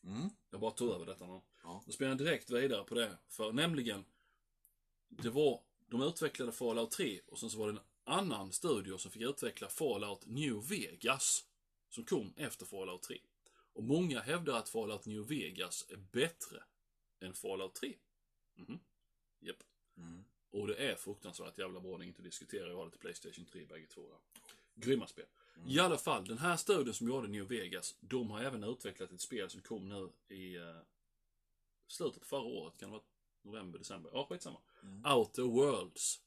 Mm. 0.04 0.30
Jag 0.50 0.60
bara 0.60 0.70
tog 0.70 0.90
över 0.90 1.06
detta 1.06 1.26
nu. 1.26 1.40
Ja. 1.62 1.82
Då 1.86 1.92
spinner 1.92 2.10
jag 2.10 2.18
direkt 2.18 2.50
vidare 2.50 2.84
på 2.84 2.94
det. 2.94 3.18
För 3.28 3.52
nämligen, 3.52 4.04
det 5.08 5.30
var, 5.30 5.60
de 5.86 6.02
utvecklade 6.02 6.52
Fallout 6.52 6.90
3 6.90 7.20
och 7.26 7.38
sen 7.38 7.50
så 7.50 7.58
var 7.58 7.66
det 7.66 7.72
en 7.72 7.80
annan 8.04 8.52
studio 8.52 8.98
som 8.98 9.10
fick 9.10 9.22
utveckla 9.22 9.68
Fallout 9.68 10.26
New 10.26 10.68
Vegas. 10.68 11.44
Som 11.88 12.04
kom 12.04 12.32
efter 12.36 12.66
Fallout 12.66 13.02
3. 13.02 13.18
Och 13.72 13.84
många 13.84 14.20
hävdar 14.20 14.58
att 14.58 14.68
Fallout 14.68 15.06
New 15.06 15.26
Vegas 15.26 15.86
är 15.88 15.96
bättre 15.96 16.62
än 17.20 17.34
Fallout 17.34 17.74
3. 17.74 17.94
Mhm. 18.54 18.78
Japp. 19.40 19.62
Mm. 19.96 20.24
Och 20.50 20.66
det 20.66 20.74
är 20.74 20.96
fruktansvärt 20.96 21.58
jävla 21.58 21.80
bra, 21.80 21.98
det 21.98 22.02
är 22.02 22.04
inget 22.04 22.18
att 22.18 22.24
diskutera. 22.24 22.68
Jag 22.68 22.76
har 22.76 22.84
det 22.84 22.90
till 22.90 23.00
Playstation 23.00 23.44
3 23.44 23.64
bägge 23.64 23.86
två. 23.86 24.00
Där. 24.00 24.18
Grymma 24.74 25.06
spel. 25.06 25.26
I 25.68 25.78
alla 25.78 25.98
fall, 25.98 26.24
den 26.24 26.38
här 26.38 26.56
studion 26.56 26.94
som 26.94 27.08
gjorde 27.08 27.28
New 27.28 27.48
Vegas, 27.48 27.96
de 28.00 28.30
har 28.30 28.40
även 28.40 28.64
utvecklat 28.64 29.12
ett 29.12 29.20
spel 29.20 29.50
som 29.50 29.60
kom 29.60 29.88
nu 29.88 30.10
i 30.36 30.58
uh, 30.58 30.76
slutet 31.86 32.20
på 32.20 32.26
förra 32.26 32.42
året. 32.42 32.76
Kan 32.76 32.88
det 32.88 32.92
vara 32.92 33.02
november, 33.42 33.78
december? 33.78 34.10
Ja, 34.14 34.26
skitsamma. 34.28 34.58
Mm. 34.82 35.04
Outer 35.16 35.42
Worlds. 35.42 36.20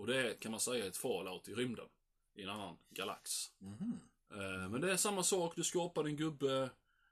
Och 0.00 0.06
det 0.06 0.16
är, 0.30 0.34
kan 0.34 0.50
man 0.50 0.60
säga, 0.60 0.86
ett 0.86 0.96
fallout 0.96 1.48
i 1.48 1.54
rymden. 1.54 1.86
I 2.34 2.42
en 2.42 2.48
annan 2.48 2.76
galax. 2.90 3.50
Mhm. 3.58 3.98
Eh, 4.30 4.68
Men 4.70 4.80
det 4.80 4.92
är 4.92 4.96
samma 4.96 5.22
sak, 5.22 5.56
du 5.56 5.64
skapar 5.64 6.04
din 6.04 6.16
gubbe. 6.16 6.70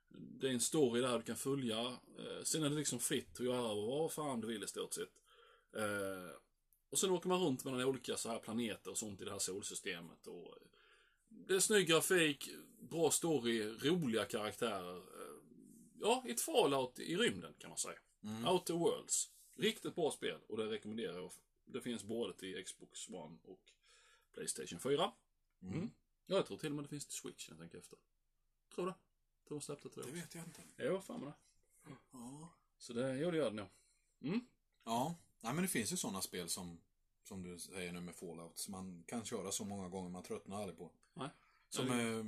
Det 0.08 0.48
är 0.48 0.52
en 0.52 0.60
story 0.60 1.00
där 1.00 1.18
du 1.18 1.24
kan 1.24 1.36
följa. 1.36 1.78
Eh, 2.18 2.42
Sen 2.44 2.62
är 2.62 2.70
det 2.70 2.76
liksom 2.76 2.98
fritt 2.98 3.40
att 3.40 3.46
göra 3.46 3.74
vad 3.74 4.12
fan 4.12 4.40
du 4.40 4.46
vill 4.48 4.64
i 4.64 4.66
stort 4.66 4.94
sett. 4.94 5.12
Eh, 5.76 6.30
Och 6.90 6.98
sen 6.98 7.10
åker 7.10 7.28
man 7.28 7.40
runt 7.44 7.64
mellan 7.64 7.84
olika 7.84 8.16
så 8.16 8.28
här 8.28 8.38
planeter 8.38 8.90
och 8.90 8.98
sånt 8.98 9.20
i 9.20 9.24
det 9.24 9.30
här 9.30 9.38
solsystemet. 9.38 10.26
Och 10.26 10.54
det 11.28 11.54
är 11.54 11.60
snygg 11.60 11.86
grafik, 11.88 12.48
bra 12.80 13.10
story, 13.10 13.62
roliga 13.68 14.24
karaktärer. 14.24 15.02
Ja, 16.00 16.24
ett 16.28 16.40
fallout 16.40 16.98
i 16.98 17.16
rymden 17.16 17.54
kan 17.58 17.68
man 17.70 17.78
säga. 17.78 17.98
Mm. 18.24 18.46
Outer 18.48 18.74
Worlds. 18.74 19.30
Riktigt 19.56 19.94
bra 19.94 20.10
spel 20.10 20.38
och 20.48 20.56
det 20.56 20.66
rekommenderar 20.66 21.16
jag. 21.18 21.30
Det 21.72 21.80
finns 21.80 22.04
både 22.04 22.34
till 22.34 22.64
Xbox 22.64 23.08
One 23.08 23.38
och 23.44 23.72
Playstation 24.32 24.80
4. 24.80 25.12
Mm. 25.62 25.90
Ja, 26.26 26.36
jag 26.36 26.46
tror 26.46 26.58
till 26.58 26.68
och 26.68 26.74
med 26.74 26.84
det 26.84 26.88
finns 26.88 27.06
till 27.06 27.14
Switch, 27.16 27.48
jag 27.48 27.58
tänker 27.58 27.78
efter. 27.78 27.98
Tror 28.74 28.86
det. 28.86 28.94
Tror 29.48 29.58
de 29.58 29.60
släppte 29.60 29.88
till 29.90 30.02
Det 30.02 30.08
det. 30.10 30.14
vet 30.14 30.34
jag 30.34 30.44
inte. 30.44 30.62
Ja, 30.76 31.00
fan 31.00 31.20
med 31.20 31.28
det. 31.28 31.34
Ja. 32.12 32.48
Så 32.78 32.92
det, 32.92 33.18
ja, 33.18 33.30
det 33.30 33.36
gör 33.36 33.50
det 33.50 33.56
nog. 33.56 33.68
Mm. 34.20 34.40
Ja. 34.84 35.14
Nej, 35.40 35.54
men 35.54 35.62
det 35.62 35.68
finns 35.68 35.92
ju 35.92 35.96
sådana 35.96 36.20
spel 36.20 36.48
som, 36.48 36.80
som 37.22 37.42
du 37.42 37.58
säger 37.58 37.92
nu 37.92 38.00
med 38.00 38.14
Fallout, 38.14 38.58
som 38.58 38.72
man 38.72 39.04
kan 39.06 39.24
köra 39.24 39.52
så 39.52 39.64
många 39.64 39.88
gånger 39.88 40.10
man 40.10 40.22
tröttnar 40.22 40.56
aldrig 40.60 40.78
på. 40.78 40.92
Nej. 41.14 41.28
Som, 41.68 41.86
Nej. 41.86 42.06
eh, 42.06 42.24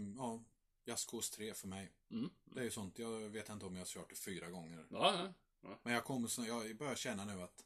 ja, 0.85 0.97
Cause 1.09 1.37
3 1.37 1.55
för 1.55 1.69
mig. 1.69 1.93
Mm. 2.11 2.31
Det 2.45 2.61
är 2.61 2.65
ju 2.65 2.71
sånt, 2.71 2.99
jag 2.99 3.29
vet 3.29 3.49
inte 3.49 3.67
om 3.67 3.75
jag 3.75 3.81
har 3.81 3.87
kört 3.87 4.11
det 4.11 4.17
fyra 4.17 4.51
gånger. 4.51 4.87
Ja, 4.91 5.33
ja. 5.63 5.79
Men 5.83 5.93
jag 5.93 6.05
kommer 6.05 6.47
jag 6.47 6.77
börjar 6.77 6.95
känna 6.95 7.25
nu 7.25 7.43
att 7.43 7.65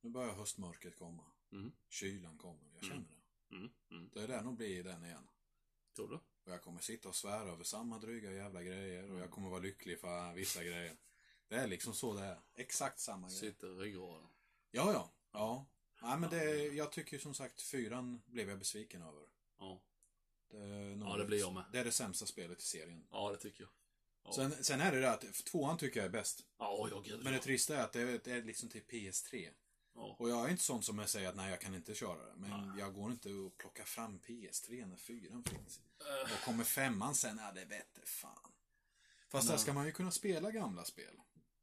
nu 0.00 0.10
börjar 0.10 0.34
höstmörkret 0.34 0.96
komma. 0.96 1.24
Mm. 1.52 1.72
Kylan 1.88 2.38
kommer, 2.38 2.70
jag 2.74 2.82
känner 2.82 2.94
Mm. 2.96 3.08
det. 3.48 3.56
Mm. 3.56 3.70
Mm. 3.90 4.10
Det 4.14 4.22
är 4.22 4.28
det 4.28 4.42
nog 4.42 4.56
blir 4.56 4.84
den 4.84 5.04
igen. 5.04 5.28
Tror 5.96 6.08
du? 6.08 6.14
Och 6.14 6.52
jag 6.52 6.62
kommer 6.62 6.80
sitta 6.80 7.08
och 7.08 7.16
svära 7.16 7.52
över 7.52 7.64
samma 7.64 7.98
dryga 7.98 8.32
jävla 8.32 8.62
grejer 8.62 9.10
och 9.10 9.18
jag 9.18 9.30
kommer 9.30 9.48
vara 9.50 9.60
lycklig 9.60 10.00
för 10.00 10.34
vissa 10.34 10.64
grejer. 10.64 10.96
Det 11.48 11.54
är 11.56 11.66
liksom 11.66 11.94
så 11.94 12.14
det 12.14 12.24
är. 12.24 12.38
Exakt 12.54 12.98
samma 13.00 13.28
grej. 13.28 13.36
Sitter 13.36 13.66
i 13.66 13.74
ryggraden. 13.84 14.28
Ja, 14.70 14.92
ja. 14.92 15.12
Ja. 15.32 15.66
Nej, 16.02 16.18
men 16.18 16.30
det, 16.30 16.54
jag 16.66 16.92
tycker 16.92 17.18
som 17.18 17.34
sagt 17.34 17.62
fyran 17.62 18.22
blev 18.26 18.48
jag 18.48 18.58
besviken 18.58 19.02
över. 19.02 19.22
Ja. 19.58 19.80
Det, 20.50 20.58
Ja, 21.00 21.16
det 21.16 21.24
blir 21.24 21.38
jag 21.38 21.54
med. 21.54 21.64
Det 21.72 21.78
är 21.78 21.84
det 21.84 21.92
sämsta 21.92 22.26
spelet 22.26 22.58
i 22.58 22.64
serien. 22.64 23.06
Ja, 23.10 23.30
det 23.30 23.36
tycker 23.38 23.62
jag. 23.62 23.70
Ja. 24.24 24.32
Sen, 24.32 24.64
sen 24.64 24.80
är 24.80 24.92
det 24.92 25.00
det 25.00 25.12
att 25.12 25.44
tvåan 25.44 25.78
tycker 25.78 26.00
jag 26.00 26.06
är 26.06 26.10
bäst. 26.10 26.46
Ja, 26.58 26.88
ja, 26.90 27.00
gud. 27.00 27.24
Men 27.24 27.32
det 27.32 27.38
trista 27.38 27.76
är 27.76 27.84
att 27.84 27.92
det 27.92 28.00
är, 28.00 28.20
det 28.24 28.32
är 28.32 28.42
liksom 28.42 28.68
till 28.68 28.82
PS3. 28.82 29.50
Ja. 29.98 30.16
Och 30.18 30.30
jag 30.30 30.44
är 30.46 30.50
inte 30.50 30.62
sån 30.62 30.82
som 30.82 30.98
jag 30.98 31.08
säger 31.08 31.28
att 31.28 31.36
nej, 31.36 31.50
jag 31.50 31.60
kan 31.60 31.74
inte 31.74 31.94
köra 31.94 32.24
det. 32.26 32.34
Men 32.36 32.50
Nej. 32.68 32.78
jag 32.78 32.94
går 32.94 33.10
inte 33.10 33.32
och 33.32 33.56
plockar 33.58 33.84
fram 33.84 34.18
PS3 34.20 34.86
när 34.86 34.96
fyran 34.96 35.44
finns. 35.44 35.80
Eh, 36.00 36.32
Och 36.34 36.44
kommer 36.44 36.64
femman 36.64 37.14
sen, 37.14 37.38
ja 37.42 37.52
det 37.52 37.64
vete 37.64 38.00
fan. 38.04 38.52
Fast 39.28 39.48
Nej. 39.48 39.52
där 39.56 39.62
ska 39.62 39.72
man 39.72 39.86
ju 39.86 39.92
kunna 39.92 40.10
spela 40.10 40.50
gamla 40.50 40.84
spel, 40.84 41.14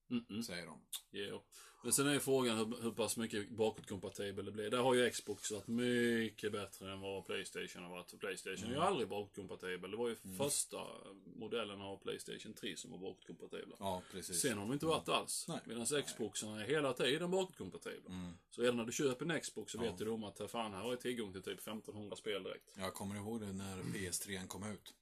Mm 0.09 0.25
-mm. 0.29 0.41
säger 0.41 0.65
de. 0.65 0.81
Jo. 1.11 1.43
Men 1.83 1.93
sen 1.93 2.07
är 2.07 2.19
frågan 2.19 2.57
hur, 2.57 2.81
hur 2.81 2.91
pass 2.91 3.17
mycket 3.17 3.49
bakåtkompatibel 3.49 4.45
det 4.45 4.51
blir. 4.51 4.69
Där 4.69 4.77
har 4.77 4.93
ju 4.93 5.09
Xbox 5.09 5.51
varit 5.51 5.67
mycket 5.67 6.51
bättre 6.51 6.91
än 6.91 6.99
vad 6.99 7.25
Playstation 7.25 7.83
har 7.83 7.89
varit. 7.89 8.11
För 8.11 8.17
Playstation 8.17 8.69
är 8.69 8.73
ju 8.73 8.79
aldrig 8.81 9.09
bakåtkompatibel. 9.09 9.91
Det 9.91 9.97
var 9.97 10.09
ju 10.09 10.15
första 10.37 10.77
modellen 11.35 11.81
av 11.81 11.97
Playstation 11.97 12.53
3 12.53 12.77
som 12.77 12.91
var 12.91 12.97
bakåtkompatibla. 12.97 13.75
Ja, 13.79 14.01
precis. 14.11 14.41
Sen 14.41 14.57
har 14.57 14.65
de 14.65 14.73
inte 14.73 14.85
varit 14.85 15.09
alls. 15.09 15.45
Nej. 15.47 15.59
Medan 15.65 16.03
Xboxarna 16.03 16.61
är 16.61 16.67
hela 16.67 16.93
tiden 16.93 17.31
bakåtkompatibla. 17.31 18.09
Mm. 18.09 18.33
Så 18.49 18.61
redan 18.61 18.77
när 18.77 18.85
du 18.85 18.91
köper 18.91 19.25
en 19.25 19.41
Xbox 19.41 19.71
så 19.71 19.77
Ja. 19.77 19.81
vet 19.81 19.97
du 19.97 20.09
om 20.09 20.23
att 20.23 20.51
fan, 20.51 20.73
här 20.73 20.81
har 20.81 20.89
jag 20.89 21.01
tillgång 21.01 21.33
till 21.33 21.41
typ 21.43 21.59
1500 21.59 22.15
spel 22.15 22.43
direkt. 22.43 22.69
Jag 22.77 22.93
kommer 22.93 23.15
ihåg 23.15 23.39
det 23.41 23.53
när 23.53 23.77
PS3 23.77 24.47
kom 24.47 24.63
ut. 24.71 24.93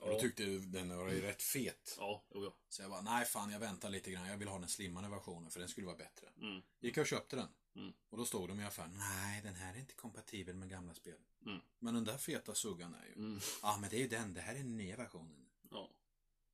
Och 0.00 0.08
då 0.10 0.20
tyckte 0.20 0.44
den 0.44 0.96
var 0.98 1.08
ju 1.12 1.20
rätt 1.20 1.42
fet. 1.42 1.94
Ja, 1.98 2.24
jo, 2.34 2.44
ja. 2.44 2.54
Så 2.68 2.82
jag 2.82 2.90
bara, 2.90 3.02
nej 3.02 3.24
fan 3.24 3.50
jag 3.50 3.60
väntar 3.60 3.90
lite 3.90 4.10
grann. 4.10 4.28
Jag 4.28 4.36
vill 4.36 4.48
ha 4.48 4.58
den 4.58 4.68
slimmade 4.68 5.08
versionen 5.08 5.50
för 5.50 5.60
den 5.60 5.68
skulle 5.68 5.86
vara 5.86 5.96
bättre. 5.96 6.28
Mm. 6.40 6.62
Gick 6.80 6.96
jag 6.96 7.02
och 7.02 7.08
köpte 7.08 7.36
den. 7.36 7.48
Mm. 7.76 7.92
Och 8.10 8.18
då 8.18 8.24
stod 8.24 8.48
de 8.48 8.60
i 8.60 8.64
affären, 8.64 8.98
nej 8.98 9.42
den 9.42 9.54
här 9.54 9.74
är 9.74 9.78
inte 9.78 9.94
kompatibel 9.94 10.54
med 10.56 10.70
gamla 10.70 10.94
spel. 10.94 11.18
Mm. 11.46 11.60
Men 11.78 11.94
den 11.94 12.04
där 12.04 12.18
feta 12.18 12.54
suggan 12.54 12.94
är 12.94 13.04
ju. 13.06 13.12
Ja 13.12 13.16
Mm. 13.18 13.40
ah, 13.62 13.76
men 13.78 13.90
det 13.90 13.96
är 13.96 14.00
ju 14.00 14.08
den, 14.08 14.34
det 14.34 14.40
här 14.40 14.54
är 14.54 14.58
den 14.58 14.76
nya 14.76 14.96
versionen. 14.96 15.46
Ja. 15.70 15.90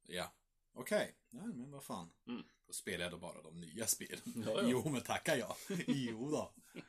Ja. 0.07 0.32
Okej, 0.74 1.14
nej 1.30 1.47
men 1.47 1.70
vad 1.70 1.84
fan. 1.84 2.11
Mm. 2.26 2.43
Då 2.66 2.72
spelar 2.72 3.05
jag 3.05 3.12
då 3.12 3.18
bara 3.18 3.43
de 3.43 3.61
nya 3.61 3.86
spelen. 3.86 4.43
Ja, 4.47 4.53
ja. 4.62 4.62
Jo 4.68 4.88
men 4.88 5.01
tackar 5.03 5.36
jag. 5.36 5.57
jo 5.86 6.30
då. 6.30 6.53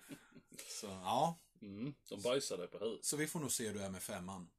Så 0.81 0.87
ja, 0.87 1.39
Mm. 1.61 1.93
Som 2.03 2.21
bajsade 2.21 2.67
på 2.67 2.79
huvudet. 2.79 3.05
så 3.05 3.17
vi 3.17 3.27
får 3.27 3.39
nog 3.39 3.51
se 3.51 3.67
hur 3.67 3.73
du 3.73 3.79
är 3.81 3.89
med 3.89 4.03
femman. 4.03 4.49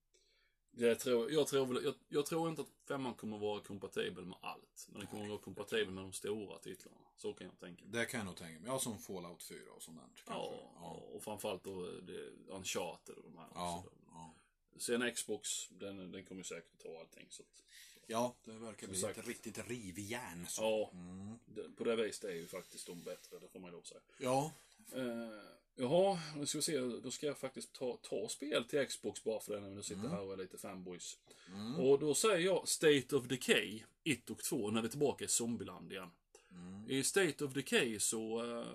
Det 0.76 0.94
tror, 0.94 1.32
jag, 1.32 1.46
tror 1.46 1.82
jag, 1.84 1.94
jag 2.08 2.26
tror 2.26 2.48
inte 2.48 2.62
att 2.62 2.68
femman 2.88 3.14
kommer 3.14 3.38
vara 3.38 3.60
kompatibel 3.60 4.24
med 4.24 4.38
allt. 4.40 4.86
Men 4.88 4.98
den 4.98 5.06
kommer 5.08 5.28
vara 5.28 5.38
kompatibel 5.38 5.90
med 5.90 6.04
de 6.04 6.12
stora 6.12 6.58
titlarna. 6.58 6.98
Så 7.16 7.32
kan 7.32 7.46
jag 7.46 7.58
tänka. 7.60 7.84
Det 7.86 8.04
kan 8.06 8.18
jag 8.18 8.26
nog 8.26 8.36
tänka 8.36 8.60
mig. 8.60 8.70
Ja, 8.70 8.78
som 8.78 8.98
Fallout 8.98 9.42
4 9.42 9.58
och 9.76 9.82
sånt 9.82 9.98
där. 9.98 10.06
Ja, 10.26 10.52
ja. 10.80 10.90
och 11.12 11.22
framförallt 11.22 11.64
då 11.64 11.82
det, 12.00 12.30
Uncharted 12.48 13.14
och 13.16 13.22
de 13.22 13.38
här. 13.38 13.48
Ja, 13.54 13.78
också. 13.78 13.90
ja. 14.10 14.34
Sen 14.76 15.14
Xbox, 15.14 15.68
den, 15.68 16.12
den 16.12 16.24
kommer 16.24 16.42
säkert 16.42 16.78
ta 16.82 17.00
allting. 17.00 17.26
Så 17.30 17.42
att, 17.42 17.62
ja, 18.06 18.34
det 18.44 18.52
verkar 18.52 18.86
bli 18.88 18.98
sagt. 18.98 19.18
ett 19.18 19.26
riktigt 19.26 19.68
rivjärn. 19.68 20.46
så. 20.48 20.62
ja, 20.62 20.90
Mm. 20.92 21.38
det, 21.46 21.68
på 21.76 21.84
det 21.84 21.96
viset 21.96 22.24
är 22.24 22.34
ju 22.34 22.46
faktiskt 22.46 22.86
de 22.86 23.02
bättre, 23.02 23.38
det 23.38 23.48
får 23.48 23.60
man 23.60 23.70
ju 23.70 23.76
lov 23.76 23.82
säga. 23.82 24.00
Ja, 24.18 24.52
Uh, 24.96 25.28
jaha, 25.76 26.18
nu 26.36 26.46
ska 26.46 26.58
vi 26.58 26.62
se. 26.62 26.78
Då 26.78 27.10
ska 27.10 27.26
jag 27.26 27.38
faktiskt 27.38 27.72
ta, 27.72 27.98
ta 28.02 28.28
spel 28.28 28.64
till 28.64 28.86
Xbox 28.86 29.24
bara 29.24 29.40
för 29.40 29.54
det 29.54 29.60
när 29.60 29.68
vi 29.68 29.74
nu 29.74 29.82
sitter 29.82 30.08
här 30.08 30.20
och 30.20 30.32
är 30.32 30.36
lite 30.36 30.58
fanboys. 30.58 31.18
Mm. 31.48 31.74
Och 31.80 31.98
då 31.98 32.14
säger 32.14 32.38
jag 32.46 32.68
State 32.68 33.16
of 33.16 33.24
Decay 33.28 33.82
1 34.04 34.30
och 34.30 34.38
2 34.38 34.70
när 34.70 34.80
vi 34.80 34.86
är 34.86 34.90
tillbaka 34.90 35.24
i 35.24 35.28
Zombieland 35.28 35.92
igen. 35.92 36.10
Mm. 36.50 36.90
I 36.90 37.02
State 37.04 37.44
of 37.44 37.52
Decay 37.52 37.98
så 38.00 38.42
eh, 38.42 38.66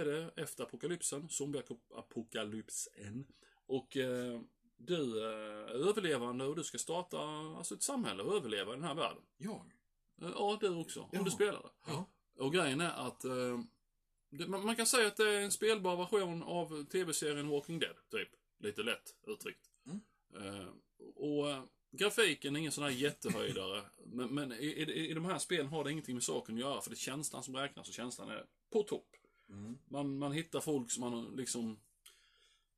är 0.00 0.04
det 0.04 0.30
efter 0.36 0.64
apokalypsen, 0.64 1.28
zombieapokalypsen. 1.28 3.26
Och 3.66 3.96
eh, 3.96 4.40
du 4.76 5.18
eh, 5.24 5.70
är 5.70 5.88
överlevande 5.88 6.44
och 6.44 6.56
du 6.56 6.64
ska 6.64 6.78
starta 6.78 7.18
alltså 7.58 7.74
ett 7.74 7.82
samhälle 7.82 8.22
och 8.22 8.36
överleva 8.36 8.72
i 8.72 8.76
den 8.76 8.84
här 8.84 8.94
världen. 8.94 9.22
jag. 9.36 9.72
Eh, 10.22 10.30
ja, 10.34 10.58
du 10.60 10.74
också, 10.74 11.00
om 11.00 11.08
Ja. 11.12 11.22
du 11.22 11.30
spelar 11.30 11.62
det. 11.62 11.68
Ja. 11.86 12.08
Och 12.38 12.52
grejen 12.52 12.80
är 12.80 13.06
att 13.06 13.24
eh, 13.24 13.60
det, 14.30 14.46
man, 14.46 14.66
man 14.66 14.76
kan 14.76 14.86
säga 14.86 15.08
att 15.08 15.16
det 15.16 15.30
är 15.30 15.40
en 15.40 15.52
spelbar 15.52 15.96
version 15.96 16.42
av 16.42 16.84
tv-serien 16.84 17.48
Walking 17.48 17.78
Dead, 17.78 17.96
typ. 18.10 18.28
Lite 18.58 18.82
lätt 18.82 19.14
uttryckt. 19.26 19.70
Mm. 19.86 20.00
Eh, 20.34 20.68
och 21.14 21.50
eh, 21.50 21.64
grafiken 21.90 22.56
är 22.56 22.60
ingen 22.60 22.72
sån 22.72 22.84
här 22.84 22.90
jättehöjdare. 22.90 23.82
men 24.06 24.34
men 24.34 24.52
i, 24.52 24.66
i, 24.66 25.10
i 25.10 25.14
de 25.14 25.24
här 25.24 25.38
spelen 25.38 25.66
har 25.66 25.84
det 25.84 25.90
ingenting 25.90 26.14
med 26.14 26.24
saken 26.24 26.54
att 26.54 26.60
göra, 26.60 26.80
för 26.80 26.90
det 26.90 26.94
är 26.94 26.98
känslan 26.98 27.42
som 27.42 27.56
räknas 27.56 27.88
och 27.88 27.94
känslan 27.94 28.30
är 28.30 28.46
på 28.72 28.82
topp. 28.82 29.08
Mm. 29.48 29.78
Man, 29.88 30.18
man 30.18 30.32
hittar 30.32 30.60
folk 30.60 30.90
som 30.90 31.00
man 31.00 31.36
liksom 31.36 31.80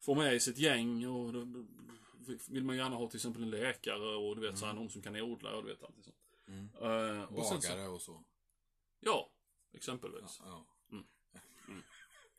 får 0.00 0.14
med 0.14 0.34
i 0.34 0.40
sitt 0.40 0.58
gäng 0.58 1.06
och 1.06 1.32
då 1.32 1.44
då 1.44 1.64
vill 2.48 2.64
man 2.64 2.76
gärna 2.76 2.96
ha 2.96 3.08
till 3.08 3.16
exempel 3.16 3.42
en 3.42 3.50
läkare 3.50 4.16
och 4.16 4.36
du 4.36 4.42
vet 4.42 4.58
så 4.58 4.66
här, 4.66 4.72
någon 4.72 4.90
som 4.90 5.02
kan 5.02 5.16
odla 5.16 5.56
och 5.56 5.62
du 5.62 5.68
vet 5.68 5.82
allt 5.82 6.04
sånt. 6.04 6.16
Mm. 6.46 6.68
Eh, 6.80 7.22
och 7.22 7.46
sen 7.46 7.62
så, 7.62 7.68
Bagare 7.68 7.88
och 7.88 8.02
så. 8.02 8.24
ja, 9.00 9.30
exempelvis. 9.72 10.40
Ja. 10.44 10.46
Mm. 10.46 10.64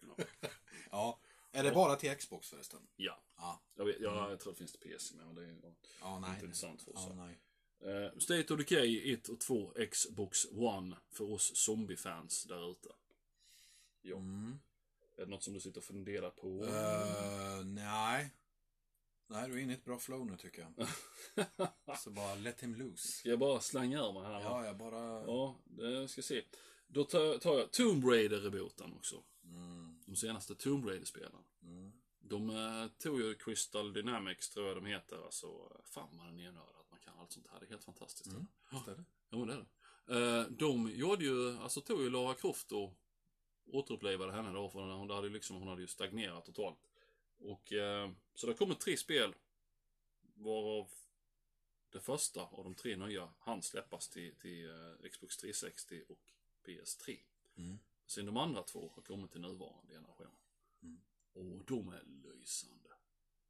Mm. 0.04 0.16
ja. 0.92 1.20
Är 1.52 1.64
det 1.64 1.72
bara 1.72 1.96
till 1.96 2.16
Xbox 2.16 2.50
förresten? 2.50 2.80
Ja. 2.96 3.24
Ja. 3.38 3.62
Jag, 3.76 3.86
vet, 3.86 4.00
jag, 4.00 4.32
jag 4.32 4.40
tror 4.40 4.54
det 4.54 4.58
finns 4.58 4.72
till 4.72 4.92
PC 4.92 5.16
med, 5.16 5.26
men 5.26 5.36
det 5.36 5.44
är 5.44 5.74
Ja, 6.02 6.20
nej. 6.20 6.30
inte 6.34 6.46
intressant 6.46 6.82
för 6.82 6.92
oss. 6.96 7.06
Ja, 7.10 7.16
nej. 7.16 7.40
Eh, 7.82 8.18
State 8.18 8.54
of 8.54 8.60
Decay 8.60 9.14
1 9.14 9.30
och 9.30 9.40
2 9.40 9.74
Xbox 9.92 10.46
One 10.52 10.98
för 11.12 11.32
oss 11.32 11.52
zombiefans 11.56 12.44
där 12.44 12.72
ute. 12.72 12.90
Ja. 14.02 14.16
Mm. 14.16 14.60
Är 15.18 15.26
det 15.26 15.32
något 15.32 15.44
som 15.44 15.54
du 15.54 15.60
sitter 15.60 15.80
och 15.80 15.84
funderar 15.84 16.30
på? 16.30 16.66
Eh, 16.66 17.66
nej. 17.66 18.30
Nej, 19.28 19.50
du 19.50 19.56
är 19.56 19.60
inne 19.60 19.74
i 19.74 19.76
ett 19.76 19.86
bra 19.86 20.00
flow 20.00 20.26
nu 20.26 20.38
tycker 20.38 20.62
jag. 20.76 20.88
Så 22.00 22.10
bara 22.10 22.36
let 22.36 22.64
him 22.64 22.76
loose. 22.76 23.08
Ska 23.08 23.30
jag 23.30 23.40
bara 23.40 23.60
slänga 23.60 24.00
ur 24.00 24.14
mig 24.14 24.24
här? 24.24 24.42
Ja, 24.42 24.66
jag 24.66 24.78
bara... 24.78 25.26
Ja, 25.26 25.60
det 25.64 26.08
ska 26.08 26.22
se. 26.22 26.44
Då 26.88 27.04
tar, 27.04 27.58
jag 27.58 27.72
Tomb 27.72 28.04
Raider-rebooten 28.06 28.94
också. 28.98 29.24
Mm. 29.44 29.79
De 30.10 30.16
senaste 30.16 30.56
Tomb 30.56 30.86
Raider-spelen. 30.86 31.44
Mm. 31.64 31.92
De 32.20 32.50
eh, 32.50 32.88
tog 32.88 33.20
ju 33.20 33.36
Crystal 33.36 33.94
Dynamics, 33.94 34.50
tror 34.50 34.68
jag 34.68 34.78
de 34.78 34.86
heter. 34.86 35.26
Alltså, 35.26 35.82
fan 35.86 36.18
den 36.18 36.40
är 36.40 36.52
nörd 36.52 36.76
att 36.80 36.92
man 36.92 37.00
kan 37.00 37.20
allt 37.20 37.32
sånt 37.32 37.48
här. 37.52 37.60
Det 37.60 37.66
är 37.66 37.70
helt 37.70 37.84
fantastiskt. 37.84 38.32
Mm. 38.32 38.48
Ja, 38.72 38.78
Visst 38.78 38.88
är 38.88 38.96
det? 38.96 39.06
ja, 39.30 39.38
men 39.38 39.48
det 39.48 39.54
är 39.54 39.58
det. 39.58 40.40
Eh, 40.40 40.48
de 40.50 40.92
gjorde 40.92 41.26
ju, 41.26 41.58
alltså 41.58 41.82
tog 41.82 42.02
ju 42.02 42.10
Lara 42.10 42.34
Croft 42.34 42.72
och 42.72 42.94
återupplivade 43.66 44.32
henne 44.32 44.52
då. 44.52 44.70
För 44.70 44.80
hon 44.80 45.10
hade 45.10 45.30
liksom, 45.30 45.56
hon 45.56 45.68
hade 45.68 45.82
ju 45.82 45.88
stagnerat 45.88 46.46
totalt. 46.46 46.80
Och, 47.40 47.74
eh, 47.74 48.12
så 48.36 48.48
det 48.48 48.54
kommer 48.54 48.76
tre 48.76 48.98
spel. 48.98 49.36
Varav 50.34 50.92
det 51.90 52.00
första 52.00 52.42
av 52.42 52.64
de 52.64 52.76
tre 52.76 52.96
nya 52.96 53.30
hann 53.40 53.64
släppas 53.64 54.10
till, 54.10 54.36
till 54.36 54.70
eh, 54.70 55.10
Xbox 55.12 55.38
360 55.38 56.04
och 56.10 56.20
PS3. 56.66 57.20
Mm. 57.58 57.80
Sen 58.10 58.26
de 58.26 58.38
andra 58.38 58.64
två 58.64 58.92
har 58.96 59.02
kommit 59.02 59.32
till 59.32 59.42
nuvarande 59.42 59.94
generation. 59.94 60.36
Mm. 60.84 61.02
Och 61.34 61.66
de 61.66 61.90
är 61.90 62.04
lysande. 62.24 62.90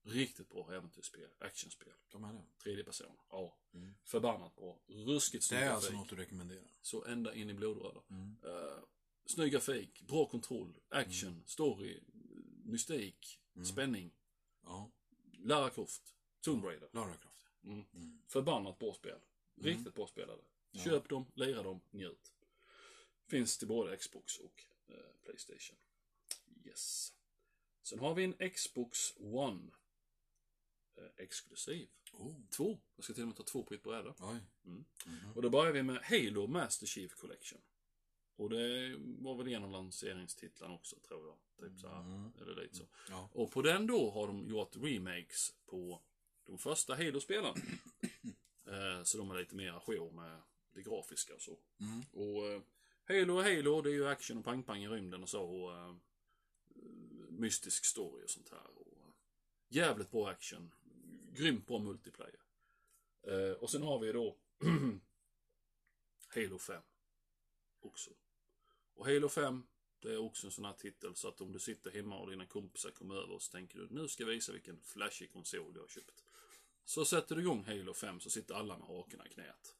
Riktigt 0.03 0.49
bra 0.49 0.73
äventyrsspel, 0.73 1.29
actionspel. 1.39 1.93
De 2.09 2.23
är 2.23 2.33
det. 2.33 2.43
Tredje 2.63 2.83
person. 2.83 3.17
Ja. 3.29 3.57
Mm. 3.73 3.93
Förbannat 4.03 4.55
bra. 4.55 4.79
Ruskigt 4.87 5.43
Det 5.43 5.47
snygg 5.47 5.59
är 5.61 5.65
grafik. 5.65 5.75
alltså 5.75 5.93
något 5.93 6.09
du 6.09 6.15
rekommenderar? 6.15 6.71
Så 6.81 7.05
ända 7.05 7.33
in 7.33 7.49
i 7.49 7.53
blodröda. 7.53 8.01
Mm. 8.09 8.37
Uh, 8.45 8.83
snygg 9.25 9.51
grafik, 9.51 10.01
bra 10.01 10.25
kontroll, 10.29 10.79
action, 10.89 11.43
story, 11.45 11.99
mystik, 12.63 13.39
Mm. 13.55 13.65
spänning. 13.65 14.11
Ja. 14.63 14.91
Lara 15.37 15.69
Croft, 15.69 16.15
Tomb 16.41 16.63
Raider. 16.65 16.89
Lara 16.93 17.17
Croft. 17.17 17.47
Mm. 17.63 17.85
Mm. 17.93 18.21
Förbannat 18.27 18.79
bra 18.79 18.93
spel. 18.93 19.19
Riktigt 19.61 19.93
bra 19.95 20.07
spelare. 20.07 20.41
Ja. 20.71 20.83
Köp 20.83 21.09
dem, 21.09 21.25
lira 21.35 21.63
dem, 21.63 21.81
njut. 21.91 22.33
Finns 23.29 23.57
till 23.57 23.67
både 23.67 23.97
Xbox 23.97 24.37
och 24.37 24.63
eh, 24.87 24.95
Playstation. 25.23 25.77
Yes. 26.65 27.13
Sen 27.83 27.99
har 27.99 28.15
vi 28.15 28.23
en 28.23 28.49
Xbox 28.49 29.13
One. 29.17 29.71
Eh, 30.95 31.23
exklusiv. 31.23 31.89
Oh. 32.13 32.35
Två. 32.49 32.79
Jag 32.95 33.03
ska 33.03 33.13
till 33.13 33.23
och 33.23 33.27
med 33.27 33.37
ta 33.37 33.43
två 33.43 33.63
på 33.63 33.73
ett 33.73 33.83
bräde. 33.83 34.13
Oj. 34.19 34.37
Mm. 34.65 34.85
Mhm. 35.05 35.33
Och 35.35 35.41
då 35.41 35.49
börjar 35.49 35.73
vi 35.73 35.83
med 35.83 36.01
Halo 36.03 36.47
Master 36.47 36.85
Chief 36.85 37.13
Collection. 37.13 37.61
Och 38.35 38.49
det 38.49 38.95
var 38.97 39.35
väl 39.35 39.47
en 39.47 39.63
av 39.63 39.71
lanseringstitlarna 39.71 40.73
också, 40.73 40.95
tror 40.99 41.27
jag. 41.27 41.69
Typ 41.69 41.79
så 41.79 41.87
här. 41.87 41.99
Mm. 41.99 42.31
Eller 42.41 42.55
lite 42.55 42.75
så. 42.75 42.87
Ja. 43.09 43.29
Och 43.33 43.51
på 43.51 43.61
den 43.61 43.87
då 43.87 44.11
har 44.11 44.27
de 44.27 44.49
gjort 44.49 44.75
remakes 44.75 45.53
på 45.65 46.01
de 46.45 46.57
första 46.57 46.95
Halo-spelen. 46.95 47.55
eh, 48.65 49.03
så 49.03 49.17
de 49.17 49.31
är 49.31 49.39
lite 49.39 49.55
mer 49.55 49.81
ajour 49.87 50.11
med 50.11 50.41
det 50.73 50.81
grafiska 50.81 51.35
och 51.35 51.41
så. 51.41 51.59
Mm. 51.79 52.01
Och 52.11 52.47
eh, 52.47 52.61
Halo 53.09 53.37
och 53.37 53.43
Halo, 53.43 53.81
det 53.81 53.89
är 53.89 53.93
ju 53.93 54.07
action 54.07 54.37
och 54.37 54.45
pang-pang 54.45 54.83
i 54.83 54.87
rymden 54.87 55.23
och 55.23 55.29
så. 55.29 55.43
Och, 55.43 55.71
uh, 55.71 55.95
mystisk 57.29 57.85
story 57.85 58.25
och 58.25 58.29
sånt 58.29 58.49
här. 58.49 58.77
Och, 58.77 58.87
uh, 58.87 59.13
jävligt 59.67 60.11
bra 60.11 60.29
action. 60.29 60.73
Grymt 61.33 61.67
bra 61.67 61.79
multiplayer. 61.79 62.41
Uh, 63.27 63.51
och 63.51 63.71
sen 63.71 63.83
har 63.83 63.99
vi 63.99 64.11
då 64.11 64.37
Halo 66.35 66.59
5. 66.59 66.81
Också. 67.79 68.11
Och 68.93 69.05
Halo 69.05 69.29
5, 69.29 69.63
det 69.99 70.13
är 70.13 70.17
också 70.17 70.47
en 70.47 70.51
sån 70.51 70.65
här 70.65 70.73
titel 70.73 71.15
så 71.15 71.27
att 71.27 71.41
om 71.41 71.51
du 71.51 71.59
sitter 71.59 71.91
hemma 71.91 72.19
och 72.19 72.29
dina 72.29 72.45
kompisar 72.45 72.91
kommer 72.91 73.15
över 73.15 73.33
och 73.33 73.41
så 73.41 73.51
tänker 73.51 73.79
du 73.79 73.87
nu 73.89 74.07
ska 74.07 74.23
jag 74.23 74.29
visa 74.29 74.51
vilken 74.51 74.81
flashig 74.81 75.31
konsol 75.31 75.71
jag 75.75 75.81
har 75.81 75.87
köpt. 75.87 76.23
Så 76.85 77.05
sätter 77.05 77.35
du 77.35 77.41
igång 77.41 77.65
Halo 77.65 77.93
5 77.93 78.19
så 78.19 78.29
sitter 78.29 78.55
alla 78.55 78.77
med 78.77 78.87
hakorna 78.87 79.25
i 79.25 79.29
knät. 79.29 79.75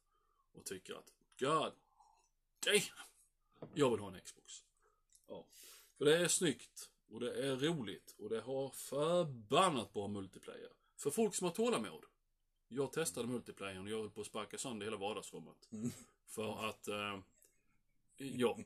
Och 0.51 0.65
tycker 0.65 0.93
att 0.93 1.13
God 1.39 1.73
damn! 2.65 3.09
Jag 3.73 3.89
vill 3.91 3.99
ha 3.99 4.07
en 4.07 4.21
Xbox. 4.21 4.63
Ja. 5.27 5.45
För 5.97 6.05
det 6.05 6.17
är 6.17 6.27
snyggt. 6.27 6.89
Och 7.11 7.19
det 7.19 7.47
är 7.47 7.55
roligt. 7.55 8.15
Och 8.19 8.29
det 8.29 8.41
har 8.41 8.69
förbannat 8.69 9.93
bra 9.93 10.07
multiplayer. 10.07 10.69
För 10.97 11.09
folk 11.09 11.35
som 11.35 11.45
har 11.45 11.51
tålamod. 11.51 12.05
Jag 12.67 12.93
testade 12.93 13.27
multiplayern 13.27 13.81
och 13.81 13.89
jag 13.89 13.97
höll 13.97 14.09
på 14.09 14.21
att 14.21 14.27
sparka 14.27 14.57
sönder 14.57 14.85
hela 14.85 14.97
vardagsrummet. 14.97 15.67
Mm. 15.71 15.91
För 16.27 16.69
att... 16.69 16.87
Eh, 16.87 17.19
ja. 18.17 18.57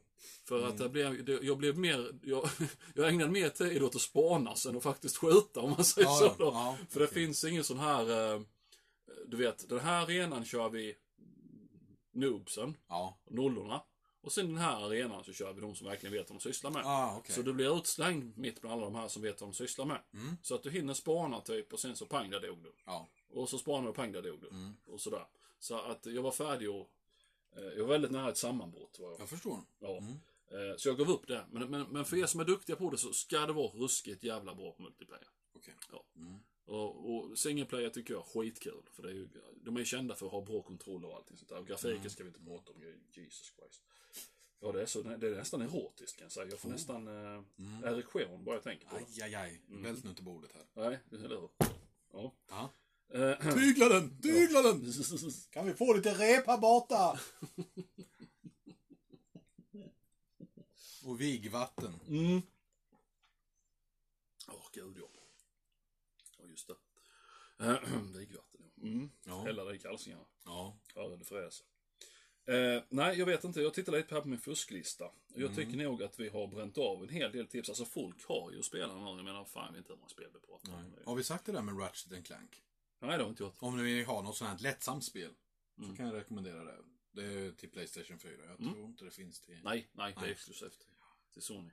För 0.43 0.67
att 0.67 0.77
det 0.77 0.89
blev, 0.89 1.25
det, 1.25 1.41
jag 1.43 1.57
blev 1.57 1.77
mer... 1.77 2.19
Jag, 2.23 2.49
jag 2.95 3.09
ägnade 3.09 3.31
mer 3.31 3.49
tid 3.49 3.83
åt 3.83 3.95
att 3.95 4.01
spana 4.01 4.55
sen 4.55 4.77
att 4.77 4.83
faktiskt 4.83 5.17
skjuta 5.17 5.61
om 5.61 5.69
man 5.69 5.85
säger 5.85 6.07
Ja, 6.07 6.15
så. 6.17 6.43
Då. 6.43 6.45
ja, 6.45 6.77
För 6.89 6.99
det 6.99 7.05
okej. 7.05 7.15
finns 7.25 7.43
ingen 7.43 7.63
sån 7.63 7.79
här... 7.79 8.33
Eh, 8.35 8.41
du 9.27 9.37
vet, 9.37 9.69
den 9.69 9.79
här 9.79 10.03
arenan 10.03 10.45
kör 10.45 10.69
vi 10.69 10.95
noobsen, 12.11 12.77
Ja. 12.87 13.17
nollorna. 13.29 13.81
Och 14.23 14.31
sen 14.31 14.47
den 14.47 14.57
här 14.57 14.85
arenan 14.85 15.23
så 15.23 15.33
kör 15.33 15.53
vi 15.53 15.61
de 15.61 15.75
som 15.75 15.87
verkligen 15.87 16.13
vet 16.13 16.29
vad 16.29 16.39
de 16.39 16.43
sysslar 16.43 16.71
med. 16.71 16.81
Ah, 16.85 17.17
okej. 17.17 17.35
Så 17.35 17.41
du 17.41 17.53
blir 17.53 17.77
utslängd 17.77 18.37
mitt 18.37 18.61
bland 18.61 18.73
alla 18.73 18.83
de 18.83 18.95
här 18.95 19.07
som 19.07 19.21
vet 19.21 19.41
vad 19.41 19.49
de 19.49 19.53
sysslar 19.53 19.85
med. 19.85 20.01
Mm. 20.13 20.37
Så 20.41 20.55
att 20.55 20.63
du 20.63 20.71
hinner 20.71 20.93
spana 20.93 21.41
typ 21.41 21.73
och 21.73 21.79
sen 21.79 21.95
så 21.95 22.05
pang, 22.05 22.29
där 22.29 22.39
dog 22.39 22.63
du. 22.63 22.73
Ja. 22.85 23.07
Och 23.29 23.49
så 23.49 23.57
spanar 23.57 23.83
du 23.83 23.89
och 23.89 23.95
pang, 23.95 24.11
där 24.11 24.21
dog 24.21 24.41
du. 24.41 24.47
Mm. 24.49 24.73
Och 24.85 25.01
sådär. 25.01 25.25
Så 25.59 25.75
att 25.79 26.05
jag 26.05 26.21
var 26.21 26.31
färdig 26.31 26.69
och... 26.69 26.89
Eh, 27.55 27.63
jag 27.63 27.83
var 27.83 27.89
väldigt 27.89 28.11
nära 28.11 28.29
ett 28.29 28.37
sammanbrott. 28.37 28.99
Var 28.99 29.11
jag. 29.11 29.21
Jag 29.21 29.29
förstår. 29.29 29.59
Ja. 29.79 29.97
Mm. 29.97 30.11
Eh, 30.51 30.77
så 30.77 30.89
jag 30.89 30.97
gav 30.97 31.09
upp 31.11 31.27
det. 31.27 31.45
Men, 31.51 31.69
men, 31.69 31.87
men 31.89 32.05
för 32.05 32.17
er 32.17 32.25
som 32.25 32.39
är 32.39 32.45
duktiga 32.45 32.75
på 32.75 32.89
det 32.89 32.97
så 32.97 33.13
ska 33.13 33.39
det 33.39 33.53
vara 33.53 33.67
ruskigt 33.67 34.23
jävla 34.23 34.55
bra 34.55 34.71
på 34.71 34.81
multiplayer. 34.81 35.27
Okej. 35.55 35.73
Ja. 35.91 36.03
Mm. 36.15 36.39
Och, 36.65 37.15
och 37.15 37.37
single 37.39 37.65
player 37.65 37.89
tycker 37.89 38.13
jag 38.13 38.21
är 38.21 38.25
skitkul. 38.41 38.83
För 38.91 39.03
det 39.03 39.09
är 39.09 39.13
ju, 39.13 39.27
de 39.55 39.75
är 39.75 39.79
ju 39.79 39.85
kända 39.85 40.15
för 40.15 40.25
att 40.25 40.31
ha 40.31 40.41
bra 40.41 40.61
kontroll 40.61 41.05
och 41.05 41.15
allting 41.15 41.37
sånt 41.37 41.49
där. 41.49 41.59
Och 41.59 41.67
grafiken 41.67 41.97
Mm. 41.97 42.09
ska 42.09 42.23
vi 42.23 42.27
inte 42.27 42.39
prata 42.39 42.71
om. 42.71 42.81
Jesus 43.11 43.53
Christ. 43.59 43.83
Ja, 44.65 44.71
det 44.71 44.81
är, 44.81 44.85
så, 44.85 45.01
det 45.01 45.27
är 45.27 45.35
nästan 45.35 45.61
erotiskt 45.61 46.17
kan 46.17 46.25
jag 46.25 46.31
säga. 46.31 46.47
Jag 46.49 46.59
får 46.59 46.69
Oh. 46.69 46.73
nästan 46.73 47.07
eh, 47.07 47.43
Mm. 47.59 47.83
erektion 47.83 48.43
bara 48.43 48.55
jag 48.55 48.63
tänker 48.63 48.87
på 48.87 48.95
det. 48.97 49.01
Aj, 49.01 49.21
aj, 49.23 49.35
aj. 49.35 49.61
Mm. 49.69 49.83
Vält 49.83 50.03
nu 50.03 50.09
inte 50.09 50.21
bordet 50.23 50.51
här. 50.53 50.65
Nej, 50.73 50.99
eller 51.11 51.29
hur? 51.29 51.49
Ja. 52.13 52.33
Ja. 52.49 52.69
Eh, 53.13 53.53
Tygla 53.55 53.89
den! 53.89 54.21
Tygla 54.21 54.61
den! 54.61 54.93
Kan 55.51 55.65
vi 55.65 55.73
få 55.73 55.93
lite 55.93 56.13
rep 56.13 56.47
här 56.47 56.57
borta? 56.57 57.19
Och 61.05 61.21
vigvatten. 61.21 61.93
Mm. 62.07 62.41
Åh, 64.47 64.65
gud 64.73 64.97
ja. 64.97 65.07
Ja, 66.39 66.45
just 66.47 66.67
det. 66.67 66.75
Vigvatten, 68.19 68.61
ja. 68.75 68.83
Mm. 68.87 69.09
Ja. 69.25 69.43
Hälla 69.43 69.63
det 69.63 69.75
i 69.75 69.79
kalsingarna. 69.79 70.25
Ja. 70.45 70.77
Höra 70.95 71.15
det 71.17 71.25
fräsa. 71.25 71.63
Eh, 72.45 72.83
nej, 72.89 73.19
jag 73.19 73.25
vet 73.25 73.43
inte. 73.43 73.61
Jag 73.61 73.73
tittar 73.73 73.91
lite 73.91 74.15
här 74.15 74.21
på 74.21 74.27
min 74.27 74.39
fusklista. 74.39 75.05
Jag 75.35 75.55
tycker 75.55 75.77
nog 75.77 76.03
att 76.03 76.19
vi 76.19 76.29
har 76.29 76.47
bränt 76.47 76.77
av 76.77 77.03
en 77.03 77.09
hel 77.09 77.31
del 77.31 77.47
tips. 77.47 77.69
Alltså 77.69 77.85
folk 77.85 78.25
har 78.25 78.51
ju 78.51 78.63
spelat 78.63 78.97
nu. 78.97 79.03
Jag 79.03 79.23
menar, 79.25 79.45
fan 79.45 79.65
jag 79.65 79.71
vet 79.71 79.77
inte 79.77 79.91
hur 79.93 79.97
många 79.97 80.09
spel 80.09 80.27
vi 80.33 80.39
pratar 80.39 80.73
om. 80.73 80.93
Har 81.05 81.15
vi 81.15 81.23
sagt 81.23 81.45
det 81.45 81.51
där 81.51 81.61
med 81.61 81.79
Ratchet 81.79 82.25
Clank? 82.25 82.63
Nej, 82.99 83.09
det 83.11 83.17
har 83.17 83.23
vi 83.23 83.29
inte 83.29 83.43
gjort. 83.43 83.55
Om 83.59 83.77
ni 83.77 83.83
vill 83.83 84.05
ha 84.05 84.21
något 84.21 84.37
sånt 84.37 84.49
här 84.51 84.57
lättsamt 84.59 85.03
spel. 85.03 85.31
Mm. 85.77 85.89
Så 85.89 85.95
kan 85.97 86.05
jag 86.05 86.15
rekommendera 86.15 86.63
det. 86.63 86.77
Det 87.11 87.23
är 87.23 87.51
till 87.51 87.69
Playstation 87.69 88.19
4. 88.19 88.31
Jag 88.47 88.57
tror 88.57 88.85
inte 88.85 89.05
det 89.05 89.11
finns 89.11 89.41
till... 89.41 89.59
Nej, 89.63 89.89
nej, 89.91 90.15
det 90.19 90.25
är 90.25 90.31
exklusivt. 90.31 90.87
Till 91.33 91.41
Sony. 91.41 91.69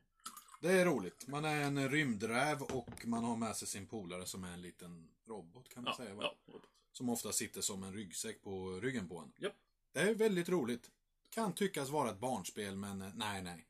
Det 0.61 0.73
är 0.73 0.85
roligt. 0.85 1.27
Man 1.29 1.45
är 1.45 1.61
en 1.63 1.89
rymdräv 1.91 2.63
och 2.63 3.07
man 3.07 3.25
har 3.25 3.37
med 3.37 3.57
sig 3.57 3.69
sin 3.69 3.87
polare 3.87 4.27
som 4.27 4.45
är 4.45 4.53
en 4.53 4.63
liten 4.63 5.11
robot 5.27 5.69
kan 5.69 5.83
man 5.85 5.95
Ja, 5.99 6.05
säga. 6.05 6.15
Va? 6.15 6.35
ja. 6.47 6.55
Som 6.93 7.09
ofta 7.09 7.33
sitter 7.33 7.61
som 7.61 7.83
en 7.83 7.93
ryggsäck 7.95 8.43
på 8.43 8.81
ryggen 8.81 9.09
på 9.09 9.19
en. 9.19 9.33
Japp. 9.37 9.53
Det 9.93 10.01
är 10.01 10.15
väldigt 10.15 10.49
roligt. 10.49 10.91
Kan 11.31 11.55
tyckas 11.55 11.89
vara 11.89 12.11
ett 12.11 12.19
barnspel 12.21 12.77
men 12.77 13.03
eh, 13.03 13.09
nej, 13.15 13.43
nej. 13.43 13.67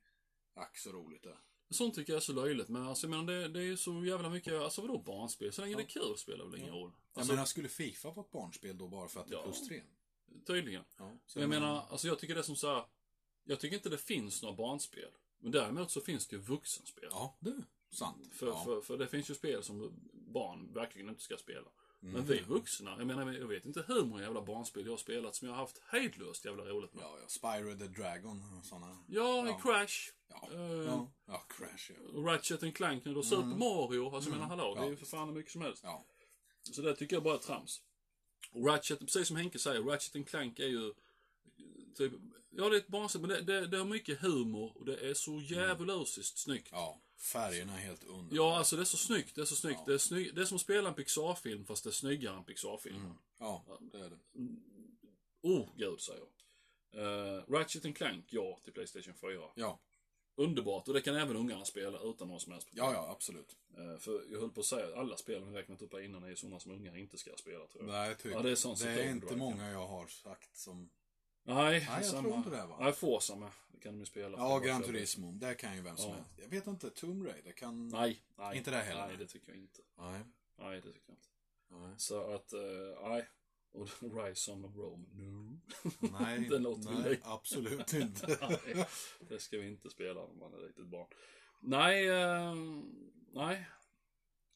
Ack 0.54 0.78
så 0.78 0.92
roligt 0.92 1.22
det. 1.22 1.36
Sånt 1.70 1.94
tycker 1.94 2.12
jag 2.12 2.16
är 2.16 2.20
så 2.24 2.32
löjligt. 2.32 2.68
Men 2.68 2.86
alltså, 2.86 3.06
jag 3.06 3.10
menar, 3.10 3.24
det, 3.32 3.48
det 3.48 3.60
är 3.60 3.64
ju 3.64 3.76
så 3.76 4.04
jävla 4.04 4.30
mycket, 4.30 4.52
alltså 4.54 4.80
vadå 4.80 4.98
barnspel? 4.98 5.52
Så 5.52 5.62
länge 5.62 5.76
det 5.76 5.82
är 5.82 5.86
kul 5.86 6.16
spelar 6.16 6.44
väl 6.44 6.60
ingen 6.60 6.74
roll. 6.74 6.92
Jag 7.12 7.20
Alltså, 7.20 7.32
menar, 7.32 7.44
skulle 7.46 7.68
Fifa 7.68 8.10
vara 8.10 8.26
ett 8.26 8.30
barnspel 8.32 8.78
då 8.78 8.88
bara 8.88 9.08
för 9.08 9.20
att 9.20 9.28
det 9.28 9.34
är 9.34 9.38
Ja. 9.38 9.44
plus 9.44 9.68
tre? 9.68 9.82
tydligen. 10.46 10.84
Ja. 10.98 11.18
Jag 11.34 11.48
menar, 11.48 11.86
alltså 11.90 12.06
jag 12.06 12.18
tycker 12.18 12.34
det 12.34 12.40
är 12.40 12.44
som 12.44 12.56
så 12.56 12.74
här, 12.74 12.84
Jag 13.44 13.60
tycker 13.60 13.76
inte 13.76 13.88
det 13.88 13.98
finns 13.98 14.42
några 14.42 14.56
barnspel. 14.56 15.10
Men 15.38 15.52
däremot 15.52 15.90
så 15.90 16.00
finns 16.00 16.26
det 16.28 16.36
ju 16.36 16.42
vuxenspel. 16.42 17.08
Ja, 17.10 17.36
det 17.40 17.50
är 17.50 17.64
sant. 17.90 18.28
För, 18.32 18.46
ja. 18.46 18.64
för, 18.64 18.80
för 18.80 18.98
det 18.98 19.06
finns 19.06 19.30
ju 19.30 19.34
spel 19.34 19.62
som 19.62 19.92
barn 20.12 20.72
verkligen 20.72 21.08
inte 21.08 21.22
ska 21.22 21.36
spela. 21.36 21.68
Mm. 22.02 22.12
Men 22.14 22.24
vi 22.26 22.40
vuxna, 22.40 22.94
jag 22.98 23.06
menar, 23.06 23.32
jag 23.32 23.46
vet 23.46 23.64
inte 23.64 23.84
hur 23.88 24.04
många 24.04 24.22
jävla 24.22 24.42
barnspel 24.42 24.84
jag 24.84 24.92
har 24.92 24.96
spelat 24.98 25.34
som 25.34 25.48
jag 25.48 25.54
har 25.54 25.60
haft 25.60 25.82
hejdlöst 25.86 26.44
jävla 26.44 26.64
roligt 26.64 26.94
med. 26.94 27.04
Ja, 27.04 27.16
ja. 27.22 27.28
Spyro 27.28 27.78
the 27.78 27.86
Dragon 28.02 28.58
och 28.58 28.64
sådana. 28.64 28.98
Ja, 29.08 29.46
Ja. 29.46 29.58
Crash. 29.62 30.10
Ja. 30.28 30.48
eh, 30.52 30.60
Ja. 30.62 31.10
ja, 31.26 31.44
Crash 31.48 31.90
ja. 31.90 32.20
Ratchet 32.32 32.62
and 32.62 32.76
Clank 32.76 33.04
nu 33.04 33.14
då, 33.14 33.22
Super 33.22 33.42
Mario. 33.44 34.14
Alltså 34.14 34.30
jag 34.30 34.36
menar, 34.38 34.48
hallå, 34.56 34.74
det 34.74 34.80
är 34.80 34.84
ju 34.84 34.88
Mm. 34.88 34.92
Ja. 34.92 34.96
för 34.98 35.06
fan 35.06 35.28
hur 35.28 35.34
mycket 35.34 35.52
som 35.52 35.60
helst. 35.62 35.82
Ja. 35.84 36.04
Så 36.62 36.82
det 36.82 36.96
tycker 36.96 37.16
jag 37.16 37.22
bara 37.22 37.34
är 37.34 37.38
trams. 37.38 37.80
Och 38.52 38.66
Ratchet, 38.66 38.98
precis 38.98 39.28
som 39.28 39.36
Henke 39.36 39.58
säger, 39.58 39.82
Ratchet 39.82 40.16
and 40.16 40.28
Clank 40.28 40.58
är 40.58 40.66
ju 40.68 40.92
typ, 41.94 42.12
ja 42.50 42.68
det 42.68 42.76
är 42.76 42.80
ett 42.80 42.88
barnspel, 42.88 43.20
men 43.20 43.30
det, 43.30 43.40
det, 43.42 43.66
det 43.66 43.78
har 43.78 43.84
mycket 43.84 44.20
humor 44.20 44.72
och 44.74 44.84
det 44.84 44.96
är 45.10 45.14
så 45.14 45.40
djävulusiskt 45.40 46.38
snyggt. 46.38 46.68
Ja. 46.72 47.00
Färgerna 47.20 47.72
är 47.72 47.78
helt 47.78 48.04
underbara. 48.04 48.36
Ja, 48.36 48.58
alltså 48.58 48.76
det 48.76 48.82
är 48.82 48.84
så 48.84 48.96
snyggt, 48.96 49.34
det 49.34 49.40
är 49.40 49.44
så 49.44 49.56
snyggt. 49.56 49.78
Ja. 49.78 49.84
Det, 49.86 49.94
är 49.94 49.98
snygg, 49.98 50.34
det 50.34 50.40
är 50.40 50.44
som 50.44 50.54
att 50.54 50.60
spela 50.60 50.88
en 50.88 50.94
Pixar-film 50.94 51.64
fast 51.64 51.84
det 51.84 51.90
är 51.90 51.92
snyggare 51.92 52.36
än 52.36 52.44
Pixar-filmen. 52.44 53.04
Mm. 53.04 53.16
Ja, 53.38 53.64
det 53.92 53.98
är 53.98 54.10
det. 54.10 54.18
Oh, 55.42 55.68
gud 55.76 56.00
säger 56.00 56.20
jag. 56.20 56.30
Uh, 56.96 57.44
Ratchet 57.48 57.84
and 57.84 57.96
Clank, 57.96 58.24
ja, 58.28 58.58
till 58.64 58.72
Playstation 58.72 59.14
4. 59.14 59.48
Ja. 59.54 59.78
Underbart, 60.36 60.88
och 60.88 60.94
det 60.94 61.00
kan 61.00 61.16
även 61.16 61.36
ungarna 61.36 61.64
spela 61.64 61.98
utan 62.00 62.28
någon 62.28 62.40
som 62.40 62.52
helst 62.52 62.68
problem. 62.68 62.84
Ja, 62.84 62.92
ja, 62.92 63.12
absolut. 63.12 63.56
Eh, 63.76 63.98
för 63.98 64.22
jag 64.32 64.40
höll 64.40 64.50
på 64.50 64.60
att 64.60 64.66
säga 64.66 64.86
att 64.86 64.94
alla 64.94 65.16
spel 65.16 65.44
vi 65.44 65.56
räknat 65.56 65.82
upp 65.82 65.92
här 65.92 66.00
innan 66.00 66.24
är 66.24 66.34
sådana 66.34 66.60
som 66.60 66.72
ungar 66.72 66.96
inte 66.96 67.18
ska 67.18 67.30
spela 67.36 67.66
tror 67.66 67.84
jag. 67.84 67.92
Nej, 67.92 68.16
typ. 68.16 68.32
Ja, 68.32 68.42
det 68.42 68.50
är 68.50 68.54
sånt 68.54 68.82
det 68.82 68.90
är 68.90 69.10
inte 69.10 69.36
många 69.36 69.70
jag 69.70 69.86
har 69.86 70.06
sagt 70.06 70.56
som... 70.56 70.90
Nej, 71.42 71.86
jag 71.90 72.04
samma. 72.04 72.22
tror 72.22 72.34
inte 72.38 72.50
det, 72.50 72.66
va? 72.66 72.76
Nej, 72.80 72.92
Forza 72.92 73.36
med. 73.36 73.50
Det 73.72 73.78
kan 73.80 73.92
de 73.92 73.98
ju 74.00 74.06
spela. 74.06 74.38
Ja, 74.38 74.58
Gran 74.58 74.82
Turismo. 74.82 75.32
Det 75.32 75.54
kan 75.54 75.76
ju 75.76 75.82
vem 75.82 75.96
som 75.96 76.08
Ja. 76.10 76.14
helst. 76.16 76.30
Jag 76.36 76.48
vet 76.48 76.66
inte, 76.66 76.90
Tomb 76.90 77.26
Raider 77.26 77.52
kan... 77.52 77.88
Nej, 77.88 78.22
nej. 78.38 78.56
Inte 78.58 78.70
det 78.70 78.76
heller. 78.76 79.06
Nej, 79.06 79.16
det 79.16 79.26
tycker 79.26 79.48
jag 79.48 79.58
inte. 79.58 79.80
Nej. 79.98 80.20
Nej, 80.58 80.80
det 80.80 80.92
tycker 80.92 81.02
jag 81.06 81.14
inte. 81.16 81.28
Nej. 81.86 81.94
Så 81.96 82.34
att, 82.34 82.52
eh, 82.52 83.08
nej. 83.08 83.28
Och 83.72 83.88
Rise 84.24 84.52
of 84.52 84.76
Rome, 84.76 85.06
no. 85.12 85.60
Nej, 86.20 86.38
Det 86.50 86.58
låter 86.58 86.90
nej 86.90 87.02
löjligt. 87.02 87.24
absolut 87.24 87.92
inte. 87.94 88.38
nej, 88.40 88.86
det 89.20 89.38
ska 89.40 89.58
vi 89.58 89.66
inte 89.68 89.90
spela 89.90 90.20
om 90.20 90.38
man 90.38 90.54
är 90.54 90.58
riktigt 90.58 90.86
barn. 90.86 91.06
Nej, 91.60 92.08
eh, 92.08 92.54
nej. 93.32 93.66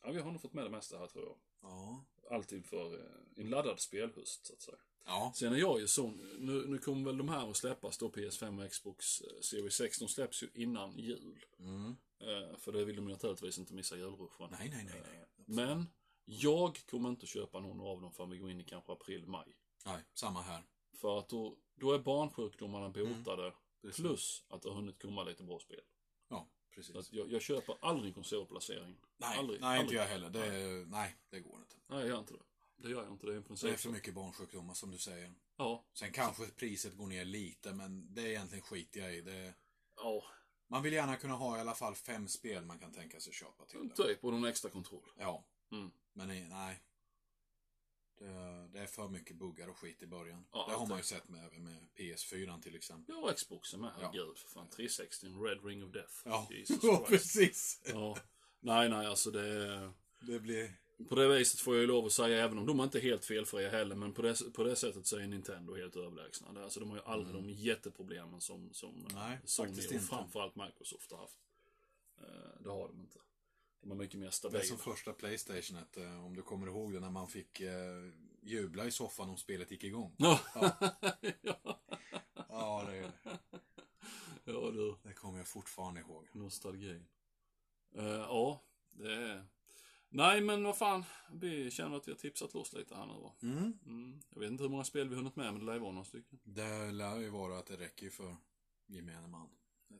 Ja, 0.02 0.10
vi 0.10 0.20
har 0.20 0.32
nog 0.32 0.40
fått 0.40 0.52
med 0.52 0.64
det 0.64 0.70
mesta 0.70 0.98
här 0.98 1.06
tror 1.06 1.24
jag. 1.24 1.36
ja. 1.70 2.04
Alltid 2.30 2.66
för 2.66 2.94
eh, 2.94 3.00
en 3.36 3.50
laddad 3.50 3.80
spelhöst 3.80 4.46
så 4.46 4.52
att 4.52 4.62
säga. 4.62 4.78
Ja. 5.06 5.32
Sen 5.34 5.52
är 5.52 5.56
jag 5.56 5.80
ju 5.80 5.86
sån, 5.86 6.36
nu, 6.38 6.66
nu 6.66 6.78
kommer 6.78 7.04
väl 7.04 7.18
de 7.18 7.28
här 7.28 7.50
att 7.50 7.56
släppas 7.56 7.98
då, 7.98 8.08
PS5 8.08 8.64
och 8.64 8.70
Xbox 8.70 9.20
eh, 9.20 9.40
Series 9.40 9.74
6, 9.74 9.98
de 9.98 10.08
släpps 10.08 10.42
ju 10.42 10.48
innan 10.54 10.98
jul. 10.98 11.44
Mm. 11.58 11.96
Eh, 12.20 12.56
för 12.56 12.72
det 12.72 12.84
vill 12.84 12.96
de 12.96 13.06
ju 13.06 13.12
naturligtvis 13.12 13.58
inte 13.58 13.74
missa 13.74 13.96
julruschen. 13.96 14.48
Nej, 14.50 14.68
nej, 14.68 14.84
nej. 14.84 15.02
nej. 15.04 15.26
Men 15.46 15.86
jag 16.24 16.86
kommer 16.86 17.08
inte 17.08 17.26
köpa 17.26 17.60
någon 17.60 17.80
av 17.80 18.00
dem 18.00 18.12
förrän 18.12 18.30
vi 18.30 18.38
går 18.38 18.50
in 18.50 18.60
i 18.60 18.64
kanske 18.64 18.92
april, 18.92 19.26
maj. 19.26 19.56
Nej, 19.86 20.02
samma 20.14 20.42
här. 20.42 20.62
För 21.00 21.18
att 21.18 21.28
då, 21.28 21.56
då 21.74 21.92
är 21.92 21.98
barnsjukdomarna 21.98 22.88
botade. 22.88 23.42
Mm. 23.42 23.92
Plus 23.94 24.44
att 24.48 24.62
det 24.62 24.68
har 24.68 24.76
hunnit 24.76 25.02
komma 25.02 25.24
lite 25.24 25.42
bra 25.42 25.58
spel. 25.58 25.80
Precis. 26.74 26.96
att 26.96 27.12
jag, 27.12 27.32
jag 27.32 27.42
köper 27.42 27.76
aldrig 27.80 28.14
konsolplacering. 28.14 28.96
Nej, 29.16 29.38
aldrig, 29.38 29.60
nej 29.60 29.68
aldrig. 29.70 29.84
inte 29.84 29.94
jag 29.94 30.06
heller. 30.06 30.30
Det, 30.30 30.46
är- 30.46 30.86
nej, 30.86 31.16
det 31.30 31.40
går 31.40 31.58
inte. 31.58 31.76
Nej, 31.86 31.98
jag 32.00 32.08
gör 32.08 32.18
inte 32.18 32.32
det. 32.34 32.40
Det 32.76 32.90
gör 32.90 33.02
jag 33.02 33.12
inte. 33.12 33.26
Det 33.26 33.32
är 33.32 33.36
en 33.36 33.44
Det 33.62 33.68
är 33.70 33.76
för 33.76 33.90
mycket 33.90 34.14
barnsjukdomar 34.14 34.74
som 34.74 34.90
du 34.90 34.98
säger. 34.98 35.34
Ja. 35.56 35.84
Sen 35.92 36.12
kanske 36.12 36.46
priset 36.46 36.96
går 36.96 37.06
ner 37.06 37.24
lite, 37.24 37.72
men 37.72 38.14
det 38.14 38.22
är 38.22 38.26
egentligen 38.26 38.62
skit 38.64 38.96
jag 38.96 39.14
i. 39.14 39.20
Det, 39.20 39.54
Ja, 39.96 40.22
man 40.68 40.82
vill 40.82 40.92
gärna 40.92 41.16
kunna 41.16 41.34
ha 41.34 41.56
i 41.56 41.60
alla 41.60 41.74
fall 41.74 41.94
fem 41.94 42.28
spel 42.28 42.64
man 42.64 42.78
kan 42.78 42.92
tänka 42.92 43.20
sig 43.20 43.32
köpa 43.32 43.64
till 43.64 43.88
det. 43.88 43.94
typ. 44.04 44.24
Och 44.24 44.32
någon 44.32 44.44
extra 44.44 44.70
kontroll. 44.70 45.10
Ja, 45.18 45.44
Mm. 45.72 45.90
men 46.12 46.28
nej. 46.28 46.46
nej. 46.50 46.82
Det, 48.18 48.68
det 48.72 48.78
är 48.78 48.86
för 48.86 49.08
mycket 49.08 49.36
buggar 49.36 49.68
och 49.68 49.78
skit 49.78 50.02
i 50.02 50.06
början. 50.06 50.44
Ja, 50.52 50.66
det 50.68 50.72
har 50.74 50.78
man 50.80 50.88
ju 50.88 50.94
alltid. 50.94 51.04
sett 51.06 51.28
med, 51.28 51.44
även 51.46 51.64
med 51.64 51.86
PS4 51.96 52.60
till 52.62 52.76
exempel. 52.76 53.14
Ja, 53.14 53.30
och 53.30 53.36
Xboxen 53.36 53.80
med. 53.80 53.90
Ja. 54.00 54.06
Herregud, 54.06 54.38
för 54.38 54.48
fan. 54.48 54.68
360, 54.68 55.26
en 55.26 55.40
Red 55.42 55.64
Ring 55.64 55.84
of 55.84 55.90
Death. 55.90 56.12
Ja, 56.24 56.48
ja 56.82 57.04
precis. 57.08 57.80
Ja. 57.92 58.16
Nej, 58.60 58.88
nej, 58.88 59.06
alltså 59.06 59.30
det. 59.30 59.92
Det 60.20 60.40
blir... 60.40 60.72
På 61.08 61.14
det 61.14 61.28
viset 61.28 61.60
får 61.60 61.74
jag 61.74 61.80
ju 61.80 61.86
lov 61.86 62.06
att 62.06 62.12
säga, 62.12 62.44
även 62.44 62.58
om 62.58 62.66
de 62.66 62.80
inte 62.80 62.98
är 62.98 63.02
helt 63.02 63.24
felfria 63.24 63.70
heller, 63.70 63.96
men 63.96 64.12
på 64.12 64.22
det, 64.22 64.52
på 64.54 64.64
det 64.64 64.76
sättet 64.76 65.06
så 65.06 65.18
är 65.18 65.26
Nintendo 65.26 65.74
helt 65.74 65.96
överlägsna. 65.96 66.62
Alltså 66.62 66.80
de 66.80 66.90
har 66.90 66.96
ju 66.96 67.02
aldrig 67.02 67.34
de 67.34 67.50
jätteproblemen 67.50 68.40
som, 68.40 68.72
som 68.72 68.90
Mm. 68.94 69.06
Nej, 69.14 69.38
Sony 69.44 69.96
och 69.96 70.02
framförallt 70.02 70.56
Microsoft 70.56 71.10
har 71.12 71.18
haft. 71.18 71.38
Eh, 72.20 72.62
Det 72.62 72.70
har 72.70 72.88
de 72.88 73.00
inte. 73.00 73.18
De 73.84 73.90
är 73.90 73.94
mycket 73.94 74.18
mer 74.18 74.26
Det 74.26 74.28
är 74.28 74.30
stabila. 74.30 74.62
som 74.62 74.78
första 74.78 75.12
Playstationet, 75.12 75.96
eh, 75.96 76.24
om 76.26 76.36
du 76.36 76.42
kommer 76.42 76.66
ihåg 76.66 76.92
det, 76.92 77.00
när 77.00 77.10
man 77.10 77.28
fick 77.28 77.60
eh, 77.60 78.10
jubla 78.42 78.84
i 78.84 78.90
soffan 78.90 79.30
om 79.30 79.36
spelet 79.36 79.70
gick 79.70 79.84
igång. 79.84 80.14
Ja. 80.18 80.40
Ja. 80.54 80.76
ja. 81.42 81.80
Ja, 82.48 82.84
det, 82.90 83.12
ja, 84.44 84.70
du. 84.70 84.96
det 85.02 85.12
kommer 85.12 85.38
jag 85.38 85.48
fortfarande 85.48 86.00
ihåg. 86.00 86.28
Nostalgin. 86.32 87.06
Eh, 87.94 88.04
ja, 88.04 88.62
det 88.90 89.12
är... 89.12 89.46
Nej, 90.08 90.40
men 90.40 90.64
vad 90.64 90.78
fan. 90.78 91.04
Vi 91.32 91.70
känner 91.70 91.96
att 91.96 92.08
vi 92.08 92.12
har 92.12 92.18
tipsat 92.18 92.54
loss 92.54 92.72
lite 92.72 92.94
här 92.94 93.06
nu 93.06 93.12
va? 93.12 93.34
Mm. 93.42 93.78
Mm. 93.86 94.20
Jag 94.30 94.40
vet 94.40 94.50
inte 94.50 94.62
hur 94.62 94.70
många 94.70 94.84
spel 94.84 95.08
vi 95.08 95.16
hunnit 95.16 95.36
med, 95.36 95.52
men 95.52 95.58
det 95.60 95.66
lär 95.66 95.74
ju 95.74 95.80
vara 95.80 95.92
några 95.92 96.04
stycken. 96.04 96.38
Det 96.44 96.90
lär 96.92 97.18
ju 97.18 97.28
vara 97.28 97.58
att 97.58 97.66
det 97.66 97.76
räcker 97.76 98.10
för 98.10 98.36
gemene 98.86 99.28
man. 99.28 99.48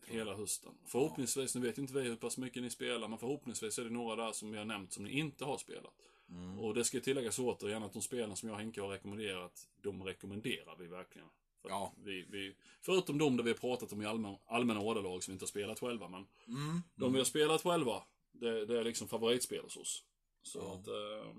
Hela 0.07 0.35
hösten. 0.37 0.73
Förhoppningsvis, 0.87 1.55
nu 1.55 1.61
vet 1.61 1.79
inte 1.79 1.93
vi 1.95 2.01
hur 2.01 2.17
pass 2.17 2.39
mycket 2.39 2.63
ni 2.63 2.71
spelar, 2.71 3.09
men 3.09 3.19
förhoppningsvis 3.19 3.79
är 3.79 3.85
det 3.85 3.91
några 3.91 4.25
där 4.25 4.33
som 4.33 4.51
vi 4.51 4.59
har 4.59 4.65
nämnt 4.65 4.93
som 4.93 5.05
ni 5.05 5.11
inte 5.11 5.45
har 5.45 5.59
spelat. 5.59 5.95
Mm. 6.29 6.59
Och 6.59 6.75
det 6.75 6.85
ska 6.85 7.01
tilläggas 7.01 7.39
återigen 7.39 7.83
att 7.83 7.93
de 7.93 8.03
spelen 8.03 8.37
som 8.37 8.49
jag 8.49 8.55
och 8.57 8.61
Henke 8.61 8.81
har 8.81 8.89
rekommenderat, 8.89 9.69
de 9.83 10.03
rekommenderar 10.05 10.77
vi 10.79 10.87
verkligen. 10.87 11.29
För 11.63 11.69
Ja. 11.69 11.93
Vi, 12.05 12.27
vi, 12.31 12.55
förutom 12.81 13.19
de 13.19 13.37
där 13.37 13.45
vi 13.45 13.51
har 13.51 13.57
pratat 13.59 13.93
om 13.93 14.03
i 14.03 14.07
allmän, 14.07 14.37
allmänna 14.47 14.81
ordalag 14.81 15.23
som 15.23 15.33
vi 15.33 15.35
inte 15.35 15.43
har 15.43 15.49
spelat 15.49 15.81
själva, 15.81 16.09
men 16.09 16.27
Mm. 16.49 16.81
de 16.95 17.13
vi 17.13 17.19
har 17.19 17.25
spelat 17.25 17.63
själva, 17.63 18.03
det, 18.33 18.67
det 18.67 18.81
är 18.81 18.85
liksom 18.85 19.09
favoritspel 19.09 19.63
hos 19.65 19.77
oss. 19.77 20.05
Så 20.43 20.59
Ja. 20.59 20.75
att... 20.75 20.89
Eh, 20.89 21.37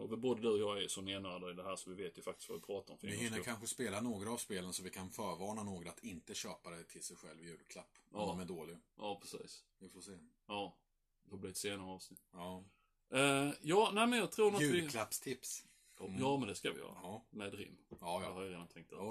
och 0.00 0.12
vi- 0.12 0.16
både 0.16 0.42
du 0.42 0.48
och 0.48 0.58
jag 0.58 0.82
är 0.82 0.88
så 0.88 1.00
nenörda 1.02 1.50
i 1.50 1.52
det 1.52 1.62
här 1.62 1.76
så 1.76 1.90
vi 1.90 2.02
vet 2.02 2.18
ju 2.18 2.22
faktiskt 2.22 2.48
vad 2.48 2.58
vi 2.58 2.66
pratar 2.66 2.92
om. 2.92 2.98
Vi 3.02 3.16
hinner 3.16 3.42
kanske 3.42 3.66
spela 3.66 4.00
några 4.00 4.30
av 4.30 4.36
spelen 4.36 4.72
så 4.72 4.82
vi 4.82 4.90
kan 4.90 5.10
förvarna 5.10 5.62
några 5.62 5.90
att 5.90 6.04
inte 6.04 6.34
köpa 6.34 6.70
det 6.70 6.84
till 6.84 7.02
sig 7.02 7.16
själv 7.16 7.40
i 7.42 7.46
julklapp. 7.46 7.90
Om 8.10 8.20
Ja. 8.20 8.26
de 8.26 8.40
är 8.40 8.44
dåliga. 8.44 8.78
Ja, 8.96 9.18
precis. 9.20 9.64
Vi 9.78 9.88
får 9.88 10.00
se. 10.00 10.18
Ja. 10.46 10.76
Det 11.24 11.30
får 11.30 11.36
bli 11.38 11.50
ett 11.50 11.56
senare 11.56 11.90
avsnitt. 11.90 12.20
Ja. 12.32 12.64
Eh, 13.10 13.50
ja, 13.62 13.90
nej 13.94 14.06
men 14.06 14.18
jag 14.18 14.32
tror 14.32 14.44
nog 14.50 14.54
att 14.54 14.60
vi... 14.70 14.76
Julklappstips. 14.80 15.64
Mm. 16.00 16.20
Ja, 16.20 16.36
men 16.38 16.48
det 16.48 16.54
ska 16.54 16.72
vi 16.72 16.78
göra. 16.78 16.94
Ja. 17.02 17.26
Med 17.30 17.54
rim. 17.54 17.76
Ja, 17.88 17.96
Det 17.98 18.04
har 18.04 18.22
ja. 18.22 18.42
jag 18.42 18.50
redan 18.50 18.68
tänkt 18.68 18.92
ut. 18.92 18.98
Ja 19.00 19.04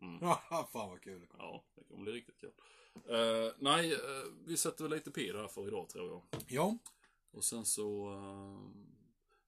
då. 0.00 0.06
Mm. 0.06 0.20
Fan 0.72 0.88
vad 0.90 1.00
kul 1.02 1.20
det 1.20 1.26
kommer. 1.26 1.44
Ja, 1.44 1.64
det 1.74 1.84
kommer 1.84 2.02
bli 2.02 2.12
riktigt 2.12 2.38
kul. 2.40 2.52
Eh, 3.08 3.52
nej, 3.58 3.92
eh, 3.92 3.98
vi 4.46 4.56
sätter 4.56 4.84
väl 4.84 4.90
lite 4.92 5.10
P 5.10 5.32
där 5.32 5.48
för 5.48 5.68
idag 5.68 5.88
tror 5.88 6.08
jag. 6.10 6.22
Ja. 6.48 6.78
Och 7.30 7.44
sen 7.44 7.64
så... 7.64 8.08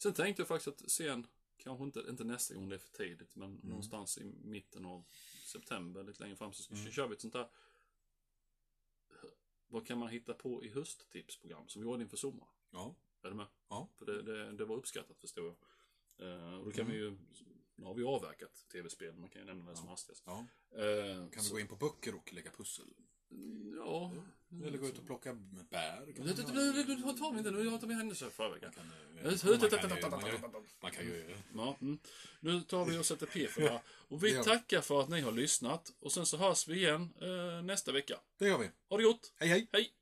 sen 0.03 0.15
tänkte 0.15 0.41
jag 0.43 0.49
faktiskt 0.49 0.83
att 0.83 0.91
se 0.91 1.09
en 1.09 1.27
kanske 1.57 1.85
inte, 1.85 2.01
inte 2.09 2.25
nästa 2.25 2.55
gång 2.55 2.69
det 2.69 2.75
är 2.75 2.79
för 2.79 2.89
tidigt, 2.93 3.37
men 3.37 3.49
Mm. 3.51 3.69
någonstans 3.69 4.19
i 4.19 4.25
mitten 4.25 4.85
av 4.85 5.05
september, 5.45 6.03
lite 6.05 6.23
längre 6.23 6.37
fram, 6.37 6.53
så 6.53 6.63
ska, 6.63 6.75
Mm. 6.75 6.91
kör 6.93 7.09
vi 7.09 7.15
ett 7.15 7.21
sånt 7.21 7.33
där 7.33 7.49
vad 9.69 9.87
kan 9.87 9.99
man 9.99 10.09
hitta 10.09 10.35
på 10.35 10.65
i 10.65 10.69
hösttipsprogram 10.69 11.69
som 11.69 11.83
vi 11.83 11.89
gjorde 11.89 12.03
inför 12.03 12.17
sommaren? 12.17 12.53
Ja. 12.71 12.95
Är 13.23 13.29
du 13.29 13.35
med? 13.35 13.47
Ja. 13.69 13.89
För 13.95 14.07
det, 14.07 14.23
det, 14.23 14.53
det 14.53 14.65
var 14.65 14.77
uppskattat 14.77 15.21
förstår 15.21 15.45
jag. 15.47 15.57
Eh, 16.29 16.55
och 16.59 16.65
då 16.65 16.71
kan 16.71 16.81
Mm. 16.87 16.93
vi 16.93 16.99
ju, 16.99 17.17
nu 17.75 17.85
har 17.87 17.95
vi 17.95 18.05
avverkat 18.05 18.65
tv-spel, 18.73 19.17
man 19.17 19.29
kan 19.31 19.41
ju 19.41 19.47
nämna 19.47 19.71
det 19.71 19.77
som 19.77 19.85
Ja. 19.87 19.91
hastigast. 19.91 20.23
ja. 20.27 20.47
Eh, 20.71 21.15
Kan 21.17 21.31
vi 21.31 21.41
så- 21.41 21.55
gå 21.55 21.61
in 21.61 21.69
på 21.69 21.77
böcker 21.77 22.15
och 22.15 22.33
lägga 22.33 22.51
pussel? 22.51 22.95
Ja. 23.77 24.13
Eller 24.67 24.79
gå 24.79 24.89
ut 24.89 24.99
och 24.99 25.07
plocka 25.07 25.33
bär? 25.71 25.97
Tar 27.19 27.33
vi 27.33 27.39
inte 27.39 27.51
nu, 27.51 27.65
jag 27.65 27.81
tar 27.81 27.87
med 27.87 27.97
händelser 27.97 28.31
förra 28.31 28.51
veckan. 28.51 28.73
Man 30.81 30.91
kan, 30.91 31.05
ju-. 31.05 31.35
Ja, 31.55 31.77
mm. 31.81 31.99
Nu 32.41 32.61
tar 32.61 32.85
vi 32.85 32.99
och 32.99 33.07
sätter 33.07 33.27
P 33.27 33.49
för 33.49 33.61
det 33.61 33.71
här. 33.71 33.81
Och 33.89 34.25
vi 34.25 34.35
tackar 34.35 34.81
för 34.81 35.01
att 35.01 35.09
ni 35.09 35.21
har 35.21 35.33
lyssnat. 35.33 35.93
Och 36.01 36.13
sen 36.13 36.27
så 36.27 36.37
hörs 36.37 36.69
vi 36.69 36.75
igen 36.75 37.15
eh, 37.21 37.63
nästa 37.63 37.93
vecka. 37.93 38.21
Det 38.39 38.49
gör 38.49 38.59
vi. 38.59 38.71
Ha 38.89 38.97
det 38.97 39.05
gott! 39.05 39.33
Hej 39.37 39.49
hej! 39.49 39.69
Hej! 39.73 39.93